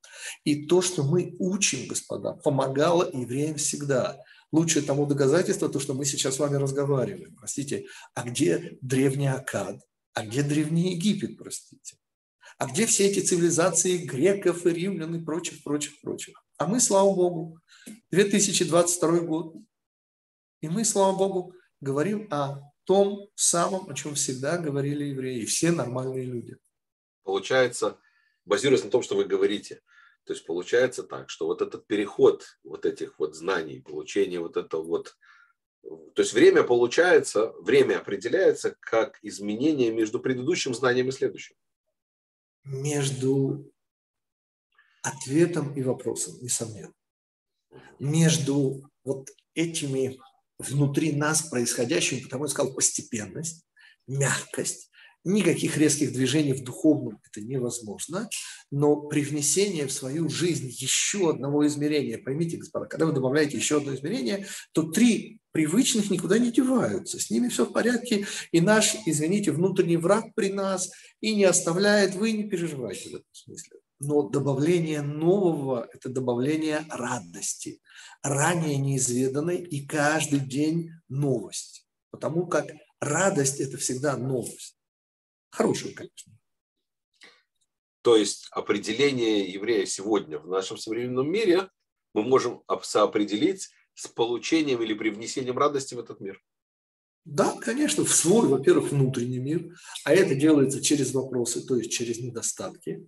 И 0.45 0.65
то, 0.65 0.81
что 0.81 1.03
мы 1.03 1.35
учим, 1.39 1.87
господа, 1.87 2.33
помогало 2.33 3.09
евреям 3.13 3.57
всегда. 3.57 4.17
Лучшее 4.51 4.83
тому 4.83 5.05
доказательство, 5.05 5.69
то, 5.69 5.79
что 5.79 5.93
мы 5.93 6.05
сейчас 6.05 6.35
с 6.35 6.39
вами 6.39 6.55
разговариваем. 6.55 7.35
Простите, 7.35 7.85
а 8.15 8.23
где 8.23 8.77
древний 8.81 9.27
Акад? 9.27 9.81
А 10.13 10.25
где 10.25 10.41
древний 10.41 10.93
Египет, 10.95 11.37
простите? 11.37 11.97
А 12.57 12.65
где 12.65 12.85
все 12.85 13.07
эти 13.07 13.19
цивилизации 13.19 13.97
греков 13.97 14.65
и 14.65 14.69
римлян 14.71 15.15
и 15.15 15.23
прочих, 15.23 15.63
прочих, 15.63 15.99
прочих? 16.01 16.41
А 16.57 16.65
мы, 16.65 16.79
слава 16.79 17.13
Богу, 17.13 17.59
2022 18.11 19.19
год. 19.21 19.55
И 20.61 20.69
мы, 20.69 20.83
слава 20.83 21.15
Богу, 21.15 21.53
говорим 21.79 22.27
о 22.31 22.61
том 22.83 23.29
самом, 23.35 23.89
о 23.89 23.93
чем 23.93 24.15
всегда 24.15 24.57
говорили 24.57 25.05
евреи, 25.05 25.45
все 25.45 25.71
нормальные 25.71 26.25
люди. 26.25 26.57
Получается, 27.23 27.99
базируясь 28.45 28.83
на 28.83 28.89
том, 28.89 29.01
что 29.01 29.15
вы 29.15 29.25
говорите, 29.25 29.81
то 30.25 30.33
есть 30.33 30.45
получается 30.45 31.03
так, 31.03 31.29
что 31.29 31.45
вот 31.45 31.61
этот 31.61 31.87
переход 31.87 32.45
вот 32.63 32.85
этих 32.85 33.19
вот 33.19 33.35
знаний, 33.35 33.81
получение 33.81 34.39
вот 34.39 34.57
этого 34.57 34.83
вот, 34.83 35.17
то 35.81 36.21
есть 36.21 36.33
время 36.33 36.63
получается, 36.63 37.51
время 37.59 37.99
определяется 37.99 38.75
как 38.79 39.19
изменение 39.21 39.91
между 39.91 40.19
предыдущим 40.19 40.73
знанием 40.73 41.09
и 41.09 41.11
следующим. 41.11 41.55
Между 42.63 43.71
ответом 45.01 45.73
и 45.75 45.81
вопросом, 45.81 46.37
несомненно 46.41 46.93
между 47.99 48.83
вот 49.03 49.29
этими 49.53 50.19
внутри 50.57 51.13
нас 51.13 51.43
происходящими, 51.43 52.19
потому 52.19 52.45
я 52.45 52.49
сказал 52.49 52.73
постепенность, 52.73 53.65
мягкость, 54.07 54.89
никаких 55.23 55.77
резких 55.77 56.13
движений 56.13 56.53
в 56.53 56.63
духовном 56.63 57.19
это 57.29 57.41
невозможно, 57.41 58.29
но 58.71 58.95
привнесение 58.95 59.85
в 59.87 59.91
свою 59.91 60.29
жизнь 60.29 60.67
еще 60.69 61.31
одного 61.31 61.67
измерения, 61.67 62.17
поймите, 62.17 62.57
господа, 62.57 62.85
когда 62.85 63.05
вы 63.05 63.13
добавляете 63.13 63.57
еще 63.57 63.77
одно 63.77 63.93
измерение, 63.95 64.45
то 64.71 64.83
три 64.83 65.39
привычных 65.51 66.09
никуда 66.09 66.39
не 66.39 66.51
деваются, 66.51 67.19
с 67.19 67.29
ними 67.29 67.49
все 67.49 67.65
в 67.65 67.73
порядке, 67.73 68.25
и 68.51 68.61
наш, 68.61 68.95
извините, 69.05 69.51
внутренний 69.51 69.97
враг 69.97 70.33
при 70.35 70.49
нас 70.49 70.91
и 71.19 71.35
не 71.35 71.45
оставляет, 71.45 72.15
вы 72.15 72.31
не 72.31 72.49
переживайте 72.49 73.09
в 73.09 73.15
этом 73.15 73.33
смысле 73.33 73.79
но 73.99 74.23
добавление 74.23 75.01
нового– 75.01 75.89
это 75.93 76.09
добавление 76.09 76.85
радости, 76.89 77.81
ранее 78.23 78.77
неизведанной 78.77 79.61
и 79.61 79.85
каждый 79.85 80.39
день 80.39 80.91
новость. 81.09 81.85
Потому 82.09 82.47
как 82.47 82.67
радость– 82.99 83.59
это 83.59 83.77
всегда 83.77 84.17
новость. 84.17 84.77
Хорошая, 85.51 85.93
конечно. 85.93 86.33
То 88.01 88.15
есть 88.15 88.47
определение 88.51 89.51
еврея 89.51 89.85
сегодня 89.85 90.39
в 90.39 90.47
нашем 90.47 90.77
современном 90.77 91.29
мире 91.29 91.69
мы 92.13 92.23
можем 92.23 92.63
соопределить 92.81 93.69
с 93.93 94.07
получением 94.07 94.81
или 94.81 94.93
привнесением 94.93 95.57
радости 95.57 95.93
в 95.93 95.99
этот 95.99 96.21
мир. 96.21 96.41
Да, 97.25 97.55
конечно, 97.59 98.05
в 98.05 98.15
свой, 98.15 98.47
во-первых, 98.47 98.91
внутренний 98.91 99.39
мир, 99.39 99.77
а 100.05 100.13
это 100.13 100.35
делается 100.35 100.81
через 100.81 101.13
вопросы, 101.13 101.61
то 101.61 101.75
есть 101.75 101.91
через 101.91 102.19
недостатки, 102.19 103.05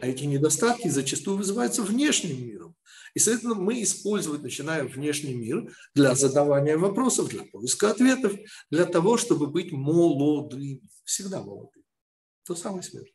а 0.00 0.06
эти 0.06 0.24
недостатки 0.24 0.88
зачастую 0.88 1.38
вызываются 1.38 1.82
внешним 1.82 2.46
миром. 2.46 2.76
И, 3.14 3.18
соответственно, 3.18 3.54
мы 3.54 3.82
использовать 3.82 4.42
начинаем 4.42 4.86
внешний 4.86 5.34
мир 5.34 5.74
для 5.94 6.14
задавания 6.14 6.76
вопросов, 6.76 7.28
для 7.28 7.44
поиска 7.44 7.90
ответов, 7.90 8.34
для 8.70 8.84
того, 8.84 9.16
чтобы 9.16 9.46
быть 9.46 9.72
молодым. 9.72 10.80
Всегда 11.04 11.42
молодым. 11.42 11.82
То 12.44 12.54
самое 12.54 12.82
смерть. 12.82 13.14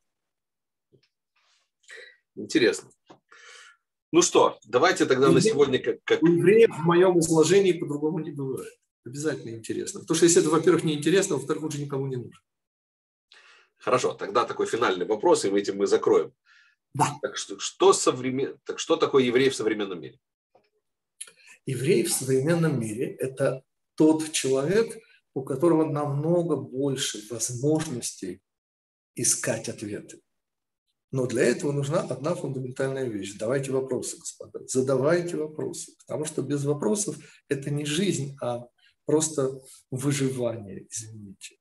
Интересно. 2.35 2.89
Ну 4.11 4.21
что, 4.21 4.59
давайте 4.65 5.05
тогда 5.05 5.29
на 5.29 5.41
сегодня 5.41 5.79
как... 5.79 6.03
как... 6.03 6.21
У 6.23 6.27
евреев 6.27 6.71
в 6.71 6.83
моем 6.83 7.19
изложении 7.19 7.73
по-другому 7.73 8.19
не 8.19 8.31
бывает. 8.31 8.73
Обязательно 9.05 9.55
интересно. 9.55 9.99
Потому 9.99 10.15
что 10.15 10.25
если 10.25 10.41
это, 10.41 10.49
во-первых, 10.49 10.83
не 10.83 10.95
интересно, 10.95 11.35
во-вторых, 11.35 11.63
уже 11.63 11.79
никому 11.79 12.07
не 12.07 12.15
нужно. 12.15 12.39
Хорошо, 13.77 14.13
тогда 14.13 14.45
такой 14.45 14.65
финальный 14.65 15.05
вопрос, 15.05 15.45
и 15.45 15.49
этим 15.49 15.77
мы 15.77 15.87
закроем. 15.87 16.33
Да. 16.93 17.17
Так 17.21 17.37
что, 17.37 17.59
что, 17.59 17.93
современ... 17.93 18.57
так 18.65 18.79
что 18.79 18.95
такое 18.95 19.23
еврей 19.23 19.49
в 19.49 19.55
современном 19.55 20.01
мире? 20.01 20.19
Еврей 21.65 22.03
в 22.03 22.13
современном 22.13 22.79
мире– 22.79 23.15
это 23.19 23.63
тот 23.95 24.31
человек, 24.31 24.97
у 25.33 25.43
которого 25.43 25.89
намного 25.89 26.55
больше 26.55 27.21
возможностей 27.29 28.41
искать 29.15 29.69
ответы. 29.69 30.21
Но 31.11 31.27
для 31.27 31.43
этого 31.43 31.71
нужна 31.71 32.01
одна 32.01 32.33
фундаментальная 32.35 33.05
вещь. 33.05 33.35
Давайте 33.37 33.71
вопросы, 33.71 34.17
господа. 34.17 34.61
Задавайте 34.67 35.37
вопросы. 35.37 35.95
Потому 35.99 36.25
что 36.25 36.41
без 36.41 36.65
вопросов 36.65 37.17
это 37.47 37.69
не 37.69 37.85
жизнь, 37.85 38.35
а 38.41 38.67
просто 39.05 39.61
выживание, 39.91 40.87
извините. 40.89 41.57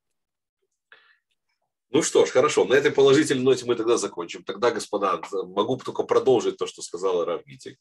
Ну 1.94 2.02
что 2.02 2.24
ж, 2.24 2.30
хорошо, 2.30 2.64
на 2.64 2.72
этой 2.72 2.90
положительной 2.90 3.42
ноте 3.42 3.66
мы 3.66 3.74
тогда 3.74 3.98
закончим. 3.98 4.42
Тогда, 4.44 4.70
господа, 4.70 5.20
могу 5.30 5.76
только 5.76 6.04
продолжить 6.04 6.56
то, 6.56 6.66
что 6.66 6.80
сказала 6.80 7.26
Равгитик. 7.26 7.78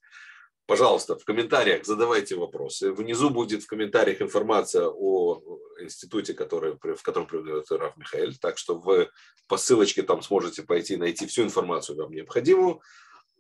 Пожалуйста, 0.66 1.18
в 1.18 1.24
комментариях 1.24 1.86
задавайте 1.86 2.36
вопросы. 2.36 2.92
Внизу 2.92 3.30
будет 3.30 3.64
в 3.64 3.68
комментариях 3.68 4.22
информация 4.22 4.88
о 4.88 5.42
институте, 5.80 6.34
который, 6.34 6.74
в 6.74 7.02
котором 7.02 7.26
преподает 7.26 7.72
Раф 7.72 7.96
Михаил. 7.96 8.34
Так 8.42 8.58
что 8.58 8.78
вы 8.78 9.10
по 9.48 9.56
ссылочке 9.56 10.04
там 10.04 10.22
сможете 10.22 10.64
пойти 10.64 10.98
найти 10.98 11.26
всю 11.26 11.44
информацию 11.44 11.98
вам 11.98 12.12
необходимую. 12.12 12.82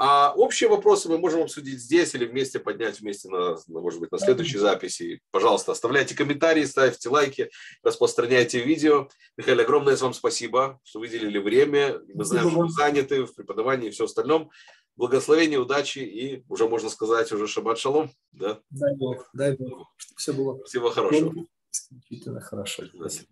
А 0.04 0.34
общие 0.34 0.68
вопросы 0.68 1.10
мы 1.10 1.20
можем 1.20 1.44
обсудить 1.44 1.80
здесь 1.80 2.16
или 2.16 2.26
вместе 2.26 2.58
поднять 2.58 3.00
вместе 3.02 3.30
на, 3.30 3.56
может 3.68 4.00
быть, 4.00 4.12
на 4.12 4.18
следующей 4.18 4.58
записи. 4.58 5.22
Пожалуйста, 5.30 5.74
оставляйте 5.74 6.16
комментарии, 6.16 6.64
ставьте 6.64 7.08
лайки, 7.08 7.52
распространяйте 7.84 8.64
видео. 8.64 9.10
Михаил, 9.38 9.60
огромное 9.60 9.96
вам 9.98 10.16
спасибо, 10.16 10.80
что 10.82 11.02
выделили 11.02 11.38
время. 11.38 12.02
Мы 12.16 12.26
знаем, 12.26 12.50
что 12.50 12.62
вы 12.62 12.70
заняты 12.72 13.26
в 13.26 13.36
преподавании 13.36 13.90
и 13.90 13.92
все 13.92 14.06
остальном. 14.06 14.50
Благословения, 14.96 15.60
удачи 15.60 16.00
и 16.00 16.44
уже 16.50 16.68
можно 16.68 16.90
сказать 16.90 17.32
уже 17.32 17.46
шаббат 17.46 17.78
шалом. 17.78 18.10
Да? 18.32 18.60
Дай 18.72 18.96
Бог, 18.96 19.30
дай 19.34 19.56
Бог, 19.56 19.88
все 20.18 20.34
было. 20.34 20.64
Всего 20.64 20.90
хорошего. 20.90 21.46
Исключительно 21.72 22.42
хорошо. 22.42 22.86
Спасибо. 22.88 23.28